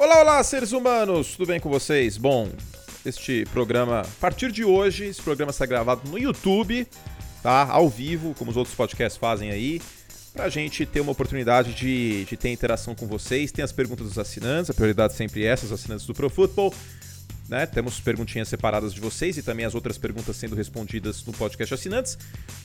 Olá, 0.00 0.22
olá, 0.22 0.42
seres 0.42 0.72
humanos, 0.72 1.32
tudo 1.36 1.48
bem 1.48 1.60
com 1.60 1.68
vocês? 1.68 2.16
Bom, 2.16 2.48
este 3.04 3.44
programa, 3.52 4.00
a 4.00 4.06
partir 4.18 4.50
de 4.50 4.64
hoje, 4.64 5.04
esse 5.04 5.20
programa 5.20 5.50
está 5.50 5.66
gravado 5.66 6.08
no 6.08 6.18
YouTube, 6.18 6.88
tá? 7.42 7.68
Ao 7.68 7.86
vivo, 7.86 8.34
como 8.38 8.50
os 8.50 8.56
outros 8.56 8.74
podcasts 8.74 9.18
fazem 9.18 9.50
aí, 9.50 9.78
pra 10.32 10.48
gente 10.48 10.86
ter 10.86 11.02
uma 11.02 11.12
oportunidade 11.12 11.74
de, 11.74 12.24
de 12.24 12.34
ter 12.34 12.48
interação 12.48 12.94
com 12.94 13.06
vocês. 13.06 13.52
Tem 13.52 13.62
as 13.62 13.72
perguntas 13.72 14.06
dos 14.06 14.18
assinantes, 14.18 14.70
a 14.70 14.74
prioridade 14.74 15.12
sempre 15.12 15.44
é 15.44 15.48
essa, 15.48 15.66
os 15.66 15.72
assinantes 15.72 16.06
do 16.06 16.14
Pro 16.14 16.30
Football. 16.30 16.72
Né? 17.46 17.66
Temos 17.66 18.00
perguntinhas 18.00 18.48
separadas 18.48 18.94
de 18.94 19.02
vocês 19.02 19.36
e 19.36 19.42
também 19.42 19.66
as 19.66 19.74
outras 19.74 19.98
perguntas 19.98 20.34
sendo 20.34 20.56
respondidas 20.56 21.22
no 21.26 21.34
podcast 21.34 21.74
assinantes. 21.74 22.16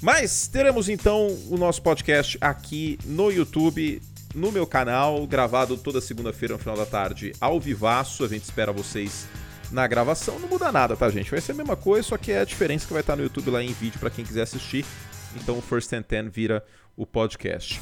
Mas 0.01 0.47
teremos 0.47 0.87
então 0.87 1.27
o 1.49 1.57
nosso 1.57 1.81
podcast 1.81 2.37
aqui 2.39 2.97
no 3.03 3.29
YouTube 3.29 4.01
no 4.35 4.51
meu 4.51 4.67
canal, 4.67 5.25
gravado 5.25 5.77
toda 5.77 6.01
segunda-feira 6.01 6.53
no 6.53 6.59
final 6.59 6.75
da 6.75 6.85
tarde, 6.85 7.33
ao 7.39 7.59
vivaço. 7.59 8.23
A 8.23 8.27
gente 8.27 8.43
espera 8.43 8.71
vocês 8.71 9.25
na 9.71 9.87
gravação. 9.87 10.37
Não 10.39 10.49
muda 10.49 10.71
nada, 10.71 10.95
tá, 10.95 11.09
gente? 11.09 11.31
Vai 11.31 11.41
ser 11.41 11.53
a 11.53 11.55
mesma 11.55 11.75
coisa, 11.75 12.09
só 12.09 12.17
que 12.17 12.31
é 12.31 12.41
a 12.41 12.45
diferença 12.45 12.85
que 12.85 12.93
vai 12.93 13.01
estar 13.01 13.15
no 13.15 13.23
YouTube 13.23 13.49
lá 13.49 13.63
em 13.63 13.71
vídeo 13.73 13.99
para 13.99 14.09
quem 14.09 14.25
quiser 14.25 14.43
assistir. 14.43 14.85
Então 15.35 15.57
o 15.57 15.61
First 15.61 15.91
and 15.93 16.03
Ten 16.03 16.29
vira 16.29 16.63
o 16.95 17.05
podcast. 17.05 17.81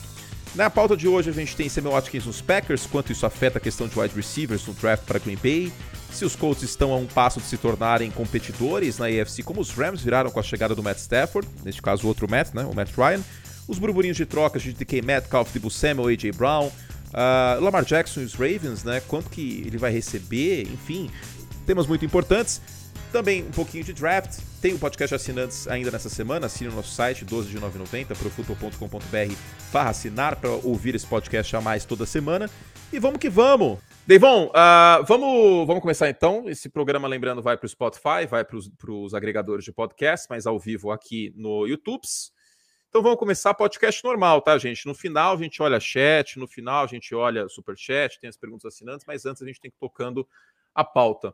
Na 0.55 0.69
pauta 0.69 0.95
de 0.95 1.07
hoje 1.07 1.31
a 1.31 1.33
gente 1.33 1.55
tem 1.55 1.67
Samuel 1.67 1.95
Watkins 1.95 2.27
nos 2.27 2.39
Packers, 2.39 2.85
quanto 2.85 3.11
isso 3.11 3.25
afeta 3.25 3.57
a 3.57 3.61
questão 3.61 3.87
de 3.87 3.99
wide 3.99 4.15
receivers 4.15 4.65
no 4.67 4.73
draft 4.73 5.03
para 5.03 5.17
Green 5.17 5.37
Bay, 5.41 5.73
se 6.11 6.23
os 6.23 6.35
Colts 6.35 6.61
estão 6.61 6.93
a 6.93 6.95
um 6.95 7.07
passo 7.07 7.39
de 7.39 7.47
se 7.47 7.57
tornarem 7.57 8.11
competidores 8.11 8.99
na 8.99 9.07
AFC, 9.07 9.41
como 9.41 9.59
os 9.59 9.71
Rams 9.71 10.03
viraram 10.03 10.29
com 10.29 10.39
a 10.39 10.43
chegada 10.43 10.75
do 10.75 10.83
Matt 10.83 10.99
Stafford, 10.99 11.49
neste 11.65 11.81
caso 11.81 12.03
o 12.03 12.07
outro 12.07 12.29
Matt, 12.29 12.53
né, 12.53 12.63
o 12.65 12.75
Matt 12.75 12.91
Ryan, 12.95 13.23
os 13.67 13.79
burburinhos 13.79 14.17
de 14.17 14.25
trocas 14.25 14.61
de 14.61 14.73
DK 14.73 15.01
Metcalf, 15.01 15.51
Debo 15.53 15.69
Samuel, 15.69 16.09
AJ 16.09 16.31
Brown, 16.35 16.67
uh, 16.67 17.61
Lamar 17.61 17.85
Jackson 17.85 18.21
e 18.21 18.25
os 18.25 18.33
Ravens, 18.33 18.83
né? 18.83 19.01
Quanto 19.07 19.29
que 19.29 19.63
ele 19.65 19.77
vai 19.77 19.91
receber, 19.91 20.63
enfim, 20.63 21.09
temas 21.65 21.87
muito 21.87 22.03
importantes. 22.05 22.61
Também 23.11 23.43
um 23.43 23.51
pouquinho 23.51 23.83
de 23.83 23.93
draft. 23.93 24.39
Tem 24.59 24.73
um 24.73 24.79
podcast 24.79 25.13
assinantes 25.13 25.67
ainda 25.67 25.91
nessa 25.91 26.09
semana. 26.09 26.47
Assine 26.47 26.71
o 26.71 26.73
nosso 26.73 26.91
site, 26.91 27.23
12 27.23 27.49
de 27.49 27.59
9,90, 27.59 28.07
profutbol.com.br 28.07 29.35
para 29.71 29.89
assinar, 29.89 30.35
para 30.35 30.49
ouvir 30.49 30.95
esse 30.95 31.05
podcast 31.05 31.55
a 31.55 31.61
mais 31.61 31.85
toda 31.85 32.07
semana. 32.07 32.49
E 32.91 32.99
vamos 32.99 33.19
que 33.19 33.29
vamos! 33.29 33.77
Deivon, 34.05 34.47
uh, 34.47 35.05
vamos, 35.05 35.67
vamos 35.67 35.81
começar 35.81 36.09
então. 36.09 36.49
Esse 36.49 36.69
programa, 36.69 37.07
lembrando, 37.07 37.41
vai 37.41 37.55
para 37.55 37.65
o 37.65 37.69
Spotify, 37.69 38.25
vai 38.27 38.43
para 38.43 38.57
os 38.57 39.13
agregadores 39.13 39.63
de 39.63 39.71
podcast, 39.71 40.25
mas 40.29 40.47
ao 40.47 40.59
vivo 40.59 40.91
aqui 40.91 41.31
no 41.35 41.67
YouTube. 41.67 42.01
Então 42.93 43.01
vamos 43.01 43.17
começar 43.17 43.55
podcast 43.55 44.03
normal, 44.03 44.39
tá, 44.39 44.55
gente? 44.59 44.85
No 44.85 44.93
final 44.93 45.33
a 45.33 45.37
gente 45.37 45.59
olha 45.63 45.79
chat, 45.79 46.37
no 46.37 46.47
final 46.47 46.83
a 46.83 46.87
gente 46.87 47.15
olha 47.15 47.49
super 47.49 47.75
chat, 47.75 48.19
tem 48.19 48.29
as 48.29 48.37
perguntas 48.37 48.65
assinantes, 48.65 49.03
mas 49.07 49.25
antes 49.25 49.41
a 49.41 49.47
gente 49.47 49.59
tem 49.59 49.71
que 49.71 49.77
ir 49.77 49.79
tocando 49.79 50.29
a 50.75 50.83
pauta. 50.83 51.33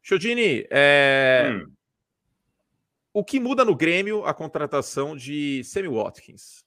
Chodini, 0.00 0.68
é... 0.70 1.50
hum. 1.50 1.72
o 3.12 3.24
que 3.24 3.40
muda 3.40 3.64
no 3.64 3.74
Grêmio 3.74 4.24
a 4.24 4.32
contratação 4.32 5.16
de 5.16 5.64
Sammy 5.64 5.88
Watkins? 5.88 6.64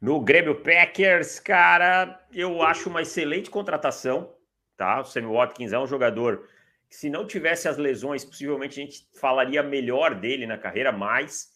No 0.00 0.22
Grêmio 0.22 0.62
Packers, 0.62 1.38
cara, 1.38 2.26
eu 2.32 2.62
acho 2.62 2.88
uma 2.88 3.02
excelente 3.02 3.50
contratação, 3.50 4.34
tá? 4.74 5.02
O 5.02 5.04
Sammy 5.04 5.30
Watkins 5.30 5.74
é 5.74 5.78
um 5.78 5.86
jogador 5.86 6.48
que, 6.88 6.96
se 6.96 7.10
não 7.10 7.26
tivesse 7.26 7.68
as 7.68 7.76
lesões, 7.76 8.24
possivelmente 8.24 8.80
a 8.80 8.84
gente 8.84 9.06
falaria 9.20 9.62
melhor 9.62 10.14
dele 10.14 10.46
na 10.46 10.56
carreira, 10.56 10.90
mais. 10.90 11.50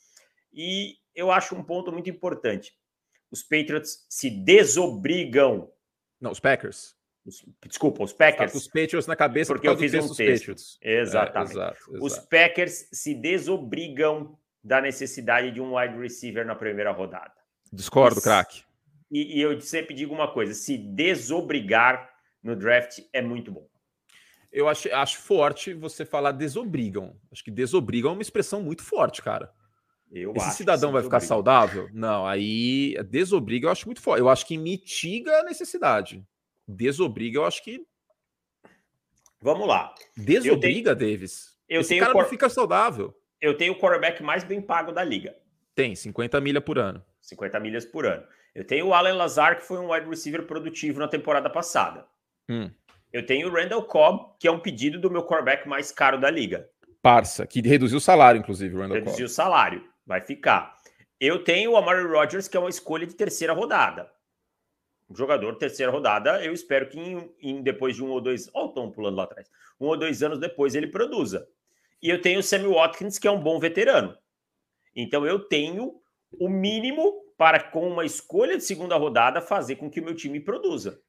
E 0.53 1.01
eu 1.15 1.31
acho 1.31 1.55
um 1.55 1.63
ponto 1.63 1.93
muito 1.93 2.11
importante. 2.11 2.75
Os 3.31 3.43
Patriots 3.43 4.07
se 4.09 4.31
desobrigam. 4.31 5.71
Não, 6.21 6.31
os 6.31 6.41
Packers. 6.41 6.95
Os, 7.25 7.45
desculpa, 7.67 8.03
os 8.03 8.13
Packers. 8.13 8.55
os 8.55 8.67
Patriots 8.67 9.07
na 9.07 9.17
cabeça 9.17 9.53
porque 9.53 9.69
eu 9.69 9.77
fiz 9.77 9.95
um 9.95 10.15
texto. 10.15 10.41
Patriots. 10.41 10.79
Exatamente. 10.83 11.51
É, 11.51 11.53
exato, 11.53 11.85
exato. 11.89 12.05
Os 12.05 12.19
Packers 12.19 12.89
se 12.93 13.15
desobrigam 13.15 14.37
da 14.63 14.81
necessidade 14.81 15.51
de 15.51 15.61
um 15.61 15.77
wide 15.77 15.99
receiver 15.99 16.45
na 16.47 16.55
primeira 16.55 16.93
rodada. 16.93 17.33
Discordo, 17.73 18.21
craque. 18.21 18.65
E, 19.11 19.39
e 19.39 19.41
eu 19.41 19.61
sempre 19.61 19.95
digo 19.95 20.15
uma 20.15 20.33
coisa: 20.33 20.53
se 20.53 20.77
desobrigar 20.77 22.11
no 22.43 22.57
draft 22.57 23.01
é 23.13 23.23
muito 23.23 23.51
bom. 23.53 23.69
Eu 24.51 24.69
acho, 24.69 24.93
acho 24.93 25.19
forte 25.19 25.73
você 25.73 26.05
falar 26.05 26.33
desobrigam. 26.33 27.17
Acho 27.31 27.43
que 27.43 27.51
desobrigam 27.51 28.11
é 28.11 28.13
uma 28.15 28.23
expressão 28.23 28.63
muito 28.63 28.83
forte, 28.83 29.23
cara. 29.23 29.51
Eu 30.13 30.35
Esse 30.37 30.51
cidadão 30.51 30.93
vai 30.93 31.03
ficar 31.03 31.21
saudável? 31.21 31.89
Não, 31.91 32.27
aí 32.27 32.95
desobriga 33.09 33.67
eu 33.67 33.73
acho 33.73 33.87
muito 33.87 34.03
forte. 34.03 34.21
Eu 34.21 34.29
acho 34.29 34.47
que 34.47 34.59
mitiga 34.59 35.39
a 35.39 35.43
necessidade. 35.43 36.23
Desobriga 36.69 37.39
eu 37.39 37.47
acho 37.47 37.65
que. 37.65 37.83
Vamos 39.41 39.67
lá. 39.67 39.95
Desobriga, 40.15 40.49
eu 40.51 40.61
tenho... 40.61 41.13
Davis. 41.13 41.57
Eu 41.67 41.81
Esse 41.81 41.99
cara 41.99 42.13
cor... 42.13 42.23
não 42.23 42.29
fica 42.29 42.51
saudável. 42.51 43.17
Eu 43.41 43.57
tenho 43.57 43.73
o 43.73 43.79
quarterback 43.79 44.23
mais 44.23 44.45
bem 44.45 44.61
pago 44.61 44.93
da 44.93 45.03
liga. 45.03 45.35
Tem, 45.75 45.97
50 45.97 46.39
milhas 46.43 46.63
por 46.63 46.79
ano. 46.79 47.03
50 47.23 47.59
milhas 47.59 47.87
por 47.87 48.05
ano. 48.05 48.23
Eu 48.55 48.67
tenho 48.67 48.89
o 48.89 48.95
Allen 48.95 49.15
Lazar, 49.15 49.57
que 49.57 49.65
foi 49.65 49.79
um 49.79 49.91
wide 49.91 50.07
receiver 50.07 50.47
produtivo 50.47 51.01
na 51.01 51.09
temporada 51.09 51.49
passada. 51.49 52.05
Hum. 52.51 52.71
Eu 53.11 53.25
tenho 53.25 53.49
o 53.49 53.53
Randall 53.53 53.83
Cobb, 53.85 54.35
que 54.39 54.47
é 54.47 54.51
um 54.51 54.61
pedido 54.61 55.01
do 55.01 55.11
meu 55.11 55.23
quarterback 55.23 55.67
mais 55.67 55.91
caro 55.91 56.21
da 56.21 56.31
liga. 56.31 56.69
Parça, 57.01 57.47
que 57.47 57.63
reduziu 57.63 57.97
o 57.97 58.01
salário, 58.01 58.39
inclusive, 58.39 58.77
o 58.77 58.79
Randall 58.79 58.97
Reduziu 58.97 59.17
Cobb. 59.17 59.25
o 59.25 59.29
salário 59.29 59.92
vai 60.07 60.21
ficar. 60.21 60.77
Eu 61.21 61.45
tenho 61.45 61.73
o 61.73 61.77
Amari 61.77 62.05
Rodgers, 62.05 62.49
que 62.49 62.57
é 62.57 62.61
uma 62.61 62.71
escolha 62.71 63.07
de 63.07 63.15
terceira 63.15 63.53
rodada. 63.53 64.11
Um 65.09 65.15
jogador 65.15 65.57
terceira 65.57 65.93
rodada, 65.93 66.45
eu 66.45 66.53
espero 66.53 66.89
que 66.89 66.99
em, 66.99 67.35
em 67.41 67.63
depois 67.63 67.95
de 67.97 68.03
um 68.03 68.11
ou 68.11 68.21
dois. 68.21 68.51
Olha 68.55 68.67
o 68.67 68.69
Tom 68.71 68.91
pulando 68.91 69.17
lá 69.17 69.25
atrás. 69.25 69.51
Um 69.81 69.87
ou 69.87 69.97
dois 69.97 70.23
anos 70.23 70.39
depois 70.39 70.75
ele 70.75 70.87
produza. 70.87 71.47
E 72.03 72.09
eu 72.09 72.21
tenho 72.21 72.41
o 72.41 72.43
Sammy 72.43 72.67
Watkins, 72.67 73.19
que 73.19 73.29
é 73.29 73.31
um 73.31 73.41
bom 73.41 73.61
veterano. 73.61 74.17
Então 74.97 75.27
eu 75.27 75.39
tenho 75.39 76.01
o 76.33 76.49
mínimo 76.49 77.23
para, 77.37 77.61
com 77.61 77.89
uma 77.89 78.05
escolha 78.05 78.57
de 78.57 78.65
segunda 78.65 78.97
rodada, 78.97 79.41
fazer 79.41 79.77
com 79.77 79.91
que 79.91 80.01
o 80.01 80.05
meu 80.05 80.15
time 80.15 80.41
produza 80.41 81.01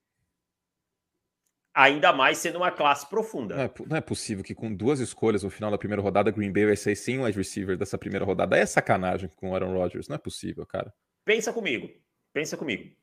ainda 1.74 2.14
mais 2.14 2.38
sendo 2.38 2.58
uma 2.58 2.72
classe 2.72 3.10
profunda. 3.10 3.56
Não 3.56 3.64
é, 3.64 3.72
não 3.88 3.98
é, 3.98 4.02
possível 4.02 4.44
que 4.44 4.54
com 4.54 4.74
duas 4.74 5.00
escolhas 5.00 5.44
no 5.44 5.50
final 5.50 5.72
da 5.72 5.78
primeira 5.78 6.02
rodada, 6.02 6.32
Green 6.32 6.52
Bay 6.52 6.66
vai 6.66 6.76
sair 6.76 6.96
sem 6.96 7.20
o 7.20 7.24
wide 7.24 7.38
receiver 7.38 7.78
dessa 7.78 7.98
primeira 7.98 8.26
rodada. 8.26 8.58
É 8.58 8.66
sacanagem 8.66 9.30
com 9.36 9.50
o 9.50 9.56
Aaron 9.56 9.74
Rodgers, 9.74 10.08
não 10.08 10.16
é 10.16 10.20
possível, 10.20 10.66
cara. 10.66 10.94
Pensa 11.26 11.52
comigo, 11.52 11.90
pensa 12.32 12.56
comigo. 12.56 12.96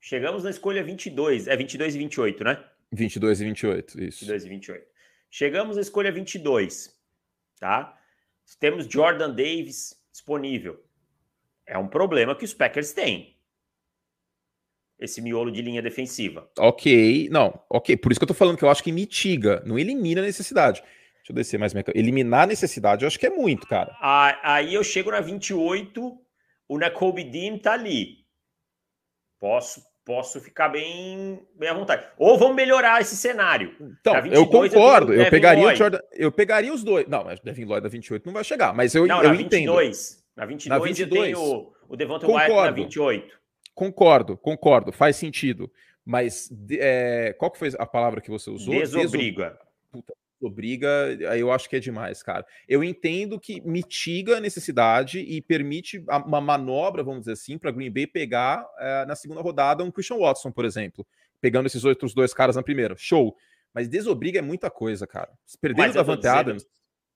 Chegamos 0.00 0.42
na 0.42 0.50
escolha 0.50 0.82
22, 0.82 1.46
é 1.46 1.56
22 1.56 1.94
e 1.94 1.98
28, 1.98 2.44
né? 2.44 2.64
22 2.90 3.40
e 3.40 3.44
28, 3.44 4.02
isso. 4.02 4.20
22 4.20 4.44
e 4.44 4.48
28. 4.48 4.86
Chegamos 5.30 5.76
na 5.76 5.82
escolha 5.82 6.10
22, 6.10 6.94
tá? 7.60 7.96
Temos 8.58 8.86
Jordan 8.86 9.30
Davis 9.30 9.94
disponível. 10.10 10.84
É 11.64 11.78
um 11.78 11.86
problema 11.86 12.34
que 12.34 12.44
os 12.44 12.52
Packers 12.52 12.92
têm 12.92 13.31
esse 15.02 15.20
miolo 15.20 15.50
de 15.50 15.60
linha 15.60 15.82
defensiva. 15.82 16.48
Ok, 16.58 17.28
não, 17.30 17.58
ok. 17.68 17.96
Por 17.96 18.12
isso 18.12 18.20
que 18.20 18.24
eu 18.24 18.28
tô 18.28 18.34
falando 18.34 18.56
que 18.56 18.64
eu 18.64 18.70
acho 18.70 18.84
que 18.84 18.92
mitiga, 18.92 19.62
não 19.66 19.78
elimina 19.78 20.20
a 20.20 20.24
necessidade. 20.24 20.80
Deixa 20.80 21.30
eu 21.30 21.34
descer 21.34 21.58
mais. 21.58 21.72
Eliminar 21.94 22.44
a 22.44 22.46
necessidade, 22.46 23.02
eu 23.02 23.08
acho 23.08 23.18
que 23.18 23.26
é 23.26 23.30
muito, 23.30 23.66
cara. 23.66 23.96
Aí 24.00 24.74
eu 24.74 24.84
chego 24.84 25.10
na 25.10 25.20
28, 25.20 26.18
o 26.68 26.78
Nakobe 26.78 27.24
Dean 27.24 27.58
tá 27.58 27.72
ali. 27.72 28.22
Posso, 29.40 29.82
posso 30.04 30.40
ficar 30.40 30.68
bem, 30.68 31.40
bem 31.56 31.68
à 31.68 31.74
vontade. 31.74 32.06
Ou 32.16 32.38
vamos 32.38 32.54
melhorar 32.54 33.00
esse 33.00 33.16
cenário. 33.16 33.74
Então, 33.80 34.14
22, 34.14 34.36
eu 34.36 34.46
concordo. 34.46 35.12
Eu, 35.12 35.22
eu 35.22 35.30
pegaria 35.30 35.66
o 35.66 35.74
Jordan, 35.74 35.98
eu 36.12 36.30
pegaria 36.30 36.72
os 36.72 36.84
dois. 36.84 37.08
Não, 37.08 37.24
mas 37.24 37.40
Devin 37.40 37.64
Lloyd 37.64 37.82
da 37.82 37.88
28 37.88 38.24
não 38.24 38.32
vai 38.32 38.44
chegar, 38.44 38.72
mas 38.72 38.94
eu, 38.94 39.06
não, 39.06 39.22
eu 39.22 39.30
na 39.30 39.34
entendo. 39.34 39.74
22, 39.76 40.24
na 40.36 40.46
22, 40.46 40.80
na 40.80 40.84
22 40.84 41.30
eu 41.30 41.36
tenho 41.38 41.72
o 41.88 41.96
Devonta 41.96 42.26
Wyatt 42.26 42.54
na 42.54 42.70
28. 42.70 43.41
Concordo, 43.74 44.36
concordo, 44.36 44.92
faz 44.92 45.16
sentido. 45.16 45.70
Mas 46.04 46.50
é, 46.70 47.34
qual 47.38 47.50
que 47.50 47.58
foi 47.58 47.70
a 47.78 47.86
palavra 47.86 48.20
que 48.20 48.30
você 48.30 48.50
usou? 48.50 48.74
Desobriga. 48.74 49.58
Puta, 49.90 50.14
desobriga, 50.40 50.88
aí 51.30 51.40
eu 51.40 51.52
acho 51.52 51.68
que 51.68 51.76
é 51.76 51.80
demais, 51.80 52.22
cara. 52.22 52.44
Eu 52.68 52.82
entendo 52.82 53.38
que 53.38 53.60
mitiga 53.60 54.38
a 54.38 54.40
necessidade 54.40 55.20
e 55.20 55.40
permite 55.40 56.04
uma 56.26 56.40
manobra, 56.40 57.04
vamos 57.04 57.20
dizer 57.20 57.32
assim, 57.32 57.56
para 57.56 57.70
Green 57.70 57.90
Bay 57.90 58.06
pegar 58.06 58.66
é, 58.78 59.06
na 59.06 59.14
segunda 59.14 59.40
rodada 59.40 59.84
um 59.84 59.90
Christian 59.90 60.18
Watson, 60.18 60.50
por 60.50 60.64
exemplo, 60.64 61.06
pegando 61.40 61.66
esses 61.66 61.84
outros 61.84 62.12
dois 62.12 62.34
caras 62.34 62.56
na 62.56 62.62
primeira. 62.62 62.96
Show. 62.96 63.36
Mas 63.72 63.88
desobriga 63.88 64.40
é 64.40 64.42
muita 64.42 64.70
coisa, 64.70 65.06
cara. 65.06 65.30
Perdendo 65.60 65.90
o 65.90 65.94
Davante 65.94 66.26
Adams. 66.26 66.66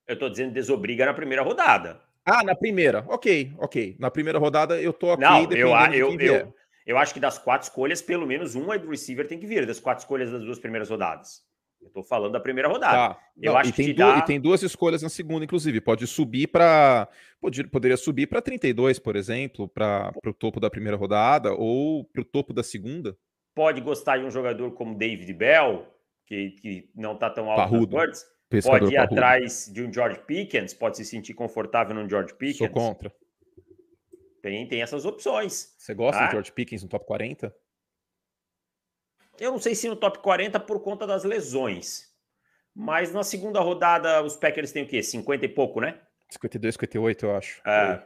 Eu 0.06 0.18
tô 0.18 0.28
dizendo 0.28 0.52
desobriga 0.52 1.04
na 1.04 1.12
primeira 1.12 1.42
rodada. 1.42 2.00
Ah, 2.26 2.42
na 2.42 2.56
primeira. 2.56 3.04
Ok, 3.08 3.54
ok. 3.58 3.96
Na 4.00 4.10
primeira 4.10 4.38
rodada 4.38 4.80
eu 4.80 4.92
tô 4.92 5.12
ok. 5.12 5.24
Não, 5.24 5.42
eu, 5.44 5.68
eu, 5.92 6.20
eu, 6.20 6.54
eu, 6.84 6.98
acho 6.98 7.14
que 7.14 7.20
das 7.20 7.38
quatro 7.38 7.68
escolhas, 7.68 8.02
pelo 8.02 8.26
menos 8.26 8.56
um 8.56 8.68
wide 8.68 8.86
receiver 8.86 9.28
tem 9.28 9.38
que 9.38 9.46
vir, 9.46 9.64
das 9.64 9.78
quatro 9.78 10.02
escolhas 10.02 10.32
das 10.32 10.42
duas 10.42 10.58
primeiras 10.58 10.90
rodadas. 10.90 11.46
Eu 11.80 11.90
tô 11.90 12.02
falando 12.02 12.32
da 12.32 12.40
primeira 12.40 12.68
rodada. 12.68 13.14
Tá. 13.14 13.20
Eu 13.40 13.52
Não, 13.52 13.58
acho 13.60 13.72
que 13.72 13.84
tem 13.84 13.94
dá... 13.94 14.18
e 14.18 14.22
tem 14.22 14.40
duas 14.40 14.62
escolhas 14.62 15.02
na 15.02 15.08
segunda, 15.08 15.44
inclusive. 15.44 15.80
Pode 15.80 16.06
subir 16.06 16.48
para. 16.48 17.08
Poderia 17.70 17.96
subir 17.96 18.26
para 18.26 18.42
32, 18.42 18.98
por 18.98 19.14
exemplo, 19.14 19.68
para 19.68 20.12
o 20.26 20.34
topo 20.34 20.58
da 20.58 20.68
primeira 20.68 20.96
rodada, 20.96 21.52
ou 21.52 22.04
para 22.04 22.22
o 22.22 22.24
topo 22.24 22.52
da 22.52 22.62
segunda. 22.62 23.16
Pode 23.54 23.80
gostar 23.80 24.18
de 24.18 24.24
um 24.24 24.30
jogador 24.30 24.72
como 24.72 24.96
David 24.96 25.32
Bell, 25.32 25.86
que, 26.26 26.50
que 26.50 26.90
não 26.94 27.12
está 27.12 27.30
tão 27.30 27.48
alto 27.48 27.70
Parrudo. 27.70 27.96
nas 27.96 28.06
birds, 28.06 28.24
Pescador 28.48 28.78
pode 28.80 28.92
ir 28.92 28.96
parrudo. 28.96 29.14
atrás 29.14 29.70
de 29.72 29.82
um 29.82 29.92
George 29.92 30.20
Pickens, 30.26 30.72
pode 30.72 30.96
se 30.96 31.04
sentir 31.04 31.34
confortável 31.34 31.94
num 31.94 32.08
George 32.08 32.32
Pickens. 32.34 32.58
Sou 32.58 32.68
contra. 32.70 33.12
Tem, 34.42 34.68
tem 34.68 34.82
essas 34.82 35.04
opções. 35.04 35.74
Você 35.76 35.92
gosta 35.94 36.22
Ah. 36.22 36.26
de 36.26 36.32
George 36.32 36.52
Pickens 36.52 36.82
no 36.82 36.88
top 36.88 37.04
40? 37.06 37.52
Eu 39.40 39.50
não 39.52 39.58
sei 39.58 39.74
se 39.74 39.88
no 39.88 39.96
top 39.96 40.18
40 40.20 40.58
por 40.60 40.80
conta 40.80 41.06
das 41.06 41.24
lesões. 41.24 42.06
Mas 42.74 43.12
na 43.12 43.22
segunda 43.24 43.60
rodada, 43.60 44.22
os 44.22 44.36
Packers 44.36 44.70
têm 44.72 44.84
o 44.84 44.86
quê? 44.86 45.02
50 45.02 45.44
e 45.44 45.48
pouco, 45.48 45.80
né? 45.80 46.00
52, 46.30 46.74
58, 46.74 47.26
eu 47.26 47.36
acho. 47.36 47.60
É, 47.66 48.02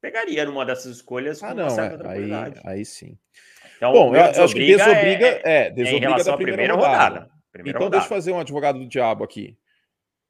pegaria 0.00 0.44
numa 0.44 0.64
dessas 0.64 0.96
escolhas 0.96 1.42
Ah, 1.42 1.48
com 1.48 1.54
não, 1.54 1.64
uma 1.64 1.70
certa 1.70 1.94
é. 1.94 1.96
Aí, 1.96 2.00
tranquilidade. 2.28 2.60
aí 2.64 2.84
sim. 2.84 3.18
Então, 3.76 3.92
Bom, 3.92 4.14
eu, 4.14 4.22
eu 4.22 4.44
acho 4.44 4.54
que 4.54 4.66
desobriga 4.66 5.26
é- 5.26 5.42
é, 5.44 5.66
é 5.66 5.68
em 5.68 5.74
desobriga 5.74 6.06
relação 6.08 6.26
da 6.26 6.34
à 6.34 6.36
primeira, 6.36 6.56
primeira 6.62 6.74
rodada. 6.74 7.14
rodada. 7.20 7.32
Primeira 7.52 7.78
então, 7.78 7.86
rodada. 7.86 8.00
deixa 8.00 8.06
eu 8.06 8.16
fazer 8.16 8.32
um 8.32 8.40
advogado 8.40 8.78
do 8.78 8.88
diabo 8.88 9.24
aqui. 9.24 9.58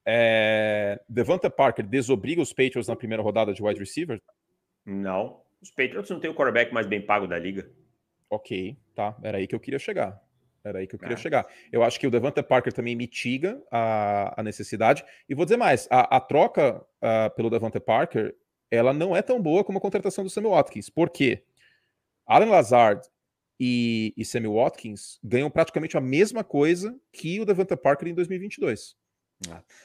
É, 0.06 1.00
Devonta 1.08 1.50
Parker 1.50 1.84
desobriga 1.84 2.40
os 2.40 2.52
Patriots 2.52 2.86
na 2.86 2.94
primeira 2.94 3.22
rodada 3.22 3.52
de 3.52 3.62
wide 3.62 3.80
receiver? 3.80 4.22
Não. 4.84 5.42
Os 5.60 5.70
Patriots 5.70 6.08
não 6.10 6.20
têm 6.20 6.30
o 6.30 6.34
quarterback 6.34 6.72
mais 6.72 6.86
bem 6.86 7.00
pago 7.00 7.26
da 7.26 7.38
liga. 7.38 7.68
Ok, 8.30 8.76
tá. 8.94 9.16
Era 9.22 9.38
aí 9.38 9.46
que 9.46 9.54
eu 9.54 9.60
queria 9.60 9.78
chegar. 9.78 10.20
Era 10.62 10.78
aí 10.80 10.86
que 10.86 10.94
eu 10.94 10.98
queria 10.98 11.14
É. 11.14 11.18
chegar. 11.18 11.46
Eu 11.72 11.82
acho 11.82 11.98
que 11.98 12.06
o 12.06 12.10
Devonta 12.10 12.42
Parker 12.42 12.72
também 12.72 12.94
mitiga 12.96 13.60
a, 13.70 14.40
a 14.40 14.42
necessidade. 14.42 15.04
E 15.28 15.34
vou 15.34 15.44
dizer 15.44 15.56
mais: 15.56 15.86
a, 15.90 16.16
a 16.16 16.20
troca 16.20 16.84
ah, 17.00 17.30
pelo 17.30 17.50
Devonta 17.50 17.80
Parker 17.80 18.34
ela 18.70 18.92
não 18.92 19.16
é 19.16 19.22
tão 19.22 19.40
boa 19.40 19.62
como 19.62 19.78
a 19.78 19.80
contratação 19.80 20.24
do 20.24 20.30
Sammy 20.30 20.48
Watkins. 20.48 20.90
Por 20.90 21.08
quê? 21.10 21.44
Alan 22.26 22.46
Lazard 22.50 23.06
e, 23.60 24.12
e 24.16 24.24
Sammy 24.24 24.48
Watkins 24.48 25.20
ganham 25.22 25.50
praticamente 25.50 25.96
a 25.96 26.00
mesma 26.00 26.42
coisa 26.42 26.98
que 27.12 27.40
o 27.40 27.44
Devonta 27.44 27.76
Parker 27.76 28.08
em 28.08 28.14
2022. 28.14 28.96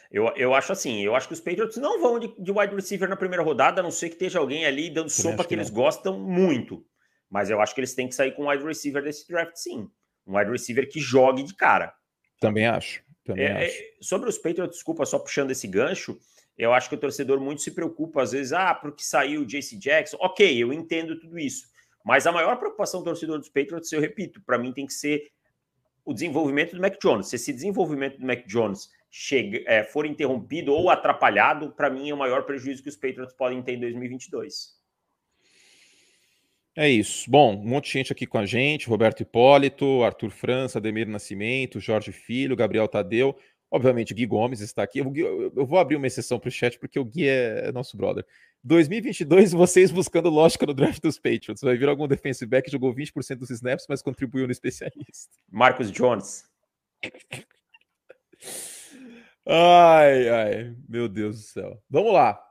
Eu, 0.09 0.27
eu 0.35 0.53
acho 0.53 0.71
assim, 0.71 1.01
eu 1.01 1.15
acho 1.15 1.27
que 1.27 1.33
os 1.33 1.41
Patriots 1.41 1.77
não 1.77 2.01
vão 2.01 2.19
de, 2.19 2.33
de 2.39 2.51
wide 2.51 2.73
receiver 2.75 3.09
na 3.09 3.15
primeira 3.15 3.43
rodada, 3.43 3.81
a 3.81 3.83
não 3.83 3.91
ser 3.91 4.09
que 4.09 4.15
esteja 4.15 4.39
alguém 4.39 4.65
ali 4.65 4.89
dando 4.89 5.09
sopa 5.09 5.29
acho 5.29 5.43
que, 5.43 5.47
que 5.49 5.53
eles 5.55 5.69
não. 5.69 5.75
gostam 5.75 6.19
muito. 6.19 6.85
Mas 7.29 7.49
eu 7.49 7.61
acho 7.61 7.73
que 7.73 7.79
eles 7.79 7.93
têm 7.93 8.07
que 8.07 8.15
sair 8.15 8.33
com 8.33 8.43
um 8.43 8.49
wide 8.49 8.63
receiver 8.63 9.03
desse 9.03 9.27
draft, 9.27 9.55
sim. 9.55 9.89
Um 10.27 10.37
wide 10.37 10.51
receiver 10.51 10.87
que 10.89 10.99
jogue 10.99 11.43
de 11.43 11.55
cara. 11.55 11.93
Também 12.39 12.65
acho. 12.65 13.03
Também 13.23 13.45
É, 13.45 13.65
acho. 13.65 13.77
é, 13.77 13.91
sobre 14.01 14.29
os 14.29 14.37
Patriots, 14.37 14.75
desculpa, 14.75 15.05
só 15.05 15.19
puxando 15.19 15.51
esse 15.51 15.67
gancho, 15.67 16.19
eu 16.57 16.73
acho 16.73 16.89
que 16.89 16.95
o 16.95 16.99
torcedor 16.99 17.39
muito 17.39 17.61
se 17.61 17.71
preocupa, 17.71 18.21
às 18.21 18.31
vezes, 18.31 18.51
ah, 18.53 18.73
porque 18.73 19.03
saiu 19.03 19.41
o 19.41 19.45
JC 19.45 19.77
Jackson. 19.77 20.17
Ok, 20.19 20.61
eu 20.61 20.73
entendo 20.73 21.19
tudo 21.19 21.39
isso. 21.39 21.69
Mas 22.03 22.27
a 22.27 22.31
maior 22.31 22.57
preocupação 22.57 23.01
do 23.01 23.05
torcedor 23.05 23.37
dos 23.37 23.49
Patriots, 23.49 23.91
eu 23.91 24.01
repito, 24.01 24.41
para 24.41 24.57
mim 24.57 24.73
tem 24.73 24.85
que 24.85 24.93
ser 24.93 25.31
o 26.03 26.13
desenvolvimento 26.13 26.75
do 26.75 26.81
Mac 26.81 26.95
Jones. 27.01 27.27
Se 27.27 27.35
esse 27.35 27.53
desenvolvimento 27.53 28.19
do 28.19 28.25
Mac 28.25 28.45
Jones 28.45 28.89
chega, 29.11 29.61
é, 29.67 29.83
for 29.83 30.05
interrompido 30.05 30.73
ou 30.73 30.89
atrapalhado, 30.89 31.71
para 31.71 31.89
mim 31.89 32.09
é 32.09 32.13
o 32.13 32.17
maior 32.17 32.43
prejuízo 32.43 32.81
que 32.81 32.87
os 32.87 32.95
Patriots 32.95 33.33
podem 33.33 33.61
ter 33.61 33.73
em 33.73 33.79
2022. 33.81 34.79
É 36.73 36.89
isso. 36.89 37.29
Bom, 37.29 37.53
um 37.53 37.67
monte 37.67 37.87
de 37.87 37.91
gente 37.91 38.13
aqui 38.13 38.25
com 38.25 38.37
a 38.37 38.45
gente: 38.45 38.87
Roberto 38.87 39.19
Hipólito, 39.19 40.03
Arthur 40.03 40.29
França, 40.29 40.79
Ademir 40.79 41.05
Nascimento, 41.09 41.81
Jorge 41.81 42.13
Filho, 42.13 42.55
Gabriel 42.55 42.87
Tadeu. 42.87 43.37
Obviamente, 43.69 44.13
Gui 44.13 44.25
Gomes 44.25 44.61
está 44.61 44.83
aqui. 44.83 44.99
Eu, 44.99 45.65
vou 45.65 45.79
abrir 45.79 45.97
uma 45.97 46.07
exceção 46.07 46.39
para 46.39 46.47
o 46.47 46.51
chat 46.51 46.79
porque 46.79 46.97
o 46.97 47.05
Gui 47.05 47.27
é, 47.27 47.67
é 47.67 47.71
nosso 47.73 47.97
brother. 47.97 48.25
2022, 48.63 49.51
vocês 49.51 49.91
buscando 49.91 50.29
lógica 50.29 50.65
no 50.65 50.73
draft 50.73 51.01
dos 51.01 51.17
Patriots. 51.17 51.61
Vai 51.61 51.75
vir 51.75 51.89
algum 51.89 52.07
defensive 52.07 52.49
back 52.49 52.65
que 52.65 52.71
jogou 52.71 52.93
20% 52.93 53.35
dos 53.35 53.49
snaps, 53.49 53.85
mas 53.89 54.01
contribuiu 54.01 54.45
no 54.45 54.51
especialista. 54.51 55.35
Marcos 55.49 55.91
Jones. 55.91 56.45
Ai, 59.53 60.29
ai, 60.29 60.75
meu 60.87 61.09
Deus 61.09 61.37
do 61.37 61.43
céu. 61.43 61.77
Vamos 61.89 62.13
lá. 62.13 62.41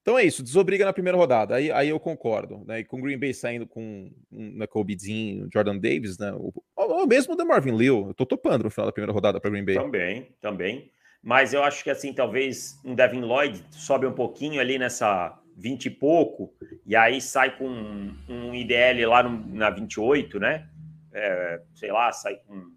Então 0.00 0.18
é 0.18 0.24
isso, 0.24 0.42
desobriga 0.42 0.84
na 0.84 0.92
primeira 0.92 1.16
rodada. 1.16 1.54
Aí, 1.54 1.70
aí 1.70 1.88
eu 1.90 2.00
concordo, 2.00 2.64
né? 2.66 2.80
E 2.80 2.84
com 2.84 2.98
o 2.98 3.02
Green 3.02 3.18
Bay 3.18 3.32
saindo 3.34 3.66
com 3.66 4.10
um 4.32 4.56
Nakobe 4.56 4.96
Dean, 4.96 5.46
Jordan 5.52 5.78
Davis, 5.78 6.18
né? 6.18 6.32
O, 6.32 6.52
o 6.76 7.06
mesmo 7.06 7.36
da 7.36 7.44
Marvin 7.44 7.76
Liu. 7.76 8.06
Eu 8.08 8.14
tô 8.14 8.26
topando 8.26 8.64
no 8.64 8.70
final 8.70 8.86
da 8.86 8.92
primeira 8.92 9.12
rodada 9.12 9.38
para 9.40 9.50
Green 9.50 9.64
Bay. 9.64 9.74
Também, 9.76 10.34
também. 10.40 10.90
Mas 11.22 11.52
eu 11.54 11.62
acho 11.62 11.84
que 11.84 11.90
assim, 11.90 12.12
talvez 12.12 12.80
um 12.84 12.94
Devin 12.96 13.20
Lloyd 13.20 13.62
sobe 13.70 14.06
um 14.06 14.12
pouquinho 14.12 14.60
ali 14.60 14.76
nessa 14.76 15.38
20 15.56 15.86
e 15.86 15.90
pouco, 15.90 16.52
e 16.84 16.96
aí 16.96 17.20
sai 17.20 17.56
com 17.56 17.68
um, 17.68 18.16
um 18.28 18.54
IDL 18.54 19.06
lá 19.08 19.22
no- 19.22 19.54
na 19.54 19.70
28, 19.70 20.40
né? 20.40 20.66
É, 21.12 21.60
sei 21.74 21.92
lá, 21.92 22.10
sai 22.10 22.36
com 22.46 22.71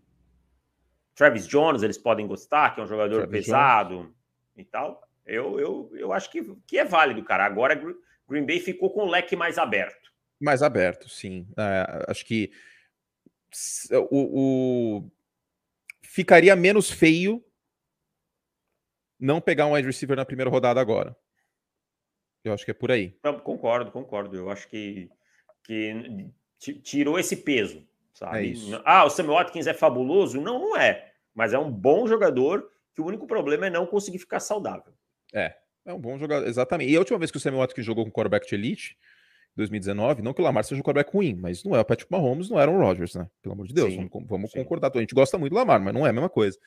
Travis 1.16 1.48
Jones, 1.48 1.82
eles 1.82 1.98
podem 1.98 2.28
gostar, 2.28 2.76
que 2.76 2.82
é 2.82 2.84
um 2.84 2.88
jogador 2.88 3.20
Travis 3.22 3.46
pesado 3.46 4.14
e 4.56 4.64
tal. 4.66 5.02
Eu, 5.26 5.60
eu, 5.60 5.92
eu 5.96 6.14
acho 6.14 6.30
que, 6.30 6.44
que 6.68 6.78
é 6.78 6.86
válido, 6.86 7.24
cara. 7.24 7.46
Agora 7.46 7.74
Gr- 7.74 7.96
Green 8.28 8.46
Bay 8.46 8.60
ficou 8.60 8.92
com 8.92 9.02
o 9.06 9.10
leque 9.10 9.36
mais 9.36 9.58
aberto. 9.58 10.12
Mais 10.40 10.62
aberto, 10.62 11.10
sim. 11.10 11.48
É, 11.58 12.06
acho 12.12 12.26
que 12.26 12.52
o, 14.12 14.98
o- 15.00 15.12
ficaria 16.04 16.56
menos 16.56 16.92
feio 16.92 17.44
não 19.20 19.40
pegar 19.40 19.66
um 19.66 19.72
wide 19.74 19.88
receiver 19.88 20.18
na 20.18 20.26
primeira 20.26 20.52
rodada 20.52 20.80
agora. 20.80 21.16
Eu 22.44 22.54
acho 22.54 22.66
que 22.66 22.72
é 22.72 22.76
por 22.76 22.92
aí. 22.92 23.16
Então, 23.20 23.40
concordo, 23.40 23.92
concordo. 23.92 24.36
Eu 24.36 24.50
acho 24.52 24.68
que, 24.68 25.10
que 25.64 26.30
ti- 26.60 26.80
tirou 26.82 27.18
esse 27.18 27.38
peso, 27.38 27.88
sabe? 28.16 28.38
É 28.40 28.44
isso. 28.44 28.82
Ah, 28.84 29.06
o 29.06 29.10
Sammy 29.10 29.30
Watkins 29.30 29.68
é 29.68 29.74
fabuloso? 29.74 30.42
Não, 30.42 30.58
não 30.58 30.78
é. 30.78 31.12
Mas 31.34 31.54
é 31.54 31.60
um 31.60 31.72
bom 31.72 32.08
jogador 32.08 32.68
que 32.96 33.02
o 33.02 33.06
único 33.06 33.28
problema 33.28 33.68
é 33.68 33.70
não 33.70 33.86
conseguir 33.86 34.18
ficar 34.18 34.40
saudável. 34.40 34.94
É, 35.34 35.54
é 35.86 35.94
um 35.94 36.00
bom 36.00 36.18
jogador, 36.18 36.48
exatamente. 36.48 36.92
E 36.92 36.96
a 36.96 37.00
última 37.00 37.20
vez 37.20 37.30
que 37.30 37.38
o 37.38 37.40
Sammy 37.40 37.58
Watkins 37.58 37.86
jogou 37.86 38.06
com 38.06 38.12
quarterback 38.12 38.48
de 38.48 38.56
elite, 38.56 38.98
2019, 39.56 40.22
não 40.22 40.34
que 40.34 40.42
o 40.42 40.44
Lamar 40.44 40.64
seja 40.64 40.80
um 40.80 40.84
quarterback 40.84 41.14
ruim, 41.14 41.36
mas 41.36 41.64
não 41.64 41.76
é 41.76 41.80
o 41.80 41.86
Patrick 41.86 42.12
Mahomes, 42.12 42.50
não 42.50 42.60
era 42.60 42.72
o 42.72 42.78
Rodgers, 42.78 43.16
né? 43.16 43.28
Pelo 43.42 43.54
amor 43.54 43.68
de 43.68 43.74
Deus, 43.74 43.94
Sim, 43.94 44.10
vamos, 44.12 44.28
vamos 44.28 44.52
sim. 44.52 44.60
concordar. 44.60 44.92
A 44.96 45.00
gente 45.00 45.14
gosta 45.14 45.38
muito 45.38 45.52
do 45.52 45.58
Lamar, 45.58 45.80
mas 45.80 45.94
não 45.94 46.06
é 46.06 46.10
a 46.10 46.14
mesma 46.14 46.30
coisa. 46.30 46.58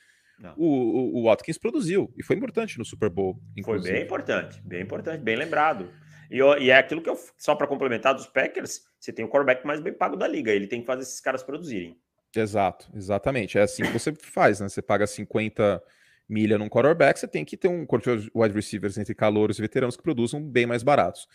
O, 0.55 0.65
o, 0.65 1.19
o 1.19 1.23
Watkins 1.25 1.57
produziu 1.57 2.13
e 2.17 2.23
foi 2.23 2.35
importante 2.35 2.77
no 2.77 2.85
Super 2.85 3.09
Bowl. 3.09 3.33
Foi 3.33 3.43
inclusive. 3.57 3.93
bem 3.93 4.03
importante, 4.03 4.61
bem 4.63 4.81
importante, 4.81 5.21
bem 5.21 5.35
lembrado. 5.35 5.91
E, 6.29 6.37
e 6.37 6.69
é 6.69 6.77
aquilo 6.77 7.01
que 7.01 7.09
eu, 7.09 7.17
só 7.37 7.55
para 7.55 7.67
complementar 7.67 8.13
dos 8.13 8.27
Packers, 8.27 8.81
você 8.99 9.11
tem 9.11 9.25
o 9.25 9.29
quarterback 9.29 9.65
mais 9.65 9.79
bem 9.79 9.93
pago 9.93 10.15
da 10.15 10.27
liga, 10.27 10.51
ele 10.51 10.67
tem 10.67 10.81
que 10.81 10.87
fazer 10.87 11.03
esses 11.03 11.19
caras 11.19 11.41
produzirem. 11.41 11.99
Exato, 12.35 12.89
exatamente. 12.95 13.57
É 13.57 13.61
assim 13.61 13.83
que 13.83 13.91
você 13.91 14.13
faz, 14.13 14.59
né? 14.59 14.69
Você 14.69 14.81
paga 14.81 15.07
50 15.07 15.81
milha 16.27 16.57
num 16.59 16.69
quarterback, 16.69 17.19
você 17.19 17.27
tem 17.27 17.43
que 17.43 17.57
ter 17.57 17.67
um 17.67 17.85
corpo 17.85 18.15
de 18.15 18.31
wide 18.35 18.53
receivers 18.53 18.97
entre 18.97 19.15
calouros 19.15 19.57
e 19.57 19.61
veteranos 19.61 19.97
que 19.97 20.03
produzam 20.03 20.41
bem 20.41 20.67
mais 20.67 20.83
baratos. 20.83 21.27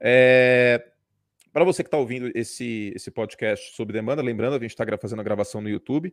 É... 0.00 0.84
Para 1.52 1.64
você 1.64 1.84
que 1.84 1.88
está 1.88 1.98
ouvindo 1.98 2.32
esse, 2.34 2.92
esse 2.96 3.10
podcast 3.10 3.76
sob 3.76 3.92
demanda, 3.92 4.22
lembrando, 4.22 4.56
a 4.56 4.58
gente 4.58 4.70
está 4.70 4.84
fazendo 4.98 5.20
a 5.20 5.22
gravação 5.22 5.60
no 5.60 5.68
YouTube. 5.68 6.12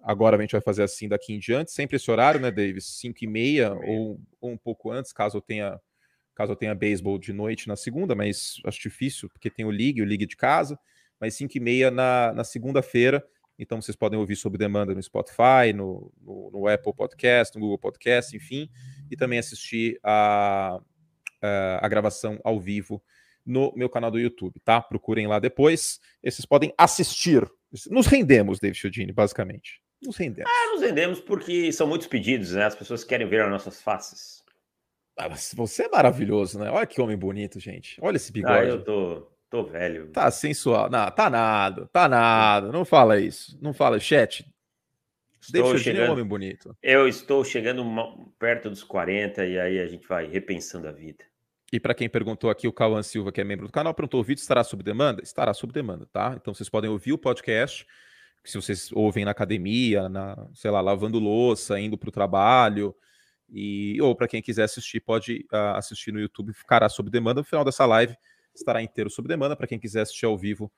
Agora 0.00 0.36
a 0.36 0.40
gente 0.40 0.52
vai 0.52 0.60
fazer 0.60 0.82
assim 0.82 1.08
daqui 1.08 1.32
em 1.32 1.38
diante, 1.38 1.72
sempre 1.72 1.96
esse 1.96 2.10
horário, 2.10 2.38
né, 2.38 2.50
Davis? 2.50 2.84
5 3.00 3.24
e 3.24 3.26
meia 3.26 3.72
ou, 3.72 4.20
ou 4.40 4.50
um 4.50 4.58
pouco 4.58 4.92
antes, 4.92 5.12
caso 5.12 5.38
eu 5.38 5.40
tenha 5.40 5.80
caso 6.34 6.52
eu 6.52 6.56
tenha 6.56 6.74
beisebol 6.74 7.18
de 7.18 7.32
noite 7.32 7.68
na 7.68 7.76
segunda, 7.76 8.14
mas 8.14 8.60
acho 8.64 8.80
difícil, 8.80 9.28
porque 9.28 9.50
tem 9.50 9.64
o 9.64 9.70
League, 9.70 10.02
o 10.02 10.04
League 10.04 10.26
de 10.26 10.36
casa, 10.36 10.78
mas 11.20 11.34
5 11.34 11.56
e 11.56 11.60
meia 11.60 11.90
na, 11.90 12.32
na 12.32 12.44
segunda-feira. 12.44 13.24
Então 13.58 13.80
vocês 13.80 13.96
podem 13.96 14.18
ouvir 14.18 14.36
sob 14.36 14.58
demanda 14.58 14.94
no 14.94 15.02
Spotify, 15.02 15.72
no, 15.74 16.12
no, 16.20 16.50
no 16.52 16.68
Apple 16.68 16.92
Podcast, 16.92 17.54
no 17.54 17.60
Google 17.60 17.78
Podcast, 17.78 18.36
enfim, 18.36 18.68
e 19.10 19.16
também 19.16 19.38
assistir 19.38 19.98
a, 20.02 20.80
a, 21.40 21.86
a 21.86 21.88
gravação 21.88 22.40
ao 22.42 22.58
vivo 22.60 23.02
no 23.46 23.72
meu 23.76 23.88
canal 23.88 24.10
do 24.10 24.18
YouTube, 24.18 24.58
tá? 24.64 24.80
Procurem 24.80 25.26
lá 25.26 25.38
depois. 25.38 26.00
Vocês 26.22 26.46
podem 26.46 26.72
assistir. 26.78 27.46
Nos 27.90 28.06
rendemos, 28.06 28.58
David 28.58 28.78
Chiodini, 28.78 29.12
basicamente. 29.12 29.80
Nos 30.02 30.16
rendemos. 30.16 30.50
Ah, 30.50 30.72
nos 30.72 30.80
vendemos 30.80 31.20
porque 31.20 31.72
são 31.72 31.86
muitos 31.86 32.06
pedidos, 32.06 32.52
né? 32.52 32.64
As 32.64 32.74
pessoas 32.74 33.04
querem 33.04 33.28
ver 33.28 33.42
as 33.42 33.50
nossas 33.50 33.80
faces. 33.80 34.43
Ah, 35.16 35.28
você 35.28 35.84
é 35.84 35.88
maravilhoso, 35.88 36.58
né? 36.58 36.70
Olha 36.70 36.86
que 36.86 37.00
homem 37.00 37.16
bonito, 37.16 37.60
gente. 37.60 37.98
Olha 38.00 38.16
esse 38.16 38.32
bigode. 38.32 38.54
Ah, 38.54 38.64
eu 38.64 38.82
tô, 38.82 39.28
tô 39.48 39.64
velho. 39.64 40.08
Tá 40.08 40.30
sensual. 40.30 40.90
Não, 40.90 41.10
tá 41.10 41.30
nada, 41.30 41.88
tá 41.92 42.08
nada. 42.08 42.72
Não 42.72 42.84
fala 42.84 43.20
isso. 43.20 43.56
Não 43.62 43.72
fala, 43.72 44.00
chat. 44.00 44.44
Estou 45.40 45.66
Chiodini 45.66 45.70
é 45.70 45.74
um 45.74 45.78
chegando, 45.78 46.12
homem 46.12 46.24
bonito. 46.24 46.76
eu 46.82 47.06
estou 47.06 47.44
chegando 47.44 47.84
perto 48.38 48.70
dos 48.70 48.82
40 48.82 49.44
e 49.44 49.58
aí 49.58 49.78
a 49.78 49.86
gente 49.86 50.06
vai 50.08 50.26
repensando 50.26 50.88
a 50.88 50.92
vida. 50.92 51.22
E 51.70 51.78
para 51.78 51.94
quem 51.94 52.08
perguntou 52.08 52.50
aqui, 52.50 52.66
o 52.66 52.72
Cauã 52.72 53.02
Silva, 53.02 53.30
que 53.30 53.40
é 53.40 53.44
membro 53.44 53.66
do 53.66 53.72
canal, 53.72 53.92
perguntou: 53.92 54.20
o 54.20 54.24
vídeo 54.24 54.40
estará 54.40 54.64
sob 54.64 54.82
demanda? 54.82 55.22
Estará 55.22 55.52
sob 55.52 55.72
demanda, 55.72 56.06
tá? 56.12 56.34
Então 56.40 56.54
vocês 56.54 56.68
podem 56.68 56.88
ouvir 56.88 57.12
o 57.12 57.18
podcast, 57.18 57.86
se 58.44 58.56
vocês 58.56 58.90
ouvem 58.92 59.24
na 59.24 59.32
academia, 59.32 60.08
na, 60.08 60.48
sei 60.54 60.70
lá, 60.70 60.80
lavando 60.80 61.18
louça, 61.18 61.78
indo 61.78 61.98
para 61.98 62.08
o 62.08 62.12
trabalho, 62.12 62.94
e 63.48 64.00
ou 64.00 64.14
para 64.14 64.28
quem 64.28 64.42
quiser 64.42 64.64
assistir, 64.64 65.00
pode 65.00 65.46
ah, 65.52 65.78
assistir 65.78 66.12
no 66.12 66.20
YouTube, 66.20 66.52
ficará 66.52 66.88
sob 66.88 67.10
demanda. 67.10 67.40
No 67.40 67.44
final 67.44 67.64
dessa 67.64 67.86
live 67.86 68.16
estará 68.54 68.82
inteiro 68.82 69.10
sob 69.10 69.28
demanda, 69.28 69.56
para 69.56 69.66
quem 69.66 69.78
quiser 69.78 70.02
assistir 70.02 70.26
ao 70.26 70.36
vivo 70.36 70.72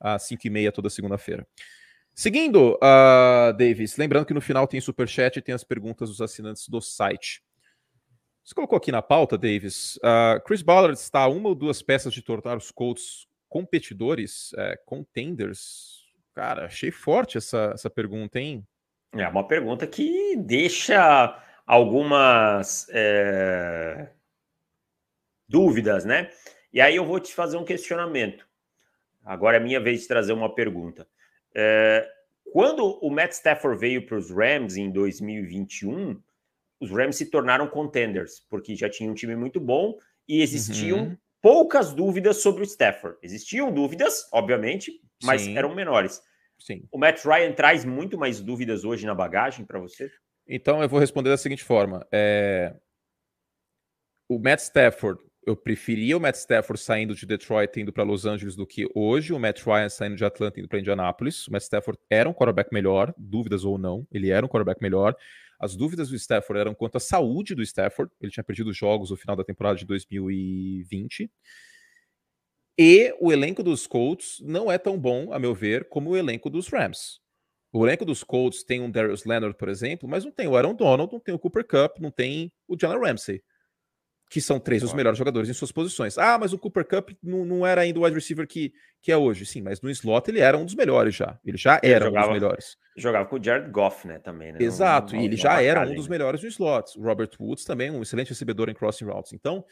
às 0.00 0.24
5 0.24 0.46
e 0.46 0.50
meia 0.50 0.72
toda 0.72 0.90
segunda-feira. 0.90 1.46
Seguindo, 2.14 2.74
uh, 2.74 3.56
Davis, 3.56 3.96
lembrando 3.96 4.26
que 4.26 4.34
no 4.34 4.40
final 4.40 4.66
tem 4.66 4.80
superchat 4.80 5.38
e 5.38 5.42
tem 5.42 5.54
as 5.54 5.64
perguntas 5.64 6.10
dos 6.10 6.20
assinantes 6.20 6.68
do 6.68 6.80
site. 6.80 7.42
Você 8.44 8.54
colocou 8.54 8.76
aqui 8.76 8.90
na 8.90 9.00
pauta, 9.00 9.38
Davis, 9.38 9.96
uh, 9.96 10.42
Chris 10.44 10.62
Ballard 10.62 10.98
está 10.98 11.20
a 11.20 11.28
uma 11.28 11.48
ou 11.48 11.54
duas 11.54 11.80
peças 11.80 12.12
de 12.12 12.20
tornar 12.20 12.58
os 12.58 12.70
Colts 12.70 13.26
competidores, 13.48 14.52
é, 14.56 14.76
contenders? 14.84 16.06
Cara, 16.34 16.64
achei 16.64 16.90
forte 16.90 17.36
essa, 17.36 17.72
essa 17.74 17.90
pergunta, 17.90 18.40
hein? 18.40 18.66
É 19.14 19.28
uma 19.28 19.46
pergunta 19.46 19.86
que 19.86 20.36
deixa 20.38 21.38
algumas 21.66 22.86
é, 22.90 24.08
dúvidas, 25.48 26.04
né? 26.04 26.30
E 26.72 26.80
aí 26.80 26.96
eu 26.96 27.04
vou 27.04 27.20
te 27.20 27.34
fazer 27.34 27.56
um 27.56 27.64
questionamento. 27.64 28.46
Agora 29.24 29.58
é 29.58 29.60
minha 29.60 29.80
vez 29.80 30.02
de 30.02 30.08
trazer 30.08 30.32
uma 30.32 30.54
pergunta. 30.54 31.06
É, 31.54 32.08
quando 32.52 32.98
o 33.02 33.10
Matt 33.10 33.32
Stafford 33.32 33.78
veio 33.78 34.06
para 34.06 34.16
os 34.16 34.30
Rams 34.30 34.76
em 34.76 34.90
2021, 34.90 36.20
os 36.80 36.90
Rams 36.90 37.16
se 37.16 37.26
tornaram 37.26 37.66
contenders, 37.68 38.44
porque 38.50 38.74
já 38.74 38.90
tinha 38.90 39.10
um 39.10 39.14
time 39.14 39.36
muito 39.36 39.60
bom 39.60 39.96
e 40.28 40.42
existiam 40.42 40.98
uhum. 40.98 41.16
poucas 41.40 41.92
dúvidas 41.94 42.38
sobre 42.38 42.62
o 42.62 42.64
Stafford. 42.64 43.16
Existiam 43.22 43.72
dúvidas, 43.72 44.28
obviamente, 44.32 45.00
mas 45.22 45.42
Sim. 45.42 45.56
eram 45.56 45.74
menores. 45.74 46.20
Sim. 46.58 46.84
O 46.90 46.98
Matt 46.98 47.24
Ryan 47.24 47.52
traz 47.52 47.84
muito 47.84 48.18
mais 48.18 48.40
dúvidas 48.40 48.84
hoje 48.84 49.06
na 49.06 49.14
bagagem 49.14 49.64
para 49.64 49.78
você? 49.78 50.10
Então 50.46 50.82
eu 50.82 50.88
vou 50.88 50.98
responder 51.00 51.30
da 51.30 51.36
seguinte 51.36 51.64
forma: 51.64 52.06
é... 52.12 52.74
o 54.28 54.38
Matt 54.38 54.60
Stafford 54.60 55.22
eu 55.44 55.56
preferia 55.56 56.16
o 56.16 56.20
Matt 56.20 56.36
Stafford 56.36 56.80
saindo 56.80 57.14
de 57.14 57.26
Detroit 57.26 57.76
indo 57.80 57.92
para 57.92 58.04
Los 58.04 58.24
Angeles 58.24 58.54
do 58.54 58.66
que 58.66 58.88
hoje 58.94 59.32
o 59.32 59.38
Matt 59.38 59.62
Ryan 59.62 59.88
saindo 59.88 60.14
de 60.14 60.24
Atlanta 60.24 60.60
indo 60.60 60.68
para 60.68 60.78
Indianapolis. 60.78 61.48
O 61.48 61.52
Matt 61.52 61.62
Stafford 61.62 62.00
era 62.08 62.28
um 62.28 62.32
quarterback 62.32 62.72
melhor, 62.72 63.12
dúvidas 63.18 63.64
ou 63.64 63.76
não, 63.76 64.06
ele 64.12 64.30
era 64.30 64.46
um 64.46 64.48
quarterback 64.48 64.80
melhor. 64.80 65.16
As 65.58 65.74
dúvidas 65.76 66.10
do 66.10 66.16
Stafford 66.16 66.60
eram 66.60 66.74
quanto 66.74 66.96
à 66.96 67.00
saúde 67.00 67.54
do 67.54 67.62
Stafford, 67.62 68.12
ele 68.20 68.30
tinha 68.30 68.44
perdido 68.44 68.72
jogos 68.72 69.10
no 69.10 69.16
final 69.16 69.34
da 69.34 69.44
temporada 69.44 69.76
de 69.76 69.84
2020. 69.84 71.30
E 72.78 73.14
o 73.20 73.32
elenco 73.32 73.62
dos 73.62 73.86
Colts 73.86 74.40
não 74.44 74.70
é 74.70 74.78
tão 74.78 74.98
bom, 74.98 75.32
a 75.32 75.38
meu 75.38 75.54
ver, 75.54 75.88
como 75.88 76.10
o 76.10 76.16
elenco 76.16 76.48
dos 76.48 76.68
Rams. 76.68 77.20
O 77.72 77.86
elenco 77.86 78.04
dos 78.04 78.22
Colts 78.22 78.62
tem 78.62 78.80
um 78.80 78.90
Darius 78.90 79.24
Leonard, 79.24 79.56
por 79.56 79.68
exemplo, 79.68 80.08
mas 80.08 80.24
não 80.24 80.30
tem 80.30 80.46
o 80.46 80.56
Aaron 80.56 80.74
Donald, 80.74 81.10
não 81.12 81.20
tem 81.20 81.34
o 81.34 81.38
Cooper 81.38 81.66
Cup, 81.66 81.98
não 82.00 82.10
tem 82.10 82.52
o 82.68 82.76
Jalen 82.78 83.00
Ramsey 83.00 83.42
que 84.32 84.40
são 84.40 84.58
três 84.58 84.80
dos 84.80 84.94
melhores 84.94 85.18
jogadores 85.18 85.50
em 85.50 85.52
suas 85.52 85.70
posições. 85.70 86.16
Ah, 86.16 86.38
mas 86.38 86.54
o 86.54 86.58
Cooper 86.58 86.86
Cup 86.86 87.10
não, 87.22 87.44
não 87.44 87.66
era 87.66 87.82
ainda 87.82 88.00
o 88.00 88.04
wide 88.04 88.14
receiver 88.14 88.46
que, 88.46 88.72
que 89.02 89.12
é 89.12 89.16
hoje. 89.16 89.44
Sim, 89.44 89.60
mas 89.60 89.82
no 89.82 89.90
slot 89.90 90.26
ele 90.30 90.40
era 90.40 90.56
um 90.56 90.64
dos 90.64 90.74
melhores 90.74 91.14
já. 91.14 91.38
Ele 91.44 91.58
já 91.58 91.78
era 91.82 92.06
jogava, 92.06 92.28
um 92.28 92.30
dos 92.30 92.40
melhores. 92.40 92.76
Jogava 92.96 93.28
com 93.28 93.36
o 93.36 93.44
Jared 93.44 93.70
Goff, 93.70 94.08
né, 94.08 94.18
também. 94.20 94.52
Né? 94.52 94.58
Exato, 94.62 95.14
e 95.14 95.22
ele 95.22 95.36
já 95.36 95.60
era 95.60 95.86
um 95.86 95.94
dos 95.94 96.08
melhores 96.08 96.42
no 96.42 96.48
slot. 96.48 96.98
O 96.98 97.02
Robert 97.02 97.28
Woods 97.38 97.66
também, 97.66 97.90
um 97.90 98.00
excelente 98.00 98.30
recebedor 98.30 98.70
em 98.70 98.74
crossing 98.74 99.04
routes. 99.04 99.34
Então, 99.34 99.62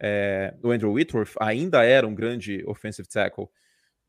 é, 0.00 0.54
o 0.62 0.70
Andrew 0.70 0.92
Whitworth 0.92 1.34
ainda 1.40 1.82
era 1.82 2.06
um 2.06 2.14
grande 2.14 2.62
offensive 2.68 3.08
tackle. 3.08 3.48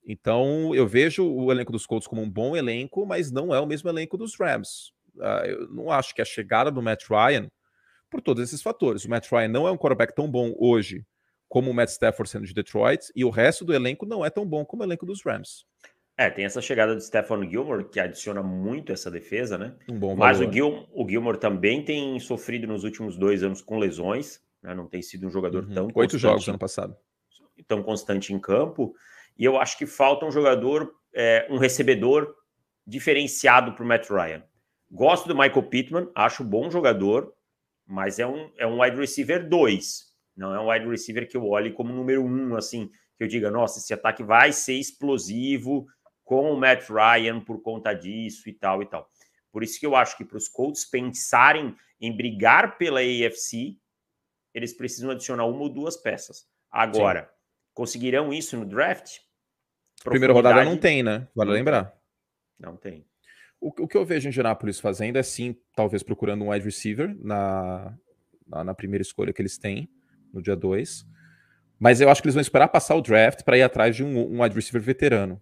Então, 0.05 0.73
eu 0.75 0.85
vejo 0.87 1.25
o 1.25 1.51
elenco 1.51 1.71
dos 1.71 1.85
Colts 1.85 2.07
como 2.07 2.21
um 2.21 2.29
bom 2.29 2.55
elenco, 2.55 3.05
mas 3.05 3.31
não 3.31 3.53
é 3.53 3.59
o 3.59 3.65
mesmo 3.65 3.89
elenco 3.89 4.17
dos 4.17 4.37
Rams. 4.39 4.93
Uh, 5.15 5.45
eu 5.45 5.69
não 5.69 5.91
acho 5.91 6.13
que 6.13 6.21
a 6.21 6.25
chegada 6.25 6.69
do 6.69 6.81
Matt 6.81 7.05
Ryan 7.09 7.49
por 8.09 8.21
todos 8.21 8.43
esses 8.43 8.61
fatores. 8.61 9.03
O 9.05 9.09
Matt 9.09 9.29
Ryan 9.31 9.47
não 9.47 9.67
é 9.67 9.71
um 9.71 9.77
quarterback 9.77 10.13
tão 10.15 10.29
bom 10.29 10.53
hoje 10.57 11.05
como 11.47 11.71
o 11.71 11.73
Matt 11.73 11.89
Stafford 11.89 12.29
sendo 12.29 12.45
de 12.45 12.53
Detroit, 12.53 13.11
e 13.15 13.23
o 13.23 13.29
resto 13.29 13.63
do 13.63 13.73
elenco 13.73 14.05
não 14.05 14.25
é 14.25 14.29
tão 14.29 14.45
bom 14.45 14.65
como 14.65 14.83
o 14.83 14.85
elenco 14.85 15.05
dos 15.05 15.23
Rams. 15.23 15.65
É, 16.17 16.29
tem 16.29 16.45
essa 16.45 16.61
chegada 16.61 16.95
de 16.95 17.03
Stephen 17.03 17.49
Gilmore, 17.49 17.89
que 17.89 17.99
adiciona 17.99 18.41
muito 18.41 18.91
essa 18.91 19.11
defesa, 19.11 19.57
né? 19.57 19.75
Um 19.89 19.99
bom 19.99 20.15
Mas 20.15 20.39
o, 20.39 20.51
Gil, 20.51 20.87
o 20.93 21.07
Gilmore 21.07 21.37
também 21.37 21.83
tem 21.83 22.17
sofrido 22.19 22.65
nos 22.67 22.83
últimos 22.83 23.17
dois 23.17 23.43
anos 23.43 23.61
com 23.61 23.77
lesões, 23.77 24.41
né? 24.63 24.73
Não 24.73 24.87
tem 24.87 25.01
sido 25.01 25.27
um 25.27 25.29
jogador 25.29 25.65
uhum. 25.65 25.73
tão 25.73 25.87
Oito 25.93 26.17
jogos 26.17 26.47
ano 26.47 26.57
passado. 26.57 26.95
Tão 27.67 27.83
constante 27.83 28.33
em 28.33 28.39
campo. 28.39 28.95
E 29.37 29.43
eu 29.43 29.59
acho 29.59 29.77
que 29.77 29.85
falta 29.85 30.25
um 30.25 30.31
jogador, 30.31 30.93
é, 31.13 31.47
um 31.49 31.57
recebedor 31.57 32.33
diferenciado 32.85 33.73
para 33.73 33.83
o 33.83 33.87
Matt 33.87 34.09
Ryan. 34.09 34.43
Gosto 34.89 35.27
do 35.27 35.35
Michael 35.35 35.63
Pittman, 35.63 36.11
acho 36.15 36.43
bom 36.43 36.69
jogador, 36.69 37.33
mas 37.85 38.19
é 38.19 38.25
um, 38.25 38.51
é 38.57 38.65
um 38.65 38.81
wide 38.81 38.97
receiver 38.97 39.47
2, 39.47 40.15
não 40.35 40.53
é 40.53 40.59
um 40.59 40.69
wide 40.69 40.87
receiver 40.87 41.27
que 41.27 41.35
eu 41.35 41.47
olhe 41.47 41.71
como 41.71 41.93
número 41.93 42.23
1, 42.23 42.27
um, 42.27 42.55
assim, 42.55 42.89
que 43.17 43.23
eu 43.23 43.27
diga, 43.27 43.49
nossa, 43.49 43.79
esse 43.79 43.93
ataque 43.93 44.23
vai 44.23 44.51
ser 44.51 44.73
explosivo 44.73 45.85
com 46.23 46.51
o 46.51 46.57
Matt 46.57 46.89
Ryan 46.89 47.39
por 47.39 47.61
conta 47.61 47.93
disso 47.93 48.49
e 48.49 48.53
tal 48.53 48.81
e 48.81 48.85
tal. 48.85 49.09
Por 49.51 49.63
isso 49.63 49.79
que 49.79 49.85
eu 49.85 49.95
acho 49.95 50.17
que 50.17 50.25
para 50.25 50.37
os 50.37 50.49
Colts 50.49 50.85
pensarem 50.85 51.75
em 51.99 52.15
brigar 52.15 52.77
pela 52.77 52.99
AFC, 52.99 53.77
eles 54.53 54.73
precisam 54.73 55.11
adicionar 55.11 55.45
uma 55.45 55.61
ou 55.61 55.69
duas 55.69 55.95
peças. 55.95 56.47
Agora, 56.69 57.21
Sim. 57.21 57.34
Conseguirão 57.75 58.33
isso 58.33 58.57
no 58.57 58.65
draft? 58.65 59.19
Primeira 60.03 60.33
rodada 60.33 60.63
não 60.63 60.77
tem, 60.77 61.03
né? 61.03 61.27
Vale 61.35 61.51
lembrar. 61.51 61.93
Não 62.59 62.75
tem. 62.75 63.05
O, 63.61 63.67
o, 63.67 63.87
que 63.87 63.97
eu 63.97 64.05
vejo 64.05 64.27
em 64.27 64.29
Indianapolis 64.29 64.79
fazendo 64.79 65.17
é 65.17 65.23
sim, 65.23 65.55
talvez 65.75 66.01
procurando 66.01 66.43
um 66.43 66.51
wide 66.51 66.65
receiver 66.65 67.15
na, 67.19 67.95
na, 68.47 68.63
na 68.63 68.73
primeira 68.73 69.01
escolha 69.01 69.33
que 69.33 69.41
eles 69.41 69.57
têm, 69.57 69.89
no 70.33 70.41
dia 70.41 70.55
2. 70.55 71.05
Mas 71.79 72.01
eu 72.01 72.09
acho 72.09 72.21
que 72.21 72.27
eles 72.27 72.35
vão 72.35 72.41
esperar 72.41 72.69
passar 72.69 72.95
o 72.95 73.01
draft 73.01 73.43
para 73.43 73.57
ir 73.57 73.63
atrás 73.63 73.95
de 73.95 74.03
um, 74.03 74.35
um 74.35 74.41
wide 74.41 74.55
receiver 74.55 74.81
veterano. 74.81 75.41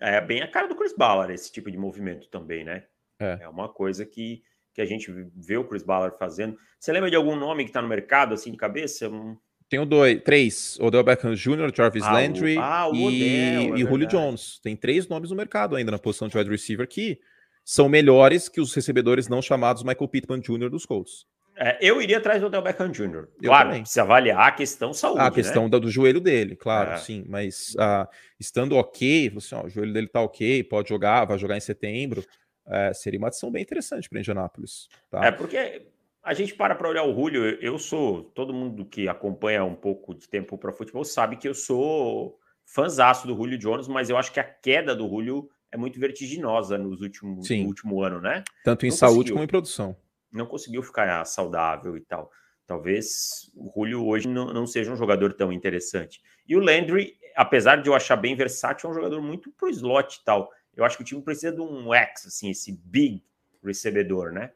É 0.00 0.20
bem 0.20 0.42
a 0.42 0.50
cara 0.50 0.68
do 0.68 0.76
Chris 0.76 0.94
Ballard 0.94 1.32
esse 1.32 1.50
tipo 1.50 1.70
de 1.70 1.78
movimento 1.78 2.28
também, 2.28 2.64
né? 2.64 2.84
É, 3.18 3.38
é 3.42 3.48
uma 3.48 3.68
coisa 3.68 4.04
que, 4.04 4.42
que 4.74 4.82
a 4.82 4.84
gente 4.84 5.10
vê 5.34 5.56
o 5.56 5.64
Chris 5.64 5.82
Ballard 5.82 6.18
fazendo. 6.18 6.58
Você 6.78 6.92
lembra 6.92 7.08
de 7.08 7.16
algum 7.16 7.36
nome 7.36 7.64
que 7.64 7.70
está 7.70 7.80
no 7.80 7.88
mercado, 7.88 8.34
assim, 8.34 8.50
de 8.50 8.56
cabeça? 8.56 9.08
Um... 9.08 9.38
Tenho 9.74 9.84
dois, 9.84 10.22
três. 10.22 10.78
Odell 10.80 11.02
Beckham 11.02 11.34
Jr., 11.34 11.74
Jarvis 11.74 12.04
ah, 12.04 12.12
Landry 12.12 12.56
o, 12.56 12.60
ah, 12.60 12.88
o 12.88 12.94
e, 12.94 13.06
Odell, 13.06 13.74
é 13.74 13.80
e 13.80 13.80
Julio 13.80 14.06
Jones. 14.06 14.60
Tem 14.62 14.76
três 14.76 15.08
nomes 15.08 15.30
no 15.30 15.36
mercado 15.36 15.74
ainda 15.74 15.90
na 15.90 15.98
posição 15.98 16.28
de 16.28 16.38
wide 16.38 16.48
receiver 16.48 16.86
que 16.86 17.18
são 17.64 17.88
melhores 17.88 18.48
que 18.48 18.60
os 18.60 18.72
recebedores 18.72 19.26
não 19.26 19.42
chamados 19.42 19.82
Michael 19.82 20.06
Pittman 20.06 20.38
Jr. 20.38 20.70
dos 20.70 20.86
Colts. 20.86 21.26
É, 21.56 21.76
eu 21.80 22.00
iria 22.00 22.18
atrás 22.18 22.40
do 22.40 22.46
Odell 22.46 22.62
Beckham 22.62 22.88
Jr. 22.88 23.26
Eu 23.42 23.48
claro, 23.50 23.70
também. 23.70 23.82
precisa 23.82 24.02
avaliar 24.02 24.46
a 24.46 24.52
questão 24.52 24.92
saúde. 24.92 25.20
A 25.20 25.30
questão 25.32 25.64
né? 25.64 25.70
do, 25.70 25.80
do, 25.80 25.90
joelho 25.90 26.20
dele, 26.20 26.54
claro, 26.54 26.92
é. 26.92 26.96
sim. 26.98 27.24
Mas 27.28 27.74
uh, 27.74 28.08
estando 28.38 28.76
ok, 28.76 29.32
assim, 29.36 29.56
ó, 29.56 29.64
o 29.64 29.68
joelho 29.68 29.92
dele 29.92 30.06
tá 30.06 30.20
ok, 30.20 30.62
pode 30.62 30.88
jogar, 30.88 31.24
vai 31.24 31.36
jogar 31.36 31.56
em 31.56 31.60
setembro. 31.60 32.24
É, 32.66 32.92
seria 32.94 33.18
uma 33.18 33.26
adição 33.26 33.50
bem 33.50 33.62
interessante 33.62 34.08
para 34.08 34.20
Indianápolis. 34.20 34.88
Tá? 35.10 35.24
É 35.24 35.32
porque 35.32 35.82
a 36.24 36.32
gente 36.32 36.54
para 36.54 36.74
para 36.74 36.88
olhar 36.88 37.04
o 37.04 37.14
Julio. 37.14 37.44
Eu 37.60 37.78
sou 37.78 38.24
todo 38.24 38.54
mundo 38.54 38.84
que 38.86 39.06
acompanha 39.06 39.62
um 39.62 39.74
pouco 39.74 40.14
de 40.14 40.26
tempo 40.26 40.56
para 40.56 40.72
futebol 40.72 41.04
sabe 41.04 41.36
que 41.36 41.46
eu 41.46 41.54
sou 41.54 42.38
fãzaço 42.64 43.26
do 43.26 43.36
Julio 43.36 43.58
Jones, 43.58 43.86
mas 43.86 44.08
eu 44.08 44.16
acho 44.16 44.32
que 44.32 44.40
a 44.40 44.44
queda 44.44 44.96
do 44.96 45.06
Julio 45.06 45.50
é 45.70 45.76
muito 45.76 46.00
vertiginosa 46.00 46.78
nos 46.78 47.02
últimos, 47.02 47.48
no 47.48 47.66
último 47.66 48.02
ano, 48.02 48.20
né? 48.20 48.42
Tanto 48.64 48.86
em 48.86 48.88
não 48.88 48.96
saúde 48.96 49.32
como 49.32 49.44
em 49.44 49.48
produção. 49.48 49.94
Não 50.32 50.46
conseguiu 50.46 50.82
ficar 50.82 51.24
saudável 51.26 51.96
e 51.96 52.00
tal. 52.00 52.30
Talvez 52.66 53.50
o 53.54 53.70
Julio 53.74 54.06
hoje 54.06 54.26
não, 54.26 54.46
não 54.46 54.66
seja 54.66 54.90
um 54.90 54.96
jogador 54.96 55.34
tão 55.34 55.52
interessante. 55.52 56.22
E 56.48 56.56
o 56.56 56.60
Landry, 56.60 57.18
apesar 57.36 57.76
de 57.76 57.88
eu 57.90 57.94
achar 57.94 58.16
bem 58.16 58.34
versátil, 58.34 58.88
é 58.88 58.92
um 58.92 58.94
jogador 58.94 59.20
muito 59.20 59.52
pro 59.52 59.68
slot 59.68 60.16
e 60.16 60.24
tal. 60.24 60.50
Eu 60.74 60.84
acho 60.84 60.96
que 60.96 61.02
o 61.02 61.06
time 61.06 61.20
precisa 61.20 61.52
de 61.52 61.60
um 61.60 61.92
X, 61.92 62.26
assim, 62.26 62.50
esse 62.50 62.72
big 62.72 63.22
recebedor, 63.62 64.32
né? 64.32 64.50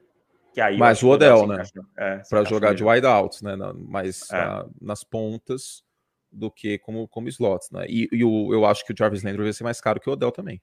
Que 0.53 0.61
aí 0.61 0.77
Mas 0.79 1.03
o 1.03 1.09
Odell, 1.09 1.47
né? 1.47 1.63
É, 1.97 2.23
para 2.29 2.45
jogar 2.45 2.75
de 2.75 2.85
wide 2.85 3.07
out, 3.07 3.43
né? 3.45 3.55
Mais 3.75 4.31
é. 4.31 4.45
uh, 4.45 4.71
nas 4.81 5.05
pontas 5.05 5.83
do 6.31 6.51
que 6.51 6.79
como, 6.79 7.09
como 7.09 7.29
slots, 7.29 7.71
né? 7.71 7.87
E, 7.89 8.09
e 8.13 8.25
o, 8.25 8.53
eu 8.53 8.65
acho 8.67 8.85
que 8.85 8.93
o 8.93 8.97
Jarvis 8.97 9.23
Landry 9.23 9.45
vai 9.45 9.53
ser 9.53 9.65
mais 9.65 9.81
caro 9.81 10.01
que 10.01 10.09
o 10.09 10.13
Odell 10.13 10.33
também. 10.33 10.61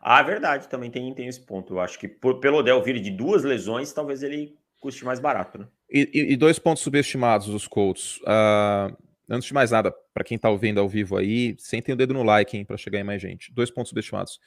Ah, 0.00 0.22
verdade, 0.22 0.68
também 0.68 0.90
tem, 0.90 1.12
tem 1.14 1.26
esse 1.26 1.40
ponto. 1.40 1.74
Eu 1.74 1.80
acho 1.80 1.98
que 1.98 2.08
por, 2.08 2.40
pelo 2.40 2.58
Odell 2.58 2.82
vir 2.82 3.00
de 3.00 3.10
duas 3.10 3.42
lesões, 3.42 3.92
talvez 3.92 4.22
ele 4.22 4.56
custe 4.80 5.04
mais 5.04 5.18
barato, 5.18 5.58
né? 5.58 5.68
E, 5.90 6.10
e, 6.12 6.32
e 6.32 6.36
dois 6.36 6.58
pontos 6.58 6.82
subestimados 6.82 7.48
dos 7.48 7.66
Colts. 7.66 8.18
Uh, 8.18 8.96
antes 9.28 9.48
de 9.48 9.54
mais 9.54 9.70
nada, 9.70 9.92
para 10.12 10.24
quem 10.24 10.36
está 10.36 10.50
ouvindo 10.50 10.80
ao 10.80 10.88
vivo 10.88 11.16
aí, 11.16 11.56
sentem 11.58 11.94
o 11.94 11.96
dedo 11.96 12.14
no 12.14 12.22
like, 12.22 12.56
hein, 12.56 12.64
para 12.64 12.76
chegar 12.76 13.00
em 13.00 13.04
mais 13.04 13.20
gente. 13.20 13.52
Dois 13.52 13.70
pontos 13.70 13.88
subestimados. 13.88 14.38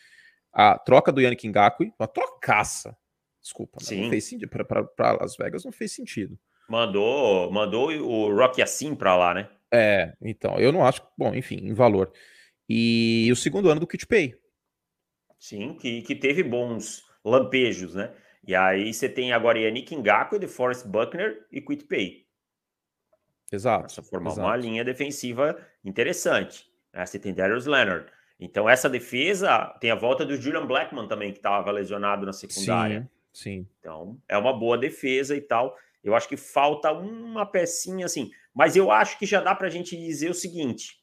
A 0.54 0.78
troca 0.78 1.12
do 1.12 1.22
Yannick 1.22 1.48
Ngakwe, 1.48 1.94
uma 2.00 2.08
trocaça. 2.08 2.96
Desculpa, 3.42 3.80
Sim. 3.82 4.04
não 4.04 4.10
fez 4.10 4.26
sentido. 4.26 4.50
Para 4.50 5.12
Las 5.14 5.36
Vegas 5.38 5.64
não 5.64 5.72
fez 5.72 5.92
sentido. 5.92 6.38
Mandou, 6.70 7.52
mandou 7.52 7.90
o 7.90 8.36
Rock 8.36 8.62
assim 8.62 8.94
para 8.94 9.16
lá, 9.16 9.34
né? 9.34 9.50
É, 9.72 10.14
então, 10.22 10.60
eu 10.60 10.72
não 10.72 10.86
acho, 10.86 11.02
bom, 11.18 11.34
enfim, 11.34 11.58
em 11.64 11.74
valor. 11.74 12.12
E 12.68 13.28
o 13.32 13.36
segundo 13.36 13.70
ano 13.70 13.80
do 13.80 13.88
Kit 13.88 14.06
Pay. 14.06 14.36
Sim, 15.40 15.76
que, 15.76 16.02
que 16.02 16.16
teve 16.16 16.44
bons 16.44 17.04
lampejos, 17.24 17.96
né? 17.96 18.14
E 18.46 18.56
aí 18.56 18.94
você 18.94 19.08
tem 19.08 19.32
agora 19.32 19.60
Yannick 19.60 19.96
de 20.40 20.48
Forrest 20.48 20.86
Buckner 20.86 21.46
e 21.52 21.62
Quit 21.62 21.86
Pay. 21.86 22.26
Exato. 23.52 23.86
Essa 23.86 24.04
formar 24.04 24.32
exato. 24.32 24.48
uma 24.48 24.56
linha 24.56 24.84
defensiva 24.84 25.58
interessante. 25.84 26.70
Né? 26.94 27.06
Você 27.06 27.18
tem 27.20 27.34
Darius 27.34 27.66
Leonard. 27.66 28.12
Então, 28.40 28.70
essa 28.70 28.90
defesa 28.90 29.66
tem 29.82 29.92
a 29.92 29.96
volta 29.96 30.26
do 30.26 30.38
Julian 30.38 30.66
Blackman 30.66 31.08
também, 31.08 31.32
que 31.32 31.40
estava 31.40 31.72
lesionado 31.72 32.26
na 32.26 32.32
secundária. 32.32 33.02
Sim, 33.02 33.19
sim. 33.34 33.68
Então, 33.80 34.18
é 34.28 34.38
uma 34.38 34.58
boa 34.58 34.78
defesa 34.78 35.36
e 35.36 35.42
tal. 35.42 35.76
Eu 36.04 36.16
acho 36.16 36.30
que 36.30 36.38
falta 36.38 36.92
uma 36.92 37.46
pecinha 37.46 38.06
assim. 38.06 38.30
Mas 38.54 38.76
eu 38.76 38.92
acho 38.92 39.18
que 39.20 39.26
já 39.26 39.42
dá 39.42 39.54
para 39.54 39.68
a 39.68 39.70
gente 39.70 39.96
dizer 39.96 40.30
o 40.30 40.34
seguinte: 40.34 41.00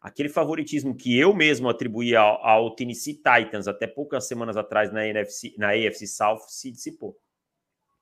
aquele 0.00 0.28
favoritismo 0.28 0.96
que 0.96 1.18
eu 1.18 1.34
mesmo 1.34 1.68
atribuí 1.68 2.14
ao, 2.14 2.44
ao, 2.44 2.74
Tennessee 2.74 3.14
Titans 3.14 3.66
até 3.66 3.86
poucas 3.86 4.26
semanas 4.26 4.56
atrás 4.56 4.92
na, 4.92 5.06
NFC, 5.06 5.54
na 5.58 5.70
AFC 5.70 6.06
South 6.06 6.40
se 6.48 6.70
dissipou. 6.70 7.16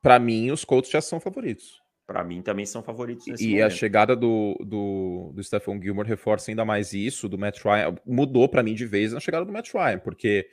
Para 0.03 0.19
mim, 0.19 0.51
os 0.51 0.65
Colts 0.65 0.91
já 0.91 1.01
são 1.01 1.19
favoritos. 1.19 1.83
Para 2.07 2.23
mim 2.23 2.43
também 2.43 2.67
são 2.67 2.83
favoritos 2.83 3.27
nesse 3.27 3.45
E 3.45 3.51
momento. 3.53 3.65
a 3.65 3.71
chegada 3.71 4.15
do, 4.15 4.55
do, 4.61 5.33
do 5.35 5.43
Stephon 5.43 5.81
Gilmore 5.81 6.07
reforça 6.07 6.51
ainda 6.51 6.63
mais 6.63 6.93
isso, 6.93 7.29
do 7.29 7.39
Matt 7.39 7.65
Ryan. 7.65 7.95
Mudou 8.05 8.47
para 8.47 8.63
mim 8.63 8.75
de 8.75 8.85
vez 8.85 9.15
na 9.15 9.21
chegada 9.21 9.47
do 9.47 9.53
Matt 9.53 9.73
Ryan, 9.73 9.99
porque 10.01 10.47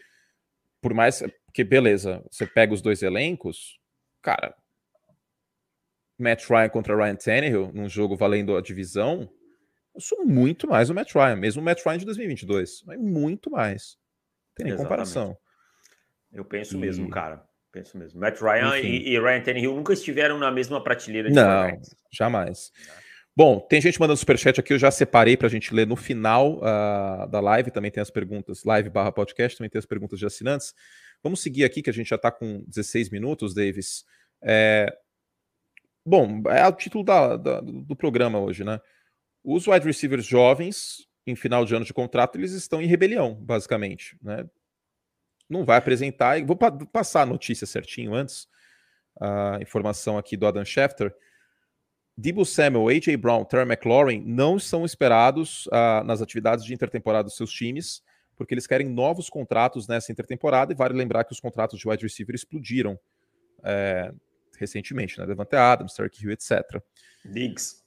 por 0.82 0.94
mais 0.94 1.22
que, 1.52 1.64
beleza, 1.64 2.24
você 2.30 2.46
pega 2.46 2.74
os 2.74 2.82
dois 2.82 3.02
elencos, 3.02 3.80
cara, 4.22 4.56
Matt 6.18 6.48
Ryan 6.50 6.70
contra 6.70 6.96
Ryan 6.96 7.16
Tannehill 7.16 7.72
num 7.74 7.90
jogo 7.90 8.16
valendo 8.16 8.56
a 8.56 8.62
divisão, 8.62 9.30
eu 9.94 10.02
sou 10.02 10.26
muito 10.26 10.68
mais 10.68 10.90
o 10.90 10.94
Matt 10.94 11.14
Ryan, 11.14 11.36
mesmo 11.36 11.62
o 11.62 11.66
Matt 11.66 11.84
Ryan 11.86 11.98
de 11.98 12.06
2022. 12.06 12.84
Mas 12.86 13.00
muito 13.00 13.52
mais. 13.52 13.98
Não 13.98 14.56
tem 14.56 14.64
nem 14.66 14.74
Exatamente. 14.74 14.90
comparação. 14.90 15.38
Eu 16.32 16.46
penso 16.46 16.78
e... 16.78 16.80
mesmo, 16.80 17.10
cara. 17.10 17.44
Penso 17.72 17.98
mesmo. 17.98 18.20
Matt 18.20 18.40
Ryan 18.42 18.78
e, 18.80 19.10
e, 19.10 19.20
Ryan 19.20 19.42
Tannehill 19.42 19.76
nunca 19.76 19.94
estiveram 19.94 20.38
na 20.38 20.52
mesma 20.52 20.84
prateleira 20.84 21.30
de 21.30 21.36
Não, 21.36 21.82
jamais. 22.12 22.72
Bom, 23.34 23.62
tem 23.62 23.80
gente 23.80 23.98
mandando 23.98 24.18
superchat 24.18 24.60
aqui, 24.60 24.74
eu 24.74 24.80
já 24.80 24.92
separei 24.92 25.38
para 25.38 25.48
a 25.48 25.50
gente 25.50 25.74
ler 25.74 25.88
no 25.88 25.96
final 25.96 26.58
uh, 26.58 27.28
da 27.30 27.40
live, 27.40 27.72
também 27.72 27.90
tem 27.90 28.02
as 28.02 28.10
perguntas, 28.10 28.66
live 28.66 28.90
barra 28.90 29.10
podcast, 29.10 29.58
também 29.58 29.70
tem 29.70 29.80
as 29.80 29.86
perguntas 29.86 30.20
de 30.20 30.26
assinantes. 30.26 30.76
Vamos 31.24 31.42
seguir 31.42 31.64
aqui, 31.64 31.82
que 31.82 31.90
a 31.90 31.94
gente 31.94 32.10
já 32.10 32.16
está 32.16 32.32
com 32.32 32.64
16 32.68 33.10
minutos, 33.10 33.54
Davis. 33.54 34.06
É, 34.42 34.92
Bom, 36.06 36.42
é 36.50 36.68
o 36.68 36.72
título 36.72 37.04
da, 37.04 37.38
da, 37.38 37.62
do 37.62 37.96
programa 37.96 38.40
hoje, 38.40 38.64
né? 38.64 38.80
Os 39.44 39.68
wide 39.68 39.86
receivers 39.86 40.26
jovens, 40.26 41.08
em 41.28 41.36
final 41.36 41.64
de 41.64 41.76
ano 41.76 41.86
de 41.86 41.94
contrato, 41.94 42.38
eles 42.38 42.52
estão 42.54 42.82
em 42.82 42.88
rebelião, 42.88 43.36
basicamente, 43.36 44.18
né? 44.22 44.48
Não 45.48 45.64
vai 45.64 45.78
apresentar. 45.78 46.44
Vou 46.44 46.56
pa 46.56 46.72
passar 46.72 47.22
a 47.24 47.26
notícia 47.26 47.68
certinho 47.68 48.14
antes. 48.14 48.48
A 49.20 49.60
informação 49.62 50.18
aqui 50.18 50.36
do 50.36 50.48
Adam 50.48 50.66
Schefter. 50.66 51.14
Debo 52.18 52.46
Samuel, 52.46 52.88
A.J. 52.90 53.16
Brown, 53.18 53.46
Terry 53.46 53.70
McLaurin 53.70 54.24
não 54.26 54.58
são 54.58 54.86
esperados 54.86 55.68
uh, 55.68 56.04
nas 56.06 56.22
atividades 56.22 56.66
de 56.66 56.74
intertemporada 56.74 57.26
dos 57.26 57.36
seus 57.36 57.52
times, 57.52 58.02
porque 58.36 58.54
eles 58.54 58.68
querem 58.68 58.88
novos 58.88 59.30
contratos 59.30 59.88
nessa 59.88 60.12
intertemporada, 60.12 60.74
e 60.74 60.76
vale 60.76 60.94
lembrar 60.94 61.24
que 61.24 61.34
os 61.34 61.40
contratos 61.40 61.80
de 61.80 61.88
wide 61.88 62.04
receiver 62.04 62.36
explodiram 62.36 63.00
é, 63.64 64.14
recentemente, 64.58 65.20
né? 65.20 65.26
Devante 65.26 65.56
Adams, 65.56 65.94
Tarek 65.94 66.24
Hill, 66.24 66.32
etc. 66.32 66.82
Diggs. 67.26 67.82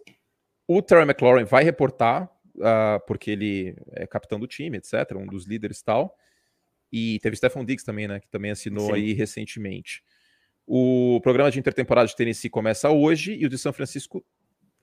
O 0.66 0.82
Terry 0.82 1.02
McLaurin 1.02 1.44
vai 1.44 1.62
reportar, 1.62 2.30
uh, 2.56 3.04
porque 3.06 3.30
ele 3.30 3.76
é 3.92 4.06
capitão 4.06 4.38
do 4.40 4.46
time, 4.46 4.78
etc., 4.78 5.16
um 5.16 5.26
dos 5.26 5.46
líderes 5.46 5.80
e 5.80 5.84
tal. 5.84 6.16
E 6.92 7.18
teve 7.20 7.36
Stephon 7.36 7.64
Diggs 7.64 7.84
também, 7.84 8.08
né? 8.08 8.20
Que 8.20 8.28
também 8.28 8.50
assinou 8.50 8.86
Sim. 8.86 8.94
aí 8.94 9.12
recentemente. 9.12 10.02
O 10.66 11.20
programa 11.22 11.50
de 11.50 11.58
intertemporada 11.58 12.08
de 12.08 12.16
Tennessee 12.16 12.48
começa 12.48 12.88
hoje 12.90 13.34
e 13.34 13.44
o 13.44 13.48
de 13.48 13.58
São 13.58 13.72
Francisco 13.72 14.24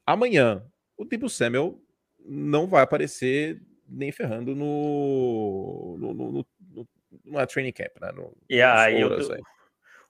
amanhã. 0.05 0.63
O 0.95 1.05
Debo 1.05 1.29
Samuel 1.29 1.81
não 2.23 2.67
vai 2.67 2.83
aparecer 2.83 3.61
nem 3.91 4.11
ferrando 4.11 4.55
no, 4.55 5.97
no, 5.99 6.13
no, 6.13 6.31
no, 6.31 6.87
no 7.25 7.47
training 7.47 7.73
camp, 7.73 7.91
né? 7.99 8.11
No, 8.13 8.33
e 8.49 8.61
aí, 8.61 9.01
eu, 9.01 9.13
aí 9.13 9.41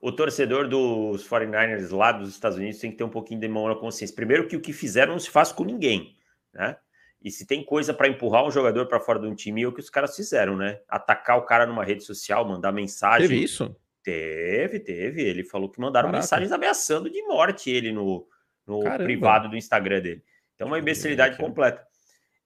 o 0.02 0.10
torcedor 0.10 0.68
dos 0.68 1.26
49ers 1.28 1.96
lá 1.96 2.10
dos 2.10 2.28
Estados 2.28 2.58
Unidos 2.58 2.80
tem 2.80 2.90
que 2.90 2.96
ter 2.96 3.04
um 3.04 3.08
pouquinho 3.08 3.40
de 3.40 3.46
mão 3.46 3.68
na 3.68 3.76
consciência. 3.76 4.14
Primeiro 4.16 4.48
que 4.48 4.56
o 4.56 4.60
que 4.60 4.72
fizeram 4.72 5.12
não 5.12 5.20
se 5.20 5.30
faz 5.30 5.52
com 5.52 5.62
ninguém, 5.62 6.16
né? 6.52 6.76
E 7.22 7.30
se 7.30 7.46
tem 7.46 7.64
coisa 7.64 7.94
para 7.94 8.08
empurrar 8.08 8.44
um 8.44 8.50
jogador 8.50 8.86
para 8.86 8.98
fora 8.98 9.20
de 9.20 9.28
um 9.28 9.34
time, 9.34 9.62
é 9.62 9.66
o 9.66 9.72
que 9.72 9.78
os 9.78 9.88
caras 9.88 10.16
fizeram, 10.16 10.56
né? 10.56 10.80
Atacar 10.88 11.38
o 11.38 11.42
cara 11.42 11.64
numa 11.64 11.84
rede 11.84 12.02
social, 12.02 12.44
mandar 12.44 12.72
mensagem. 12.72 13.28
Teve 13.28 13.44
isso? 13.44 13.76
Teve, 14.02 14.80
teve. 14.80 15.22
Ele 15.22 15.44
falou 15.44 15.70
que 15.70 15.80
mandaram 15.80 16.08
Caraca. 16.08 16.20
mensagens 16.20 16.50
ameaçando 16.50 17.08
de 17.08 17.22
morte 17.22 17.70
ele 17.70 17.92
no, 17.92 18.26
no 18.66 18.80
privado 18.98 19.48
do 19.48 19.56
Instagram 19.56 20.00
dele. 20.00 20.24
Então, 20.56 20.66
uma 20.66 20.80
imbecilidade 20.80 21.36
completa. 21.36 21.86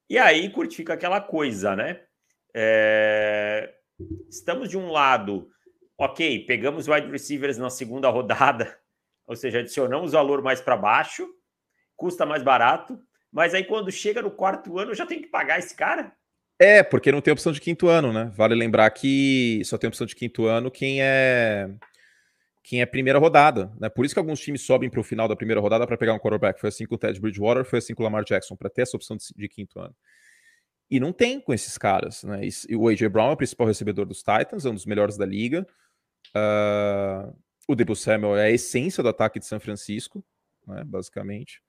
E 0.09 0.19
aí, 0.19 0.49
curte, 0.51 0.77
fica 0.77 0.95
aquela 0.95 1.21
coisa, 1.21 1.75
né? 1.75 2.01
É... 2.55 3.75
Estamos 4.31 4.69
de 4.69 4.79
um 4.79 4.91
lado 4.91 5.51
ok, 5.99 6.45
pegamos 6.47 6.87
wide 6.87 7.11
receivers 7.11 7.57
na 7.59 7.71
segunda 7.71 8.09
rodada, 8.09 8.77
ou 9.27 9.35
seja, 9.35 9.61
adicionamos 9.61 10.13
valor 10.13 10.43
mais 10.43 10.61
para 10.61 10.77
baixo, 10.77 11.27
custa 11.97 12.27
mais 12.27 12.43
barato, 12.43 13.01
mas 13.33 13.55
aí 13.55 13.65
quando 13.65 13.91
chega 13.91 14.23
no 14.23 14.31
quarto 14.31 14.79
ano 14.79 14.95
já 14.95 15.07
tem 15.07 15.21
que 15.21 15.29
pagar 15.29 15.59
esse 15.59 15.75
cara? 15.75 16.13
É, 16.59 16.83
porque 16.83 17.13
não 17.13 17.21
tem 17.21 17.33
opção 17.33 17.53
de 17.53 17.61
quinto 17.61 17.89
ano, 17.89 18.13
né? 18.13 18.31
Vale 18.35 18.55
lembrar 18.55 18.89
que 18.91 19.61
só 19.65 19.77
tem 19.77 19.89
opção 19.89 20.07
de 20.07 20.15
quinto 20.15 20.47
ano 20.47 20.71
quem 20.71 21.03
é 21.03 21.69
quem 22.67 22.81
é 22.81 22.87
primeira 22.87 23.17
rodada, 23.21 23.73
né? 23.79 23.89
Por 23.89 24.05
isso 24.05 24.13
que 24.13 24.19
alguns 24.19 24.41
times 24.41 24.63
sobem 24.63 24.91
para 24.91 24.99
o 24.99 25.05
final 25.05 25.29
da 25.29 25.37
primeira 25.37 25.61
rodada 25.61 25.87
para 25.87 25.97
pegar 25.97 26.13
um 26.15 26.19
quarterback. 26.19 26.61
Foi 26.61 26.69
assim 26.69 26.85
com 26.85 26.97
o 26.97 26.99
Ted 26.99 27.21
Bridgewater, 27.21 27.65
foi 27.65 27.79
assim 27.79 27.95
com 27.95 28.03
o 28.03 28.05
Lamar 28.05 28.25
Jackson, 28.25 28.57
para 28.57 28.69
ter 28.69 28.83
essa 28.83 28.97
opção 28.97 29.17
de, 29.17 29.25
de, 29.37 29.49
quinto 29.49 29.79
ano. 29.79 29.95
E 30.91 30.99
não 30.99 31.13
tem 31.13 31.41
com 31.41 31.55
esses 31.55 31.79
caras, 31.79 32.25
né? 32.25 32.41
E, 32.69 32.75
o 32.75 32.89
AJ 32.89 33.03
Brown 33.07 33.31
é 33.31 33.33
o 33.35 33.37
principal 33.37 33.69
recebedor 33.69 34.05
dos 34.05 34.19
Titans, 34.19 34.67
é 34.67 34.69
um 34.69 34.75
dos 34.75 34.85
melhores 34.85 35.17
da 35.17 35.25
liga. 35.25 35.65
Uh, 36.35 37.33
o 37.69 37.77
Debo 37.77 37.95
Samuel 37.95 38.37
é 38.37 38.47
a 38.47 38.51
essência 38.51 39.01
do 39.01 39.09
ataque 39.11 39.39
de 39.39 39.47
São 39.47 39.61
Francisco, 39.61 40.25
né, 40.67 40.83
basicamente. 40.85 41.63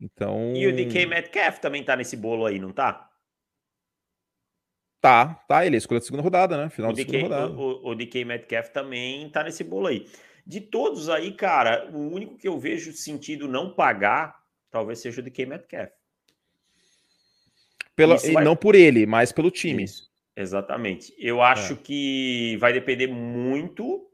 Então. 0.00 0.54
E 0.54 0.68
o 0.68 0.72
DK 0.72 1.04
Metcalf 1.04 1.58
também 1.58 1.82
tá 1.82 1.96
nesse 1.96 2.16
bolo 2.16 2.46
aí, 2.46 2.60
não 2.60 2.72
tá? 2.72 3.10
Tá, 5.02 5.34
tá. 5.48 5.66
Ele 5.66 5.74
é 5.74 5.78
escolha 5.78 5.98
da 5.98 6.06
segunda 6.06 6.22
rodada, 6.22 6.56
né? 6.56 6.70
Final 6.70 6.92
o 6.92 6.94
da 6.94 7.02
DK, 7.02 7.10
segunda 7.10 7.44
rodada. 7.44 7.60
O, 7.60 7.90
o, 7.90 7.94
DK 7.96 8.24
Metcalf 8.24 8.68
também 8.68 9.28
tá 9.28 9.42
nesse 9.42 9.64
bolo 9.64 9.88
aí. 9.88 10.06
De 10.46 10.60
todos 10.60 11.10
aí, 11.10 11.32
cara, 11.32 11.90
o 11.92 11.98
único 11.98 12.38
que 12.38 12.46
eu 12.46 12.56
vejo 12.58 12.92
sentido 12.92 13.48
não 13.48 13.74
pagar 13.74 14.40
talvez 14.70 15.00
seja 15.00 15.20
o 15.20 15.24
DK 15.24 15.44
Metcalf. 15.46 15.90
Pela, 17.96 18.16
e 18.24 18.32
vai... 18.32 18.44
não 18.44 18.56
por 18.56 18.76
ele, 18.76 19.04
mas 19.04 19.32
pelo 19.32 19.50
time. 19.50 19.84
Isso. 19.84 20.10
Exatamente. 20.34 21.12
Eu 21.18 21.42
acho 21.42 21.74
é. 21.74 21.76
que 21.76 22.56
vai 22.58 22.72
depender 22.72 23.08
muito 23.08 24.08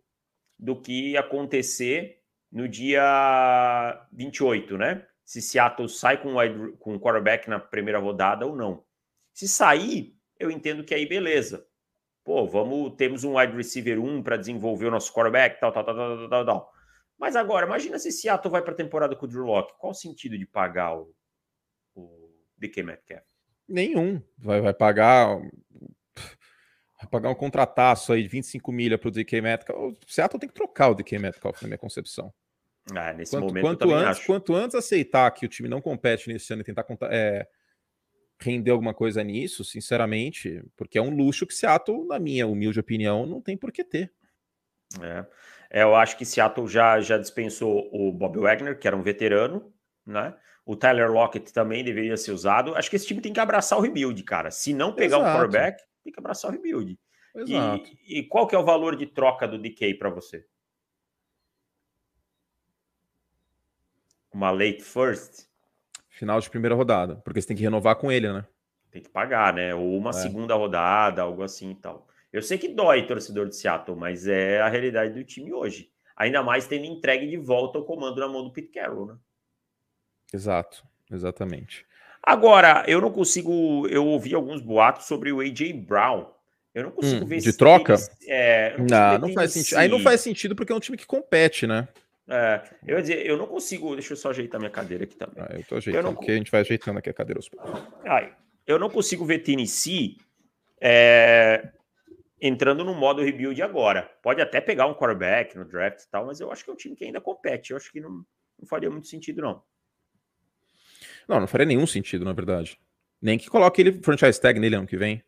do 0.59 0.75
que 0.75 1.17
acontecer 1.17 2.19
no 2.51 2.67
dia 2.67 4.07
28, 4.13 4.77
né? 4.77 5.07
Se 5.23 5.43
Seattle 5.43 5.89
sai 5.89 6.21
com 6.21 6.35
o 6.35 6.77
com 6.79 6.99
quarterback 6.99 7.49
na 7.49 7.61
primeira 7.61 7.99
rodada 7.99 8.47
ou 8.47 8.57
não. 8.57 8.83
Se 9.33 9.47
sair, 9.47 10.18
eu 10.39 10.51
entendo 10.51 10.85
que 10.85 10.95
aí 10.95 11.07
beleza. 11.07 11.67
Pô, 12.25 12.47
vamos, 12.47 12.95
temos 12.97 13.25
um 13.25 13.39
wide 13.39 13.57
receiver 13.57 13.99
1 13.99 14.23
para 14.23 14.37
desenvolver 14.37 14.87
o 14.87 14.91
nosso 14.91 15.13
quarterback, 15.13 15.59
tal, 15.61 15.73
tal, 15.73 15.85
tal, 15.85 15.95
tal, 15.95 16.29
tal, 16.29 16.45
tal. 16.45 16.73
Mas 17.19 17.35
agora, 17.35 17.67
imagina 17.67 17.99
se 17.99 18.13
Seattle 18.13 18.53
vai 18.53 18.63
para 18.63 18.73
a 18.73 18.77
temporada 18.77 19.17
com 19.17 19.25
o 19.25 19.29
Drew 19.29 19.45
Locke. 19.45 19.75
Qual 19.79 19.91
o 19.91 19.95
sentido 19.95 20.39
de 20.39 20.47
pagar 20.47 20.97
o, 20.97 21.13
o 21.95 22.31
DK 22.57 22.83
Metcalf? 22.83 23.25
Nenhum. 23.69 24.23
Vai, 24.37 24.61
vai 24.61 24.75
pagar 24.75 25.41
vai 26.99 27.09
pagar 27.11 27.31
um 27.31 27.35
contrataço 27.35 28.13
aí 28.13 28.23
de 28.23 28.29
25 28.29 28.71
milha 28.71 28.99
para 28.99 29.09
o 29.09 29.11
DK 29.11 29.41
Metcalf. 29.41 29.79
O 29.79 29.97
Seattle 30.07 30.39
tem 30.39 30.49
que 30.49 30.55
trocar 30.55 30.91
o 30.91 30.95
DK 30.95 31.19
Metcalf, 31.19 31.63
na 31.63 31.69
minha 31.69 31.79
concepção. 31.79 32.33
Ah, 32.95 33.13
nesse 33.13 33.33
quanto, 33.33 33.47
momento 33.47 33.63
quanto 33.63 33.95
antes, 33.95 34.09
acho. 34.09 34.27
Quanto 34.27 34.55
antes 34.55 34.75
aceitar 34.75 35.31
que 35.31 35.45
o 35.45 35.49
time 35.49 35.69
não 35.69 35.81
compete 35.81 36.29
nesse 36.29 36.53
ano 36.53 36.63
e 36.63 36.65
tentar 36.65 36.87
é, 37.11 37.47
render 38.41 38.71
alguma 38.71 38.95
coisa 38.95 39.23
nisso, 39.23 39.65
sinceramente, 39.65 40.63
porque 40.77 40.99
é 40.99 41.03
um 41.03 41.15
luxo 41.15 41.47
que 41.47 41.55
Seattle, 41.55 42.07
na 42.07 42.19
minha 42.19 42.47
humilde 42.47 42.79
opinião, 42.79 43.27
não 43.27 43.41
tem 43.41 43.57
por 43.57 43.73
que 43.73 43.85
ter. 43.85 44.13
É. 45.01 45.27
é 45.71 45.83
eu 45.83 45.95
acho 45.95 46.17
que 46.17 46.25
Seattle 46.25 46.69
já, 46.69 47.01
já 47.01 47.19
dispensou 47.19 47.89
o 47.93 48.13
Bob 48.13 48.39
Wagner, 48.39 48.79
que 48.79 48.87
era 48.87 48.97
um 48.97 49.03
veterano, 49.03 49.73
né? 50.07 50.35
O 50.65 50.77
Tyler 50.77 51.11
Lockett 51.11 51.53
também 51.53 51.83
deveria 51.83 52.17
ser 52.17 52.31
usado. 52.31 52.75
Acho 52.75 52.91
que 52.91 52.97
esse 52.97 53.07
time 53.07 53.23
tem 53.23 53.33
que 53.33 53.41
abraçar 53.41 53.79
o 53.79 53.83
rebuild, 53.83 54.23
cara. 54.23 54.51
Se 54.51 54.75
não 54.75 54.93
pegar 54.93 55.17
Exato. 55.17 55.31
um 55.31 55.35
quarterback, 55.35 55.83
tem 56.05 56.13
que 56.13 56.21
abraçar 56.21 56.51
o 56.51 56.53
rebuild. 56.53 56.99
Exato. 57.35 57.91
E, 58.07 58.19
e 58.19 58.23
qual 58.29 58.47
que 58.47 58.55
é 58.55 58.59
o 58.59 58.65
valor 58.65 58.95
de 58.95 59.07
troca 59.07 59.49
do 59.49 59.59
DK 59.59 59.95
para 59.95 60.11
você? 60.11 60.47
Uma 64.31 64.51
late 64.51 64.83
first? 64.83 65.48
Final 66.19 66.41
de 66.41 66.51
primeira 66.51 66.75
rodada, 66.75 67.15
porque 67.25 67.41
você 67.41 67.47
tem 67.47 67.57
que 67.57 67.63
renovar 67.63 67.95
com 67.95 68.11
ele, 68.11 68.33
né? 68.33 68.45
Tem 68.91 69.01
que 69.01 69.09
pagar, 69.09 69.55
né? 69.55 69.73
Ou 69.73 69.97
uma 69.97 70.11
é. 70.11 70.15
segunda 70.15 70.53
rodada, 70.57 71.23
algo 71.23 71.45
assim 71.45 71.71
e 71.71 71.75
tal. 71.77 72.09
Eu 72.33 72.43
sei 72.43 72.59
que 72.59 72.67
dói 72.67 73.07
torcedor 73.07 73.49
de 73.49 73.55
Seattle, 73.55 73.97
mas 73.97 74.27
é 74.27 74.61
a 74.61 74.69
realidade 74.69 75.15
do 75.15 75.23
time 75.23 75.53
hoje. 75.53 75.93
Ainda 76.17 76.43
mais 76.43 76.67
tendo 76.67 76.87
entregue 76.87 77.29
de 77.29 77.37
volta 77.37 77.79
o 77.79 77.85
comando 77.85 78.19
na 78.19 78.27
mão 78.27 78.43
do 78.43 78.53
Pete 78.53 78.73
Carroll, 78.73 79.07
né? 79.07 79.17
Exato, 80.35 80.85
exatamente. 81.09 81.87
Agora, 82.21 82.85
eu 82.89 83.01
não 83.01 83.13
consigo. 83.13 83.87
Eu 83.87 84.05
ouvi 84.05 84.35
alguns 84.35 84.61
boatos 84.61 85.07
sobre 85.07 85.31
o 85.31 85.39
AJ 85.39 85.73
Brown. 85.73 86.27
Eu 86.75 86.83
não 86.83 86.91
consigo 86.91 87.25
Hum, 87.25 87.29
ver 87.29 87.41
de 87.41 87.53
troca? 87.53 87.93
eles- 87.93 88.11
é, 88.27 88.77
Não, 88.77 89.13
não, 89.13 89.19
não 89.29 89.35
faz 89.35 89.53
sentido. 89.53 89.79
Aí 89.79 89.89
não 89.89 90.01
faz 90.01 90.21
sentido 90.21 90.57
porque 90.57 90.73
é 90.73 90.75
um 90.75 90.81
time 90.81 90.99
que 90.99 91.07
compete, 91.07 91.65
né? 91.65 91.87
É, 92.29 92.63
eu 92.87 92.97
ia 92.97 93.03
dizer, 93.03 93.27
eu 93.27 93.37
não 93.37 93.47
consigo. 93.47 93.95
Deixa 93.95 94.13
eu 94.13 94.17
só 94.17 94.31
ajeitar 94.31 94.61
minha 94.61 94.71
cadeira 94.71 95.05
aqui 95.05 95.17
também. 95.17 95.43
Ah, 95.43 95.55
eu 95.55 95.65
tô 95.65 95.77
ajeitando, 95.77 96.05
não- 96.05 96.15
porque 96.15 96.31
a 96.31 96.35
gente 96.37 96.51
vai 96.51 96.61
ajeitando 96.61 96.99
aqui 96.99 97.11
a 97.11 97.15
cadeira 97.15 97.39
aos 97.39 97.49
poucos. 97.49 97.83
Ai, 98.05 98.35
eu 98.67 98.79
não 98.79 98.91
consigo 98.91 99.25
ver 99.25 99.39
Tennessee 99.41 100.19
é, 100.81 101.71
entrando 102.41 102.85
no 102.85 102.95
modo 102.95 103.23
rebuild 103.23 103.61
agora. 103.63 104.03
Pode 104.23 104.41
até 104.41 104.61
pegar 104.61 104.87
um 104.87 104.95
quarterback 104.95 105.57
no 105.57 105.65
draft 105.65 106.03
e 106.03 106.09
tal, 106.11 106.27
mas 106.27 106.39
eu 106.41 106.53
acho 106.53 106.65
que 106.65 106.71
é 106.71 106.73
um 106.73 106.77
time 106.77 106.95
que 106.95 107.05
ainda 107.05 107.21
compete. 107.21 107.71
Eu 107.71 107.77
acho 107.77 107.91
que 107.91 108.01
não, 108.01 108.11
não 108.59 108.67
faria 108.69 108.91
muito 108.91 109.09
sentido, 109.09 109.41
não. 109.43 109.63
Não, 111.27 111.41
não 111.41 111.47
faria 111.47 111.67
nenhum 111.67 111.87
sentido, 111.87 112.25
na 112.25 112.33
verdade. 112.33 112.79
Nem 113.21 113.39
que 113.39 113.49
coloque 113.51 113.81
ele 113.81 114.01
franchise 114.03 114.41
tag 114.41 114.59
nele 114.61 114.77
ano 114.77 114.87
que 114.87 114.97
vem. 114.97 115.23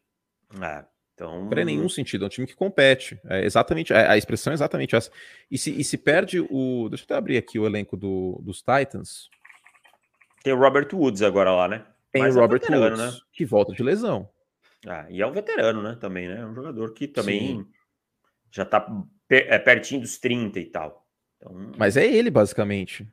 É, 0.62 0.84
então. 1.20 1.42
Não 1.42 1.48
faria 1.48 1.64
nenhum 1.64 1.88
sentido. 1.88 2.24
É 2.24 2.26
um 2.26 2.30
time 2.30 2.46
que 2.46 2.54
compete. 2.56 3.20
É 3.28 3.44
exatamente, 3.44 3.92
a 3.92 4.12
a 4.12 4.16
expressão 4.16 4.52
é 4.52 4.54
exatamente 4.54 4.96
essa. 4.96 5.11
E 5.50 5.59
se, 5.59 5.78
e 5.78 5.85
se 5.85 5.98
perde 5.98 6.40
o. 6.40 6.88
Deixa 6.88 7.02
eu 7.02 7.06
até 7.06 7.14
abrir 7.14 7.37
aqui 7.37 7.59
o 7.59 7.66
elenco 7.66 7.96
do, 7.96 8.40
dos 8.42 8.62
Titans. 8.62 9.28
Tem 10.42 10.52
o 10.52 10.59
Robert 10.59 10.88
Woods 10.92 11.20
agora 11.22 11.52
lá, 11.52 11.68
né? 11.68 11.87
Tem 12.11 12.22
Mas 12.22 12.35
o 12.35 12.38
é 12.38 12.40
um 12.40 12.44
Robert 12.44 12.61
veterano, 12.61 12.96
Woods, 12.96 13.22
que 13.33 13.44
volta 13.44 13.72
de 13.72 13.83
lesão. 13.83 14.28
Ah, 14.87 15.06
e 15.11 15.20
é 15.20 15.26
um 15.26 15.33
veterano, 15.33 15.83
né? 15.83 15.96
Também, 16.00 16.26
né? 16.26 16.40
É 16.40 16.46
um 16.46 16.54
jogador 16.54 16.94
que 16.94 17.06
também 17.06 17.59
Sim. 17.59 17.66
já 18.50 18.64
tá 18.64 18.87
é, 19.28 19.59
pertinho 19.59 20.00
dos 20.00 20.18
30 20.18 20.59
e 20.59 20.64
tal. 20.64 21.06
Então, 21.37 21.72
Mas 21.76 21.96
é 21.96 22.06
ele, 22.06 22.30
basicamente. 22.30 23.06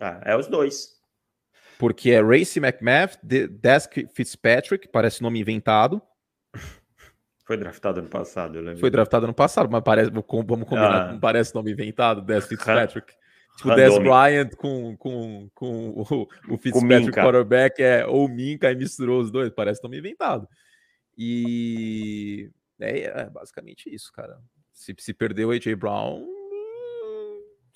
ah, 0.00 0.20
é 0.24 0.36
os 0.36 0.46
dois. 0.46 1.00
Porque 1.78 2.10
é 2.10 2.22
Racy 2.22 2.60
McMath, 2.60 3.18
De- 3.22 3.48
Desk 3.48 4.06
Fitzpatrick, 4.14 4.86
parece 4.88 5.22
nome 5.22 5.40
inventado. 5.40 6.00
Foi 7.50 7.56
draftado 7.56 7.98
ano 7.98 8.08
passado, 8.08 8.54
eu 8.54 8.62
lembro. 8.62 8.78
Foi 8.78 8.90
draftado 8.90 9.24
ano 9.26 9.34
passado, 9.34 9.68
mas 9.68 9.82
parece, 9.82 10.08
vamos 10.12 10.24
combinar, 10.68 11.08
Ah. 11.08 11.12
não 11.12 11.18
parece 11.18 11.52
nome 11.52 11.72
inventado, 11.72 12.22
Des 12.22 12.46
Fitzpatrick. 12.46 13.12
Tipo. 13.58 13.74
Des 13.74 13.98
Bryant 13.98 14.50
com, 14.56 14.96
com, 14.96 15.50
com 15.52 15.88
o, 15.90 16.28
o 16.48 16.56
Fitzpatrick 16.56 17.06
Minka. 17.06 17.20
quarterback 17.22 17.82
é 17.82 18.06
ou 18.06 18.28
Minka 18.28 18.70
e 18.70 18.76
misturou 18.76 19.20
os 19.20 19.32
dois, 19.32 19.50
parece 19.50 19.82
nome 19.82 19.98
inventado. 19.98 20.46
E 21.18 22.48
é, 22.80 23.22
é 23.22 23.24
basicamente 23.30 23.92
isso, 23.92 24.12
cara. 24.12 24.38
Se, 24.72 24.94
se 24.96 25.12
perder 25.12 25.44
o 25.44 25.50
AJ 25.50 25.74
Brown, 25.74 26.24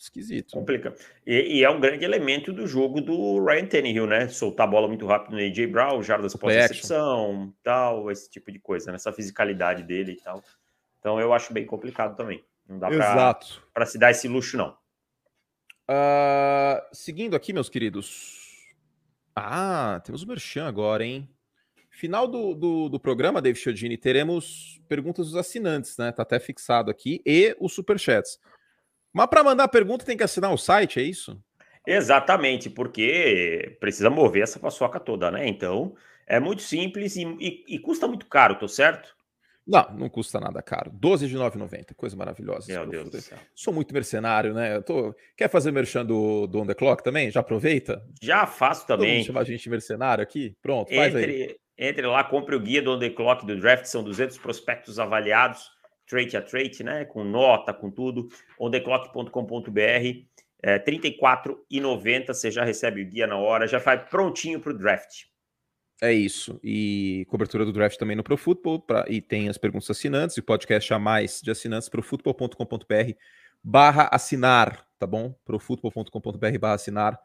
esquisito. 0.04 0.52
Complica. 0.52 0.94
E, 1.26 1.58
e 1.58 1.64
é 1.64 1.70
um 1.70 1.80
grande 1.80 2.04
elemento 2.04 2.52
do 2.52 2.66
jogo 2.66 3.00
do 3.00 3.44
Ryan 3.44 3.66
Tannehill, 3.66 4.06
né? 4.06 4.28
Soltar 4.28 4.66
a 4.66 4.70
bola 4.70 4.88
muito 4.88 5.06
rápido 5.06 5.32
no 5.32 5.38
AJ 5.38 5.66
Brown, 5.66 6.02
jardas 6.02 6.34
pós-recepção, 6.34 7.52
tal, 7.62 8.10
esse 8.10 8.30
tipo 8.30 8.52
de 8.52 8.58
coisa, 8.58 8.90
né? 8.90 8.96
Essa 8.96 9.12
fisicalidade 9.12 9.82
dele 9.82 10.12
e 10.12 10.16
tal. 10.16 10.42
Então 10.98 11.20
eu 11.20 11.32
acho 11.32 11.52
bem 11.52 11.66
complicado 11.66 12.16
também. 12.16 12.42
Não 12.68 12.78
dá 12.78 12.88
para 13.72 13.86
se 13.86 13.98
dar 13.98 14.10
esse 14.10 14.26
luxo, 14.26 14.56
não. 14.56 14.76
Ah, 15.86 16.82
seguindo 16.92 17.36
aqui, 17.36 17.52
meus 17.52 17.68
queridos. 17.68 18.42
Ah, 19.36 20.00
temos 20.04 20.22
o 20.22 20.26
Merchan 20.26 20.66
agora, 20.66 21.04
hein? 21.04 21.28
Final 21.90 22.26
do, 22.26 22.54
do, 22.54 22.88
do 22.88 22.98
programa, 22.98 23.40
David 23.40 23.60
Chiodini, 23.60 23.96
teremos 23.96 24.80
perguntas 24.88 25.26
dos 25.26 25.36
assinantes, 25.36 25.96
né? 25.96 26.10
Tá 26.10 26.22
até 26.22 26.40
fixado 26.40 26.90
aqui, 26.90 27.22
e 27.24 27.54
os 27.60 27.72
superchats. 27.72 28.38
Mas 29.14 29.26
para 29.28 29.44
mandar 29.44 29.68
pergunta 29.68 30.04
tem 30.04 30.16
que 30.16 30.24
assinar 30.24 30.52
o 30.52 30.58
site, 30.58 30.98
é 30.98 31.02
isso? 31.02 31.40
Exatamente, 31.86 32.68
porque 32.68 33.76
precisa 33.78 34.10
mover 34.10 34.42
essa 34.42 34.58
paçoca 34.58 34.98
toda, 34.98 35.30
né? 35.30 35.46
Então 35.46 35.94
é 36.26 36.40
muito 36.40 36.62
simples 36.62 37.14
e, 37.16 37.22
e- 37.38 37.64
e 37.76 37.78
custa 37.78 38.08
muito 38.08 38.26
caro, 38.26 38.56
tô 38.58 38.66
certo? 38.66 39.14
Não, 39.66 39.86
não 39.96 40.08
custa 40.10 40.38
nada 40.40 40.60
caro. 40.60 40.90
12 40.92 41.26
de 41.26 41.36
9,90, 41.36 41.94
coisa 41.94 42.14
maravilhosa. 42.16 42.70
Meu 42.70 42.86
Deus 42.86 43.08
do 43.08 43.20
céu. 43.20 43.38
Sou 43.54 43.72
muito 43.72 43.94
mercenário, 43.94 44.52
né? 44.52 44.76
Eu 44.76 44.82
tô... 44.82 45.14
Quer 45.36 45.48
fazer 45.48 45.70
merchan 45.72 46.04
do, 46.04 46.46
do 46.46 46.60
On 46.60 46.66
The 46.66 46.74
Clock 46.74 47.02
também? 47.02 47.30
Já 47.30 47.40
aproveita? 47.40 48.04
Já 48.22 48.46
faço 48.46 48.86
também. 48.86 49.24
chama 49.24 49.40
a 49.40 49.44
gente 49.44 49.70
mercenário 49.70 50.22
aqui? 50.22 50.54
Pronto, 50.60 50.94
faz 50.94 51.14
aí. 51.16 51.22
Entre, 51.22 51.56
entre 51.78 52.06
lá, 52.06 52.22
compre 52.24 52.54
o 52.54 52.60
guia 52.60 52.82
do 52.82 52.92
On 52.92 52.98
The 52.98 53.08
Clock 53.08 53.46
do 53.46 53.58
draft, 53.58 53.86
são 53.86 54.04
200 54.04 54.36
prospectos 54.36 54.98
avaliados, 54.98 55.70
trait 56.06 56.36
a 56.36 56.42
trait, 56.42 56.82
né? 56.82 57.04
Com 57.04 57.24
nota, 57.24 57.72
com 57.72 57.90
tudo. 57.90 58.28
ontheclock.com.br, 58.58 59.80
é, 60.62 60.72
R$ 60.74 60.80
34,90. 60.80 62.26
Você 62.28 62.50
já 62.50 62.64
recebe 62.64 63.02
o 63.02 63.06
guia 63.06 63.26
na 63.26 63.36
hora, 63.36 63.66
já 63.66 63.78
vai 63.78 64.04
prontinho 64.04 64.60
para 64.60 64.72
o 64.72 64.78
draft. 64.78 65.24
É 66.02 66.12
isso. 66.12 66.58
E 66.62 67.26
cobertura 67.28 67.64
do 67.64 67.72
draft 67.72 67.98
também 67.98 68.16
no 68.16 68.24
ProFootball. 68.24 68.80
Pra, 68.80 69.04
e 69.08 69.20
tem 69.20 69.48
as 69.48 69.58
perguntas 69.58 69.90
assinantes 69.90 70.36
e 70.36 70.42
podcast 70.42 70.92
a 70.92 70.98
mais 70.98 71.40
de 71.42 71.50
assinantes 71.50 71.88
profutbol.com.br 71.88 73.12
barra 73.62 74.10
assinar, 74.12 74.86
tá 74.98 75.06
bom? 75.06 75.34
profutbol.com.br 75.44 76.58
barra 76.60 76.74
assinar. 76.74 77.18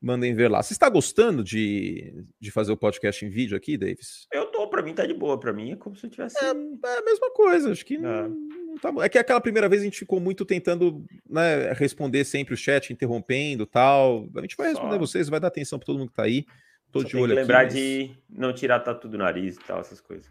Mandem 0.00 0.34
ver 0.34 0.48
lá. 0.50 0.62
Você 0.62 0.74
está 0.74 0.88
gostando 0.88 1.42
de, 1.42 2.12
de 2.38 2.50
fazer 2.50 2.70
o 2.70 2.76
podcast 2.76 3.24
em 3.24 3.30
vídeo 3.30 3.56
aqui, 3.56 3.78
Davis? 3.78 4.26
Eu 4.32 4.46
tô, 4.46 4.68
para 4.68 4.82
mim 4.82 4.94
tá 4.94 5.06
de 5.06 5.14
boa, 5.14 5.40
para 5.40 5.52
mim 5.52 5.72
é 5.72 5.76
como 5.76 5.96
se 5.96 6.04
eu 6.06 6.10
tivesse. 6.10 6.36
É 6.44 6.50
a 6.50 7.02
mesma 7.02 7.30
coisa, 7.32 7.72
acho 7.72 7.84
que 7.84 7.96
não, 7.96 8.28
não 8.28 8.74
tá 8.76 8.92
bom. 8.92 9.02
É 9.02 9.08
que 9.08 9.18
aquela 9.18 9.40
primeira 9.40 9.68
vez 9.68 9.80
a 9.80 9.84
gente 9.86 9.98
ficou 9.98 10.20
muito 10.20 10.44
tentando 10.44 11.02
né, 11.28 11.72
responder 11.72 12.24
sempre 12.24 12.52
o 12.52 12.56
chat, 12.56 12.92
interrompendo 12.92 13.64
tal. 13.66 14.28
A 14.36 14.40
gente 14.42 14.56
vai 14.56 14.68
responder 14.68 14.94
Só- 14.94 14.98
vocês, 15.00 15.28
vai 15.30 15.40
dar 15.40 15.48
atenção 15.48 15.78
para 15.78 15.86
todo 15.86 15.98
mundo 15.98 16.10
que 16.10 16.16
tá 16.16 16.24
aí. 16.24 16.44
Tô 16.92 17.00
Só 17.00 17.06
de 17.06 17.12
tem 17.12 17.20
olho 17.22 17.32
que 17.32 17.38
aqui. 17.40 17.48
lembrar 17.48 17.64
mas- 17.64 17.74
de 17.74 18.10
não 18.28 18.52
tirar 18.52 18.80
tatu 18.80 19.08
do 19.08 19.16
nariz 19.18 19.56
e 19.56 19.60
tal, 19.60 19.80
essas 19.80 20.00
coisas. 20.00 20.30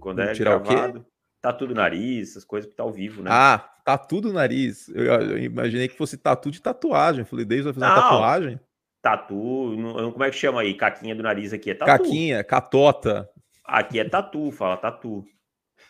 Quando 0.00 0.18
Não 0.18 0.24
é 0.24 0.32
tirar 0.34 0.56
o 0.56 0.60
quê? 0.62 0.68
gravado, 0.74 1.06
tatu 1.40 1.66
do 1.66 1.74
nariz, 1.74 2.30
essas 2.32 2.44
coisas 2.44 2.68
que 2.68 2.76
tá 2.76 2.82
ao 2.82 2.92
vivo, 2.92 3.22
né? 3.22 3.30
Ah, 3.32 3.58
tatu 3.84 4.20
do 4.20 4.32
nariz. 4.34 4.88
Eu, 4.90 5.04
eu 5.04 5.38
imaginei 5.38 5.88
que 5.88 5.96
fosse 5.96 6.16
tatu 6.18 6.50
de 6.50 6.60
tatuagem. 6.60 7.24
Falei, 7.24 7.44
Davis 7.46 7.64
vai 7.64 7.72
fazer 7.72 7.86
uma 7.86 7.94
Não. 7.94 8.02
tatuagem? 8.02 8.60
Tatu, 9.00 9.76
não- 9.76 10.12
como 10.12 10.24
é 10.24 10.30
que 10.30 10.36
chama 10.36 10.60
aí? 10.62 10.74
Caquinha 10.74 11.14
do 11.14 11.22
nariz 11.22 11.52
aqui 11.52 11.70
é 11.70 11.74
tatu. 11.74 12.02
Caquinha, 12.04 12.42
catota. 12.42 13.30
Aqui 13.64 14.00
é 14.00 14.08
tatu, 14.08 14.50
fala 14.50 14.76
tatu. 14.76 15.24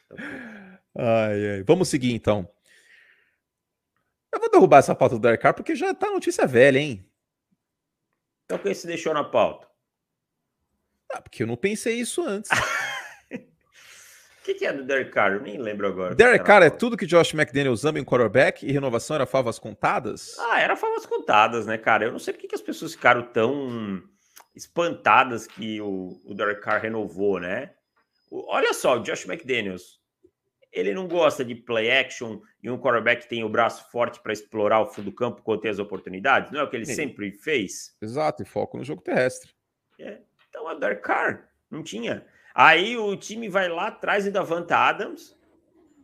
Tatu. 0.09 0.23
Ai, 0.97 1.51
ai. 1.53 1.63
Vamos 1.63 1.89
seguir 1.89 2.13
então. 2.13 2.49
Eu 4.33 4.41
vou 4.41 4.51
derrubar 4.51 4.79
essa 4.79 4.95
pauta 4.95 5.15
do 5.15 5.21
Dark 5.21 5.41
Car 5.41 5.55
porque 5.55 5.75
já 5.75 5.95
tá 5.95 6.11
notícia 6.11 6.47
velha, 6.47 6.79
hein? 6.79 7.09
Então 8.45 8.59
quem 8.59 8.75
se 8.75 8.87
deixou 8.87 9.15
na 9.15 9.25
pauta? 9.25 9.67
Ah, 11.11 11.23
porque 11.23 11.43
eu 11.43 11.47
não 11.47 11.57
pensei 11.57 11.95
isso 11.99 12.23
antes. 12.23 12.51
O 14.49 14.51
que, 14.51 14.61
que 14.61 14.65
é 14.67 14.73
do 14.73 14.83
Derek 14.83 15.11
Carr? 15.11 15.35
Eu 15.35 15.43
nem 15.43 15.59
lembro 15.59 15.87
agora. 15.87 16.15
Derek 16.15 16.43
Carr 16.43 16.63
é 16.63 16.71
tudo 16.71 16.97
que 16.97 17.05
Josh 17.05 17.35
McDaniels 17.35 17.85
ama 17.85 17.99
em 17.99 18.05
quarterback 18.05 18.65
e 18.65 18.73
renovação 18.73 19.17
era 19.17 19.27
favas 19.27 19.59
contadas? 19.59 20.39
Ah, 20.39 20.59
era 20.59 20.75
favas 20.75 21.05
contadas, 21.05 21.67
né, 21.67 21.77
cara? 21.77 22.07
Eu 22.07 22.13
não 22.13 22.19
sei 22.19 22.33
por 22.33 22.41
que 22.41 22.55
as 22.55 22.63
pessoas 22.63 22.95
ficaram 22.95 23.21
tão 23.25 24.03
espantadas 24.57 25.47
que 25.47 25.83
o, 25.83 26.19
o 26.25 26.33
Derek 26.35 26.63
Carr 26.63 26.81
renovou, 26.81 27.39
né? 27.39 27.75
O- 28.31 28.51
olha 28.51 28.73
só, 28.73 28.97
o 28.97 29.03
Josh 29.03 29.27
McDaniels, 29.27 30.01
ele 30.73 30.95
não 30.95 31.07
gosta 31.07 31.45
de 31.45 31.55
play 31.55 31.91
action 31.91 32.41
e 32.63 32.71
um 32.71 32.79
quarterback 32.79 33.29
tem 33.29 33.45
o 33.45 33.51
braço 33.51 33.91
forte 33.91 34.19
para 34.23 34.33
explorar 34.33 34.81
o 34.81 34.87
fundo 34.87 35.11
do 35.11 35.15
campo 35.15 35.43
quando 35.43 35.61
tem 35.61 35.71
as 35.71 35.79
oportunidades, 35.79 36.51
não 36.51 36.61
é 36.61 36.63
o 36.63 36.71
que 36.71 36.77
ele 36.77 36.87
Sim. 36.87 36.95
sempre 36.95 37.33
fez? 37.33 37.95
Exato, 38.01 38.43
e 38.43 38.47
foco 38.47 38.79
no 38.79 38.85
jogo 38.85 39.03
terrestre. 39.03 39.51
Então 39.99 40.71
é 40.71 40.75
o 40.75 40.79
Derek 40.79 41.03
Carr, 41.03 41.51
não 41.71 41.83
tinha. 41.83 42.27
Aí 42.55 42.97
o 42.97 43.17
time 43.17 43.49
vai 43.49 43.69
lá 43.69 43.89
atrás 43.89 44.25
do 44.25 44.33
Davanta 44.33 44.77
Adams, 44.77 45.37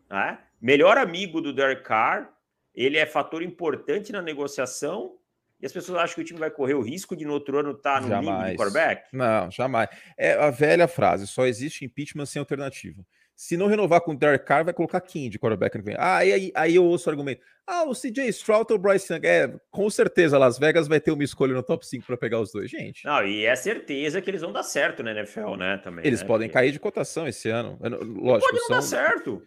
né? 0.08 0.38
melhor 0.60 0.96
amigo 0.96 1.40
do 1.40 1.52
Derek 1.52 1.82
Carr, 1.82 2.30
ele 2.74 2.98
é 2.98 3.06
fator 3.06 3.42
importante 3.42 4.12
na 4.12 4.22
negociação, 4.22 5.16
e 5.60 5.66
as 5.66 5.72
pessoas 5.72 5.98
acham 5.98 6.16
que 6.16 6.20
o 6.20 6.24
time 6.24 6.38
vai 6.38 6.50
correr 6.50 6.74
o 6.74 6.82
risco 6.82 7.16
de 7.16 7.24
no 7.24 7.32
outro 7.32 7.58
ano 7.58 7.70
estar 7.70 8.02
no 8.02 8.08
limbo 8.20 8.44
de 8.44 8.56
quarterback? 8.56 9.04
Não, 9.12 9.50
jamais. 9.50 9.88
É 10.18 10.34
a 10.34 10.50
velha 10.50 10.86
frase: 10.86 11.26
só 11.26 11.46
existe 11.46 11.84
impeachment 11.84 12.26
sem 12.26 12.40
alternativa. 12.40 13.02
Se 13.36 13.56
não 13.56 13.66
renovar 13.66 14.00
com 14.00 14.12
o 14.12 14.16
Derek 14.16 14.44
Carr, 14.44 14.64
vai 14.64 14.72
colocar 14.72 15.00
King 15.00 15.28
de 15.28 15.38
quarterback. 15.38 15.76
vem. 15.82 15.96
Ah, 15.98 16.18
aí, 16.18 16.52
aí, 16.54 16.74
eu 16.76 16.84
ouço 16.84 17.08
o 17.08 17.12
argumento. 17.12 17.40
Ah, 17.66 17.82
o 17.84 17.92
CJ 17.94 18.28
Stroud 18.28 18.66
ou 18.70 18.76
o 18.76 18.78
Bryce 18.80 19.12
Young. 19.12 19.26
É, 19.26 19.52
com 19.70 19.90
certeza, 19.90 20.38
Las 20.38 20.58
Vegas 20.58 20.86
vai 20.86 21.00
ter 21.00 21.10
uma 21.10 21.24
escolha 21.24 21.52
no 21.52 21.62
top 21.62 21.84
5 21.86 22.06
para 22.06 22.16
pegar 22.16 22.38
os 22.40 22.52
dois. 22.52 22.70
Gente, 22.70 23.04
Não, 23.04 23.26
e 23.26 23.44
é 23.44 23.56
certeza 23.56 24.20
que 24.22 24.30
eles 24.30 24.42
vão 24.42 24.52
dar 24.52 24.62
certo 24.62 25.02
na 25.02 25.10
NFL, 25.10 25.56
né? 25.56 25.78
Também, 25.78 26.06
eles 26.06 26.20
né? 26.20 26.26
podem 26.26 26.46
Porque 26.48 26.52
cair 26.58 26.72
de 26.72 26.78
cotação 26.78 27.26
esse 27.26 27.48
ano. 27.48 27.76
Lógico, 27.82 28.50
Pode 28.50 28.52
não 28.60 28.66
são... 28.66 28.76
dar 28.76 28.82
certo. 28.82 29.42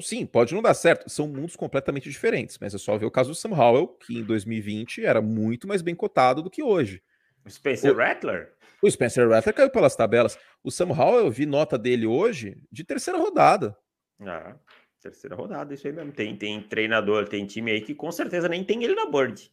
Sim, 0.00 0.26
pode 0.26 0.54
não 0.54 0.60
dar 0.62 0.74
certo. 0.74 1.08
São 1.08 1.26
mundos 1.26 1.56
completamente 1.56 2.08
diferentes. 2.10 2.58
Mas 2.60 2.74
é 2.74 2.78
só 2.78 2.96
ver 2.98 3.06
o 3.06 3.10
caso 3.10 3.30
do 3.30 3.34
Sam 3.34 3.50
Howell, 3.54 3.88
que 3.88 4.18
em 4.18 4.22
2020 4.22 5.04
era 5.04 5.20
muito 5.22 5.66
mais 5.66 5.82
bem 5.82 5.94
cotado 5.94 6.42
do 6.42 6.50
que 6.50 6.62
hoje. 6.62 7.02
O 7.44 7.50
Spencer 7.50 7.92
O- 7.92 7.96
Rattler? 7.96 8.52
O 8.86 8.90
Spencer 8.90 9.28
Rattler 9.28 9.54
caiu 9.54 9.70
pelas 9.70 9.96
tabelas. 9.96 10.38
O 10.62 10.70
Sam 10.70 10.90
Howell, 10.92 11.24
eu 11.26 11.30
vi 11.30 11.44
nota 11.44 11.76
dele 11.76 12.06
hoje 12.06 12.56
de 12.70 12.84
terceira 12.84 13.18
rodada. 13.18 13.76
Ah, 14.20 14.54
terceira 15.00 15.34
rodada, 15.34 15.74
isso 15.74 15.86
aí 15.86 15.92
mesmo. 15.92 16.12
Tem, 16.12 16.36
tem 16.36 16.62
treinador, 16.62 17.28
tem 17.28 17.44
time 17.46 17.72
aí 17.72 17.80
que 17.80 17.94
com 17.94 18.10
certeza 18.12 18.48
nem 18.48 18.62
tem 18.64 18.84
ele 18.84 18.94
na 18.94 19.06
Bird. 19.10 19.50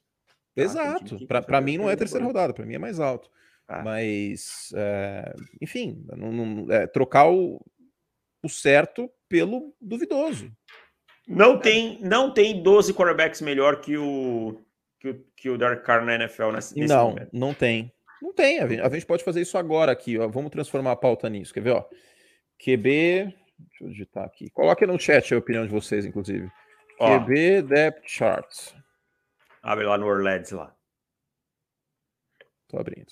tem 0.56 0.64
Exato. 0.66 1.26
pra 1.28 1.42
certeza 1.42 1.62
mim 1.62 1.78
não 1.78 1.90
é 1.90 1.96
terceira 1.96 2.24
Bird. 2.24 2.34
rodada, 2.38 2.54
pra 2.54 2.66
mim 2.66 2.76
é 2.76 2.80
mais 2.80 3.00
alto. 3.00 3.30
Ah. 3.68 3.82
Mas, 3.82 4.70
é, 4.76 5.34
enfim, 5.62 6.06
não, 6.16 6.32
não, 6.32 6.72
é, 6.72 6.86
trocar 6.86 7.30
o, 7.30 7.60
o 8.44 8.50
certo 8.50 9.10
pelo 9.30 9.74
duvidoso. 9.82 10.52
Não 11.28 11.58
tem, 11.58 12.00
não 12.02 12.32
tem 12.34 12.62
12 12.62 12.94
quarterbacks 12.94 13.42
melhor 13.42 13.80
que 13.80 13.98
o 13.98 14.62
que 15.00 15.10
o, 15.10 15.26
que 15.36 15.50
o 15.50 15.58
Dark 15.58 15.84
Carr 15.86 16.06
na 16.06 16.16
NFL 16.16 16.52
nesse, 16.52 16.76
nesse 16.80 16.94
Não, 16.94 17.10
momento. 17.10 17.30
não 17.34 17.54
tem. 17.54 17.93
Não 18.24 18.32
tem. 18.32 18.62
A 18.62 18.68
gente, 18.70 18.82
a 18.82 18.90
gente, 18.90 19.06
pode 19.06 19.22
fazer 19.22 19.42
isso 19.42 19.58
agora 19.58 19.92
aqui. 19.92 20.18
Ó. 20.18 20.26
Vamos 20.30 20.50
transformar 20.50 20.94
a 20.94 20.96
pauta 20.96 21.30
nisso. 21.30 21.54
Quer 21.54 21.60
ver? 21.60 21.72
Ó? 21.72 21.84
QB. 22.58 23.36
Deixa 23.60 23.84
eu 23.84 23.90
digitar 23.90 24.24
aqui. 24.24 24.50
Coloque 24.50 24.86
no 24.86 24.98
chat 24.98 25.34
a 25.34 25.38
opinião 25.38 25.66
de 25.66 25.72
vocês, 25.74 26.06
inclusive. 26.06 26.50
Ó, 27.00 27.20
QB 27.20 27.64
Depth 27.64 28.04
Charts. 28.08 28.74
Abre 29.62 29.84
lá 29.84 29.98
no 29.98 30.06
Orleds 30.06 30.52
lá. 30.52 30.74
Tô 32.70 32.80
abrindo. 32.80 33.12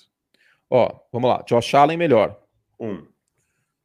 Ó, 0.70 0.98
vamos 1.12 1.28
lá. 1.28 1.44
Josh 1.46 1.74
Allen 1.74 1.98
melhor. 1.98 2.42
Um. 2.80 3.06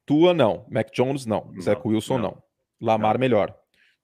Tua 0.05 0.33
não. 0.33 0.65
Mac 0.71 0.91
Jones 0.93 1.25
não. 1.25 1.51
não 1.53 1.61
Zach 1.61 1.81
Wilson 1.85 2.19
não. 2.19 2.31
não. 2.31 2.43
Lamar 2.79 3.15
não. 3.15 3.19
melhor. 3.19 3.53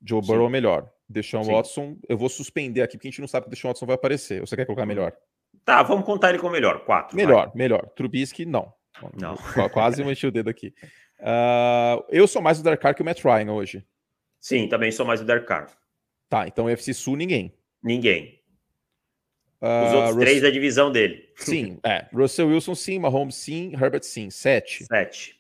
Joe 0.05 0.21
Burrow 0.21 0.47
Sim. 0.47 0.51
melhor. 0.51 0.91
Deshaun 1.07 1.45
Sim. 1.45 1.51
Watson, 1.53 1.97
eu 2.09 2.17
vou 2.17 2.27
suspender 2.27 2.81
aqui 2.81 2.97
porque 2.97 3.07
a 3.07 3.11
gente 3.11 3.21
não 3.21 3.27
sabe 3.29 3.45
que 3.45 3.47
o 3.47 3.51
Deshaun 3.51 3.69
Watson 3.69 3.85
vai 3.85 3.95
aparecer. 3.95 4.41
Você 4.41 4.57
quer 4.57 4.65
colocar 4.65 4.85
melhor? 4.85 5.15
Tá, 5.65 5.81
vamos 5.83 6.05
contar 6.05 6.29
ele 6.29 6.39
com 6.39 6.49
melhor. 6.49 6.83
Quatro. 6.85 7.15
Melhor, 7.15 7.47
vai. 7.47 7.55
melhor. 7.55 7.89
Trubisky, 7.95 8.45
não. 8.45 8.73
Não. 9.19 9.35
Quase 9.71 10.03
meti 10.03 10.27
o 10.27 10.31
dedo 10.31 10.49
aqui. 10.49 10.73
Uh, 11.19 12.03
eu 12.09 12.27
sou 12.27 12.41
mais 12.41 12.59
o 12.59 12.63
Dark 12.63 12.81
Carr 12.81 12.93
que 12.93 13.01
o 13.01 13.05
Matt 13.05 13.23
Ryan 13.23 13.51
hoje. 13.51 13.85
Sim, 14.39 14.67
também 14.67 14.91
sou 14.91 15.05
mais 15.05 15.21
o 15.21 15.25
Dark 15.25 15.45
Carr. 15.45 15.69
Tá, 16.29 16.47
então 16.47 16.65
UFC 16.65 16.93
Sul, 16.93 17.15
ninguém. 17.15 17.53
Ninguém. 17.81 18.41
Uh, 19.61 19.87
Os 19.87 19.93
outros 19.93 20.17
três 20.17 20.41
da 20.41 20.49
divisão 20.49 20.91
dele. 20.91 21.29
Sim, 21.37 21.79
é. 21.85 22.07
Russell 22.13 22.49
Wilson, 22.49 22.75
sim. 22.75 22.99
Mahomes, 22.99 23.35
sim. 23.35 23.71
Herbert, 23.73 24.03
sim. 24.03 24.29
Sete. 24.29 24.83
Sete. 24.83 25.39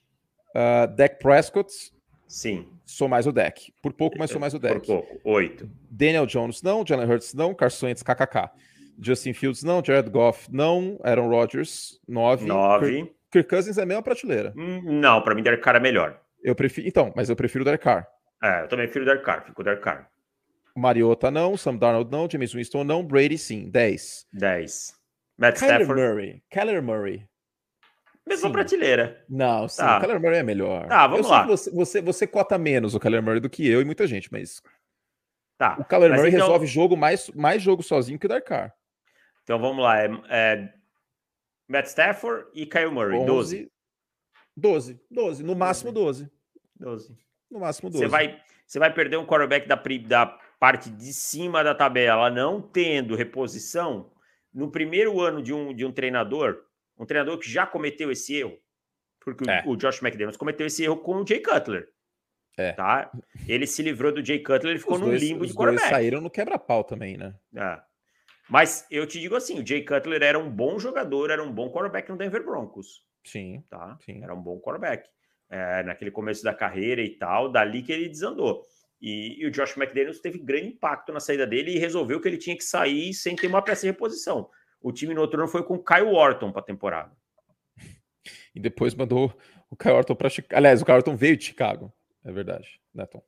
Uh, 0.55 0.87
Dak 0.95 1.19
Prescott. 1.19 1.69
Sim. 2.25 2.69
Sou 2.85 3.09
mais 3.09 3.27
o 3.27 3.33
deck. 3.33 3.73
Por 3.81 3.91
pouco, 3.91 4.17
mas 4.17 4.31
sou 4.31 4.39
mais 4.39 4.53
o 4.53 4.59
deck. 4.59 4.75
Por 4.75 4.85
pouco. 4.85 5.19
Oito. 5.25 5.69
Daniel 5.89 6.25
Jones, 6.25 6.61
não. 6.61 6.85
Jalen 6.85 7.09
Hurts, 7.09 7.33
não. 7.33 7.53
Carson 7.53 7.87
Wentz, 7.87 8.01
kkk. 8.01 8.49
Justin 8.99 9.33
Fields, 9.33 9.63
não. 9.63 9.83
Jared 9.83 10.09
Goff, 10.09 10.47
não. 10.51 10.99
Aaron 11.03 11.27
Rodgers, 11.29 11.99
nove. 12.07 12.45
Nove. 12.45 12.91
Kirk, 12.91 13.15
Kirk 13.31 13.49
Cousins 13.49 13.77
é 13.77 13.83
a 13.83 13.85
mesma 13.85 14.03
prateleira. 14.03 14.53
Hum, 14.55 14.99
não, 14.99 15.21
para 15.21 15.33
mim, 15.33 15.41
Derek 15.41 15.63
Carr 15.63 15.77
é 15.77 15.79
melhor. 15.79 16.19
Eu 16.43 16.55
prefiro. 16.55 16.87
Então, 16.87 17.11
mas 17.15 17.29
eu 17.29 17.35
prefiro 17.35 17.63
Derek 17.63 17.83
Carr. 17.83 18.07
É, 18.43 18.63
eu 18.63 18.67
também 18.67 18.85
prefiro 18.85 19.05
Derek 19.05 19.23
Carr. 19.23 19.45
Fico 19.45 19.63
Derek 19.63 19.81
Carr. 19.81 20.09
Mariota, 20.75 21.31
não. 21.31 21.55
Sam 21.55 21.77
Darnold, 21.77 22.11
não. 22.11 22.29
James 22.29 22.53
Winston, 22.53 22.83
não. 22.83 23.03
Brady, 23.03 23.37
sim. 23.37 23.69
Dez. 23.69 24.25
Dez. 24.33 24.93
Matt 25.37 25.59
Kyler 25.59 25.81
Stafford. 25.81 26.01
Murray. 26.01 26.43
Kyler 26.49 26.83
Murray. 26.83 27.27
Mesma 28.27 28.47
sim. 28.47 28.53
prateleira. 28.53 29.23
Não, 29.29 29.67
sim, 29.67 29.81
tá. 29.81 29.97
o 29.97 30.01
Kyler 30.01 30.19
Murray 30.19 30.39
é 30.39 30.43
melhor. 30.43 30.87
Tá, 30.87 31.07
vamos 31.07 31.29
lá. 31.29 31.45
Você, 31.45 31.71
você, 31.71 32.01
você 32.01 32.27
cota 32.27 32.57
menos 32.57 32.95
o 32.95 32.99
Kyler 32.99 33.21
Murray 33.21 33.39
do 33.39 33.49
que 33.49 33.67
eu 33.67 33.81
e 33.81 33.85
muita 33.85 34.07
gente, 34.07 34.31
mas. 34.31 34.61
Tá. 35.57 35.75
O 35.79 35.85
Kyler 35.85 36.11
Murray 36.11 36.29
então... 36.29 36.41
resolve 36.41 36.65
jogo 36.65 36.95
mais, 36.95 37.29
mais 37.31 37.61
jogo 37.61 37.83
sozinho 37.83 38.17
que 38.17 38.25
o 38.25 38.29
Dakar. 38.29 38.73
Então 39.43 39.59
vamos 39.59 39.83
lá. 39.83 40.01
É, 40.01 40.09
é 40.29 40.73
Matt 41.67 41.87
Stafford 41.87 42.47
e 42.53 42.65
Kyle 42.65 42.91
Murray. 42.91 43.17
11, 43.19 43.27
12. 43.27 43.71
12. 44.55 45.01
12. 45.09 45.43
No 45.43 45.55
máximo 45.55 45.91
12. 45.91 46.29
12. 46.75 47.17
No 47.49 47.59
máximo 47.59 47.89
12. 47.89 48.03
Você 48.03 48.09
vai, 48.09 48.41
você 48.65 48.79
vai 48.79 48.93
perder 48.93 49.17
um 49.17 49.25
quarterback 49.25 49.67
da, 49.67 49.75
da 50.07 50.25
parte 50.59 50.89
de 50.89 51.13
cima 51.13 51.63
da 51.63 51.75
tabela, 51.75 52.29
não 52.29 52.61
tendo 52.61 53.15
reposição. 53.15 54.11
No 54.53 54.69
primeiro 54.71 55.19
ano 55.19 55.41
de 55.41 55.53
um, 55.53 55.73
de 55.73 55.83
um 55.83 55.91
treinador, 55.91 56.63
um 56.97 57.05
treinador 57.05 57.37
que 57.39 57.49
já 57.49 57.65
cometeu 57.65 58.11
esse 58.11 58.35
erro, 58.35 58.57
porque 59.19 59.49
é. 59.49 59.63
o, 59.65 59.75
Josh 59.75 60.01
McDaniels 60.01 60.37
cometeu 60.37 60.67
esse 60.67 60.83
erro 60.83 60.97
com 60.97 61.15
o 61.15 61.27
Jay 61.27 61.41
Cutler. 61.41 61.89
É. 62.55 62.73
Tá? 62.73 63.11
Ele 63.47 63.65
se 63.65 63.81
livrou 63.81 64.11
do 64.11 64.23
Jay 64.23 64.39
Cutler, 64.39 64.73
ele 64.73 64.79
ficou 64.79 64.99
no 64.99 65.11
limbo 65.11 65.45
de 65.45 65.53
quarterback. 65.53 65.89
saíram 65.89 66.21
no 66.21 66.29
quebra-pau 66.29 66.83
também, 66.83 67.17
né? 67.17 67.33
É. 67.55 67.81
Mas 68.49 68.85
eu 68.91 69.07
te 69.07 69.19
digo 69.19 69.35
assim, 69.35 69.59
o 69.59 69.65
Jay 69.65 69.83
Cutler 69.83 70.21
era 70.21 70.37
um 70.37 70.49
bom 70.49 70.77
jogador, 70.77 71.31
era 71.31 71.43
um 71.43 71.51
bom 71.51 71.71
quarterback 71.71 72.09
no 72.09 72.17
Denver 72.17 72.43
Broncos. 72.43 73.03
Sim, 73.23 73.63
tá? 73.69 73.97
Sim. 74.05 74.23
Era 74.23 74.33
um 74.33 74.41
bom 74.41 74.59
quarterback. 74.59 75.07
É, 75.49 75.83
naquele 75.83 76.11
começo 76.11 76.43
da 76.43 76.53
carreira 76.53 77.01
e 77.01 77.17
tal, 77.17 77.51
dali 77.51 77.83
que 77.83 77.91
ele 77.91 78.09
desandou. 78.09 78.63
E, 79.01 79.41
e, 79.41 79.47
o 79.47 79.51
Josh 79.51 79.77
McDaniels 79.77 80.19
teve 80.19 80.39
grande 80.39 80.67
impacto 80.67 81.11
na 81.11 81.19
saída 81.19 81.45
dele 81.45 81.71
e 81.71 81.79
resolveu 81.79 82.19
que 82.19 82.27
ele 82.27 82.37
tinha 82.37 82.57
que 82.57 82.63
sair 82.63 83.13
sem 83.13 83.35
ter 83.35 83.47
uma 83.47 83.61
peça 83.61 83.81
de 83.81 83.87
reposição 83.87 84.49
o 84.83 84.91
time 84.91 85.13
noturno 85.13 85.47
foi 85.47 85.63
com 85.63 85.75
o 85.75 85.83
Kyle 85.83 86.13
Orton 86.13 86.51
para 86.51 86.61
a 86.61 86.65
temporada. 86.65 87.11
E 88.53 88.59
depois 88.59 88.93
mandou 88.93 89.33
o 89.69 89.75
Kyle 89.75 89.93
Orton 89.93 90.13
para 90.13 90.29
Chicago. 90.29 90.55
Aliás, 90.55 90.81
o 90.81 90.85
Kyle 90.85 90.97
Orton 90.97 91.15
veio 91.15 91.37
de 91.37 91.45
Chicago. 91.45 91.91
É 92.23 92.31
verdade, 92.31 92.79
né, 92.93 93.05
Tom? 93.05 93.23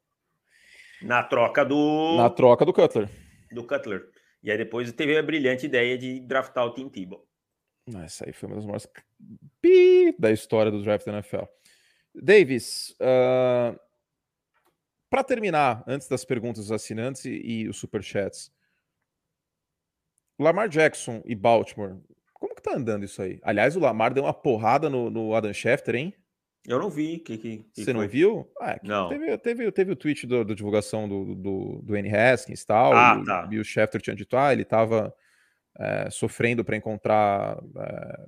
Na 1.02 1.24
troca 1.24 1.66
do. 1.66 2.18
Na 2.18 2.30
troca 2.30 2.66
do 2.66 2.74
Cutler. 2.74 3.10
Do 3.52 3.66
Cutler. 3.66 4.08
E 4.46 4.52
aí 4.52 4.58
depois 4.60 4.92
teve 4.94 5.18
a 5.18 5.24
brilhante 5.24 5.66
ideia 5.66 5.98
de 5.98 6.20
draftar 6.20 6.64
o 6.68 6.72
Tim 6.72 6.88
Tebow. 6.88 7.28
Essa 8.04 8.28
aí 8.28 8.32
foi 8.32 8.48
uma 8.48 8.56
das 8.56 8.66
maiores 8.66 8.88
pi 9.60 10.16
da 10.20 10.32
história 10.32 10.72
do 10.72 10.84
draft 10.84 11.04
da 11.04 11.14
NFL. 11.14 11.46
Davis, 12.14 12.96
uh, 13.02 13.78
para 15.10 15.24
terminar, 15.24 15.84
antes 15.88 16.08
das 16.08 16.24
perguntas 16.24 16.66
dos 16.66 16.72
assinantes 16.72 17.26
e, 17.26 17.32
e 17.32 17.68
os 17.68 17.78
superchats, 17.78 18.54
Lamar 20.38 20.70
Jackson 20.70 21.24
e 21.26 21.34
Baltimore, 21.34 21.98
como 22.32 22.54
que 22.54 22.62
tá 22.62 22.76
andando 22.76 23.04
isso 23.04 23.24
aí? 23.24 23.40
Aliás, 23.42 23.76
o 23.76 23.80
Lamar 23.80 24.14
deu 24.14 24.26
uma 24.26 24.34
porrada 24.34 24.92
no, 24.92 25.10
no 25.10 25.34
Adam 25.34 25.54
Schefter, 25.54 25.96
hein? 25.96 26.14
Eu 26.68 26.80
não 26.80 26.90
vi. 26.90 27.20
Que, 27.20 27.38
que, 27.38 27.58
que 27.58 27.82
Você 27.82 27.86
foi? 27.86 27.94
não 27.94 28.08
viu? 28.08 28.52
Ah, 28.60 28.80
não. 28.84 29.10
Teve, 29.10 29.38
teve, 29.38 29.72
teve 29.72 29.92
o 29.92 29.96
tweet 29.96 30.26
da 30.26 30.44
divulgação 30.44 31.08
do, 31.08 31.36
do, 31.36 31.82
do 31.84 31.96
N. 31.96 32.16
Haskins 32.16 32.62
e 32.62 32.66
tal. 32.66 32.94
Ah, 32.94 33.20
e, 33.22 33.26
tá. 33.26 33.50
e 33.52 33.60
o 33.60 33.64
Schefter 33.64 34.02
tinha 34.02 34.16
dito, 34.16 34.36
ah, 34.36 34.52
ele 34.52 34.64
estava 34.64 35.14
é, 35.78 36.10
sofrendo 36.10 36.64
para 36.64 36.76
encontrar 36.76 37.58
é, 37.78 38.28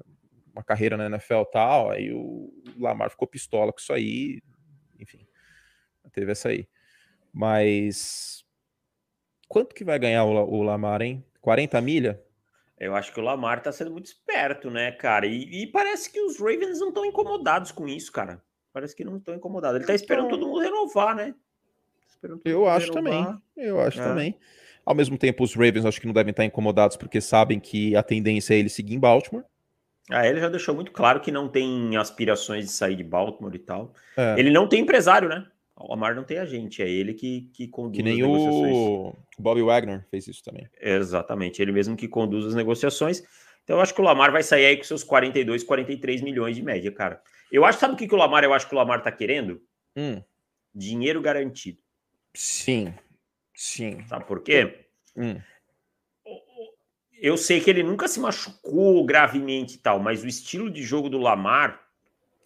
uma 0.54 0.64
carreira 0.64 0.98
na 0.98 1.08
NFL 1.08 1.42
e 1.42 1.52
tal. 1.52 1.92
Aí 1.92 2.14
o 2.14 2.54
Lamar 2.78 3.10
ficou 3.10 3.28
pistola 3.28 3.74
com 3.74 3.80
isso 3.80 3.94
aí. 3.94 4.42
Enfim, 5.00 5.26
teve 6.12 6.32
essa 6.32 6.50
aí. 6.50 6.68
Mas 7.34 8.44
quanto 9.48 9.74
que 9.74 9.84
vai 9.84 9.98
ganhar 9.98 10.26
o, 10.26 10.32
o 10.32 10.62
Lamar, 10.62 11.02
hein? 11.02 11.26
40 11.42 11.82
milha? 11.82 12.24
Eu 12.80 12.96
acho 12.96 13.12
que 13.12 13.20
o 13.20 13.24
Lamar 13.24 13.62
tá 13.62 13.72
sendo 13.72 13.92
muito 13.92 14.06
esperto, 14.06 14.70
né, 14.70 14.92
cara? 14.92 15.26
E, 15.26 15.64
e 15.64 15.68
parece 15.68 16.12
que 16.12 16.22
os 16.22 16.40
Ravens 16.40 16.80
não 16.80 16.90
estão 16.90 17.06
incomodados 17.06 17.72
com 17.72 17.88
isso, 17.88 18.12
cara. 18.12 18.42
Parece 18.72 18.96
que 18.96 19.04
não 19.04 19.18
estão 19.18 19.34
incomodados. 19.34 19.78
Ele 19.78 19.88
tá 19.88 19.96
esperando 19.96 20.28
então... 20.28 20.40
todo 20.40 20.48
mundo 20.48 20.62
renovar, 20.62 21.16
né? 21.16 21.34
Eu 22.46 22.68
acho 22.68 22.94
renovar. 22.94 23.26
também. 23.26 23.42
Eu 23.56 23.82
acho 23.82 24.00
é. 24.00 24.04
também. 24.04 24.40
Ao 24.86 24.96
mesmo 24.96 25.18
tempo, 25.18 25.44
os 25.44 25.56
Ravens 25.56 25.86
acho 25.86 26.00
que 26.00 26.08
não 26.08 26.14
devem 26.14 26.32
estar 26.32 26.46
incomodados 26.46 26.96
porque 26.96 27.20
sabem 27.20 27.60
que 27.60 27.96
a 27.96 28.04
tendência 28.04 28.54
é 28.54 28.58
ele 28.58 28.70
seguir 28.70 28.94
em 28.94 29.00
Baltimore. 29.00 29.44
Ah, 30.10 30.26
ele 30.26 30.40
já 30.40 30.48
deixou 30.48 30.74
muito 30.74 30.92
claro 30.92 31.20
que 31.20 31.32
não 31.32 31.50
tem 31.50 31.98
aspirações 31.98 32.66
de 32.66 32.72
sair 32.72 32.96
de 32.96 33.04
Baltimore 33.04 33.54
e 33.54 33.60
tal. 33.60 33.94
É. 34.16 34.36
Ele 34.38 34.50
não 34.50 34.68
tem 34.68 34.82
empresário, 34.82 35.28
né? 35.28 35.46
O 35.80 35.92
Lamar 35.92 36.16
não 36.16 36.24
tem 36.24 36.40
agente, 36.40 36.82
é 36.82 36.90
ele 36.90 37.14
que, 37.14 37.50
que 37.54 37.68
conduz 37.68 37.98
que 37.98 38.04
nem 38.04 38.14
as 38.14 38.28
negociações. 38.28 38.76
O 38.76 39.16
Bobby 39.38 39.62
Wagner 39.62 40.06
fez 40.10 40.28
isso 40.28 40.44
também. 40.44 40.68
Exatamente, 40.82 41.62
ele 41.62 41.72
mesmo 41.72 41.96
que 41.96 42.08
conduz 42.08 42.46
as 42.46 42.56
negociações. 42.56 43.22
Então 43.64 43.76
eu 43.76 43.82
acho 43.82 43.94
que 43.94 44.02
o 44.02 44.04
Lamar 44.04 44.32
vai 44.32 44.42
sair 44.42 44.66
aí 44.66 44.78
com 44.78 44.84
seus 44.84 45.04
42, 45.04 45.64
43 45.64 46.22
milhões 46.22 46.56
de 46.56 46.64
média, 46.64 46.92
cara. 46.92 47.22
Eu 47.52 47.64
acho, 47.64 47.80
sabe 47.80 47.94
o 47.94 47.98
que, 47.98 48.08
que 48.08 48.16
o 48.16 48.18
Lamar, 48.18 48.44
eu 48.44 48.54
acho 48.54 48.68
que 48.68 48.74
o 48.74 48.78
Lamar 48.78 49.04
tá 49.04 49.12
querendo? 49.12 49.62
Hum. 49.96 50.22
Dinheiro 50.74 51.22
garantido. 51.22 51.78
Sim, 52.34 52.94
sim. 53.54 54.04
Sabe 54.08 54.26
por 54.26 54.42
quê? 54.42 54.86
Hum. 55.16 55.40
Eu 57.20 57.38
sei 57.38 57.60
que 57.62 57.70
ele 57.70 57.84
nunca 57.84 58.08
se 58.08 58.20
machucou 58.20 59.04
gravemente 59.06 59.76
e 59.76 59.80
tal, 59.80 60.00
mas 60.00 60.24
o 60.24 60.28
estilo 60.28 60.72
de 60.72 60.82
jogo 60.82 61.10
do 61.10 61.18
Lamar 61.18 61.82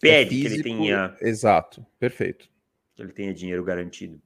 pede 0.00 0.34
é 0.34 0.48
físico, 0.48 0.62
que 0.62 0.68
ele 0.68 0.76
tenha. 0.78 1.16
Exato, 1.20 1.84
perfeito 1.98 2.51
que 2.94 3.02
ele 3.02 3.12
tenha 3.12 3.34
dinheiro 3.34 3.64
garantido. 3.64 4.20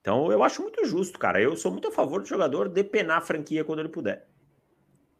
Então 0.00 0.30
eu 0.30 0.42
acho 0.42 0.62
muito 0.62 0.84
justo, 0.84 1.18
cara. 1.18 1.40
Eu 1.40 1.56
sou 1.56 1.72
muito 1.72 1.88
a 1.88 1.92
favor 1.92 2.20
do 2.20 2.28
jogador 2.28 2.68
depenar 2.68 3.18
a 3.18 3.22
franquia 3.22 3.64
quando 3.64 3.80
ele 3.80 3.88
puder. 3.88 4.28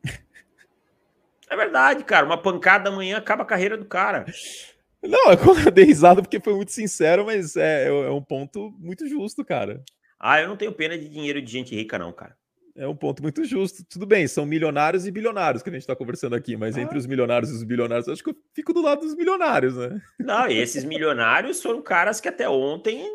é 1.48 1.56
verdade, 1.56 2.04
cara. 2.04 2.26
Uma 2.26 2.40
pancada 2.40 2.90
amanhã 2.90 3.16
acaba 3.16 3.42
a 3.42 3.46
carreira 3.46 3.76
do 3.76 3.86
cara. 3.86 4.26
Não, 5.02 5.32
eu 5.32 5.70
dei 5.70 5.84
risada 5.84 6.22
porque 6.22 6.40
foi 6.40 6.54
muito 6.54 6.72
sincero, 6.72 7.26
mas 7.26 7.56
é, 7.56 7.88
é 7.88 8.10
um 8.10 8.22
ponto 8.22 8.70
muito 8.78 9.06
justo, 9.06 9.44
cara. 9.44 9.82
Ah, 10.18 10.40
eu 10.40 10.48
não 10.48 10.56
tenho 10.56 10.72
pena 10.72 10.96
de 10.96 11.08
dinheiro 11.08 11.40
de 11.42 11.50
gente 11.50 11.74
rica, 11.74 11.98
não, 11.98 12.12
cara. 12.12 12.36
É 12.76 12.88
um 12.88 12.96
ponto 12.96 13.22
muito 13.22 13.44
justo. 13.44 13.84
Tudo 13.88 14.04
bem, 14.04 14.26
são 14.26 14.44
milionários 14.44 15.06
e 15.06 15.10
bilionários 15.10 15.62
que 15.62 15.70
a 15.70 15.72
gente 15.72 15.82
está 15.82 15.94
conversando 15.94 16.34
aqui, 16.34 16.56
mas 16.56 16.76
ah. 16.76 16.80
entre 16.80 16.98
os 16.98 17.06
milionários 17.06 17.50
e 17.50 17.54
os 17.54 17.62
bilionários, 17.62 18.08
acho 18.08 18.22
que 18.22 18.30
eu 18.30 18.36
fico 18.52 18.72
do 18.72 18.82
lado 18.82 19.02
dos 19.02 19.14
milionários, 19.14 19.76
né? 19.76 20.00
Não, 20.18 20.48
e 20.48 20.58
esses 20.58 20.84
milionários 20.84 21.62
foram 21.62 21.80
caras 21.80 22.20
que 22.20 22.28
até 22.28 22.48
ontem 22.48 23.06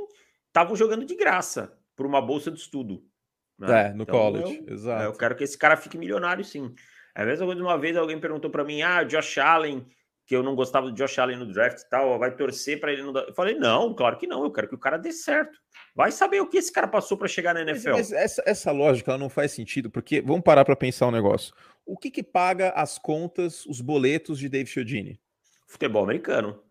estavam 0.47 0.75
jogando 0.75 1.05
de 1.05 1.15
graça 1.15 1.77
por 1.95 2.05
uma 2.05 2.21
bolsa 2.21 2.49
de 2.49 2.59
estudo. 2.59 3.03
Né? 3.57 3.87
É, 3.87 3.93
no 3.93 4.03
então, 4.03 4.15
college, 4.15 4.63
eu, 4.65 4.73
exato. 4.73 5.03
Eu 5.03 5.13
quero 5.13 5.35
que 5.35 5.43
esse 5.43 5.57
cara 5.57 5.75
fique 5.75 5.97
milionário, 5.97 6.45
sim. 6.45 6.73
É 7.13 7.23
a 7.23 7.25
mesma 7.25 7.45
coisa, 7.45 7.61
uma 7.61 7.77
vez 7.77 7.97
alguém 7.97 8.17
perguntou 8.17 8.49
para 8.49 8.63
mim: 8.63 8.81
ah, 8.81 9.03
Josh 9.03 9.37
Allen 9.37 9.85
que 10.29 10.35
eu 10.35 10.43
não 10.43 10.53
gostava 10.53 10.85
do 10.85 10.93
Josh 10.93 11.17
Allen 11.17 11.37
no 11.37 11.51
draft 11.51 11.79
e 11.79 11.89
tal, 11.89 12.19
vai 12.19 12.29
torcer 12.35 12.79
para 12.79 12.93
ele 12.93 13.01
não 13.01 13.11
dar. 13.11 13.21
Eu 13.21 13.33
falei, 13.33 13.55
não, 13.55 13.95
claro 13.95 14.15
que 14.15 14.27
não, 14.27 14.43
eu 14.43 14.51
quero 14.51 14.69
que 14.69 14.75
o 14.75 14.79
cara 14.79 14.95
dê 14.95 15.11
certo. 15.11 15.57
Vai 15.95 16.11
saber 16.11 16.39
o 16.39 16.47
que 16.47 16.59
esse 16.59 16.71
cara 16.71 16.87
passou 16.87 17.17
para 17.17 17.27
chegar 17.27 17.55
na 17.55 17.63
NFL. 17.63 17.93
Mas, 17.93 18.11
mas 18.11 18.13
essa, 18.13 18.43
essa, 18.45 18.71
lógica 18.71 19.09
ela 19.09 19.17
não 19.17 19.27
faz 19.27 19.53
sentido, 19.53 19.89
porque 19.89 20.21
vamos 20.21 20.43
parar 20.43 20.63
para 20.63 20.75
pensar 20.75 21.07
um 21.07 21.11
negócio. 21.11 21.51
O 21.83 21.97
que, 21.97 22.11
que 22.11 22.21
paga 22.21 22.69
as 22.75 22.99
contas, 22.99 23.65
os 23.65 23.81
boletos 23.81 24.37
de 24.37 24.47
Dave 24.47 24.69
Chiodini? 24.69 25.19
Futebol 25.65 26.03
americano. 26.03 26.61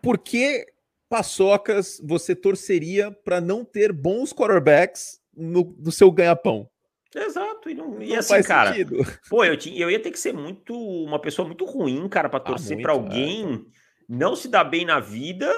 Por 0.00 0.16
que, 0.16 0.64
paçocas, 1.06 2.00
você 2.02 2.34
torceria 2.34 3.12
para 3.12 3.42
não 3.42 3.62
ter 3.62 3.92
bons 3.92 4.32
quarterbacks 4.32 5.20
no, 5.36 5.76
no 5.78 5.92
seu 5.92 6.10
ganha-pão? 6.10 6.66
Exato, 7.14 7.70
e, 7.70 7.74
não, 7.74 8.02
e 8.02 8.10
não 8.10 8.18
assim, 8.18 8.42
cara, 8.42 8.72
sentido. 8.72 8.96
pô, 9.28 9.44
eu, 9.44 9.56
tinha, 9.56 9.78
eu 9.78 9.90
ia 9.90 10.00
ter 10.00 10.10
que 10.10 10.18
ser 10.18 10.32
muito, 10.32 10.74
uma 10.74 11.18
pessoa 11.18 11.46
muito 11.46 11.64
ruim, 11.64 12.08
cara, 12.08 12.28
para 12.28 12.40
ah, 12.40 12.44
torcer 12.44 12.78
ah, 12.78 12.82
para 12.82 12.92
alguém 12.92 13.54
é. 13.54 13.58
não 14.08 14.34
se 14.34 14.48
dar 14.48 14.64
bem 14.64 14.84
na 14.84 14.98
vida, 14.98 15.52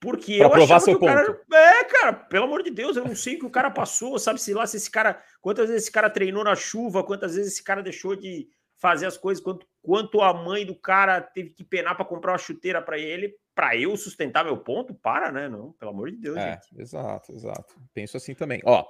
porque 0.00 0.36
pra 0.38 0.46
eu 0.46 0.50
provar 0.50 0.80
seu 0.80 0.98
que 0.98 1.04
o 1.04 1.08
cara, 1.08 1.40
é, 1.52 1.84
cara, 1.84 2.12
pelo 2.12 2.44
amor 2.44 2.62
de 2.62 2.70
Deus, 2.70 2.96
eu 2.96 3.04
não 3.04 3.16
sei 3.16 3.36
o 3.36 3.38
que 3.40 3.46
o 3.46 3.50
cara 3.50 3.70
passou, 3.70 4.18
sabe 4.18 4.40
se 4.40 4.52
lá 4.52 4.66
se 4.66 4.76
esse 4.76 4.90
cara, 4.90 5.22
quantas 5.40 5.68
vezes 5.68 5.84
esse 5.84 5.92
cara 5.92 6.10
treinou 6.10 6.44
na 6.44 6.54
chuva, 6.54 7.02
quantas 7.02 7.34
vezes 7.34 7.54
esse 7.54 7.64
cara 7.64 7.82
deixou 7.82 8.14
de 8.14 8.48
fazer 8.78 9.06
as 9.06 9.16
coisas, 9.16 9.42
quanto, 9.42 9.66
quanto 9.82 10.20
a 10.20 10.32
mãe 10.32 10.64
do 10.64 10.74
cara 10.74 11.20
teve 11.20 11.50
que 11.50 11.64
penar 11.64 11.96
para 11.96 12.04
comprar 12.04 12.32
uma 12.32 12.38
chuteira 12.38 12.80
para 12.80 12.98
ele, 12.98 13.34
para 13.54 13.76
eu 13.76 13.96
sustentar 13.96 14.44
meu 14.44 14.56
ponto, 14.56 14.94
para, 14.94 15.32
né? 15.32 15.48
Não, 15.48 15.72
pelo 15.72 15.90
amor 15.90 16.10
de 16.10 16.16
Deus, 16.16 16.36
é, 16.36 16.52
gente. 16.52 16.80
Exato, 16.80 17.32
exato. 17.32 17.74
Penso 17.92 18.16
assim 18.16 18.34
também. 18.34 18.60
Ó, 18.64 18.84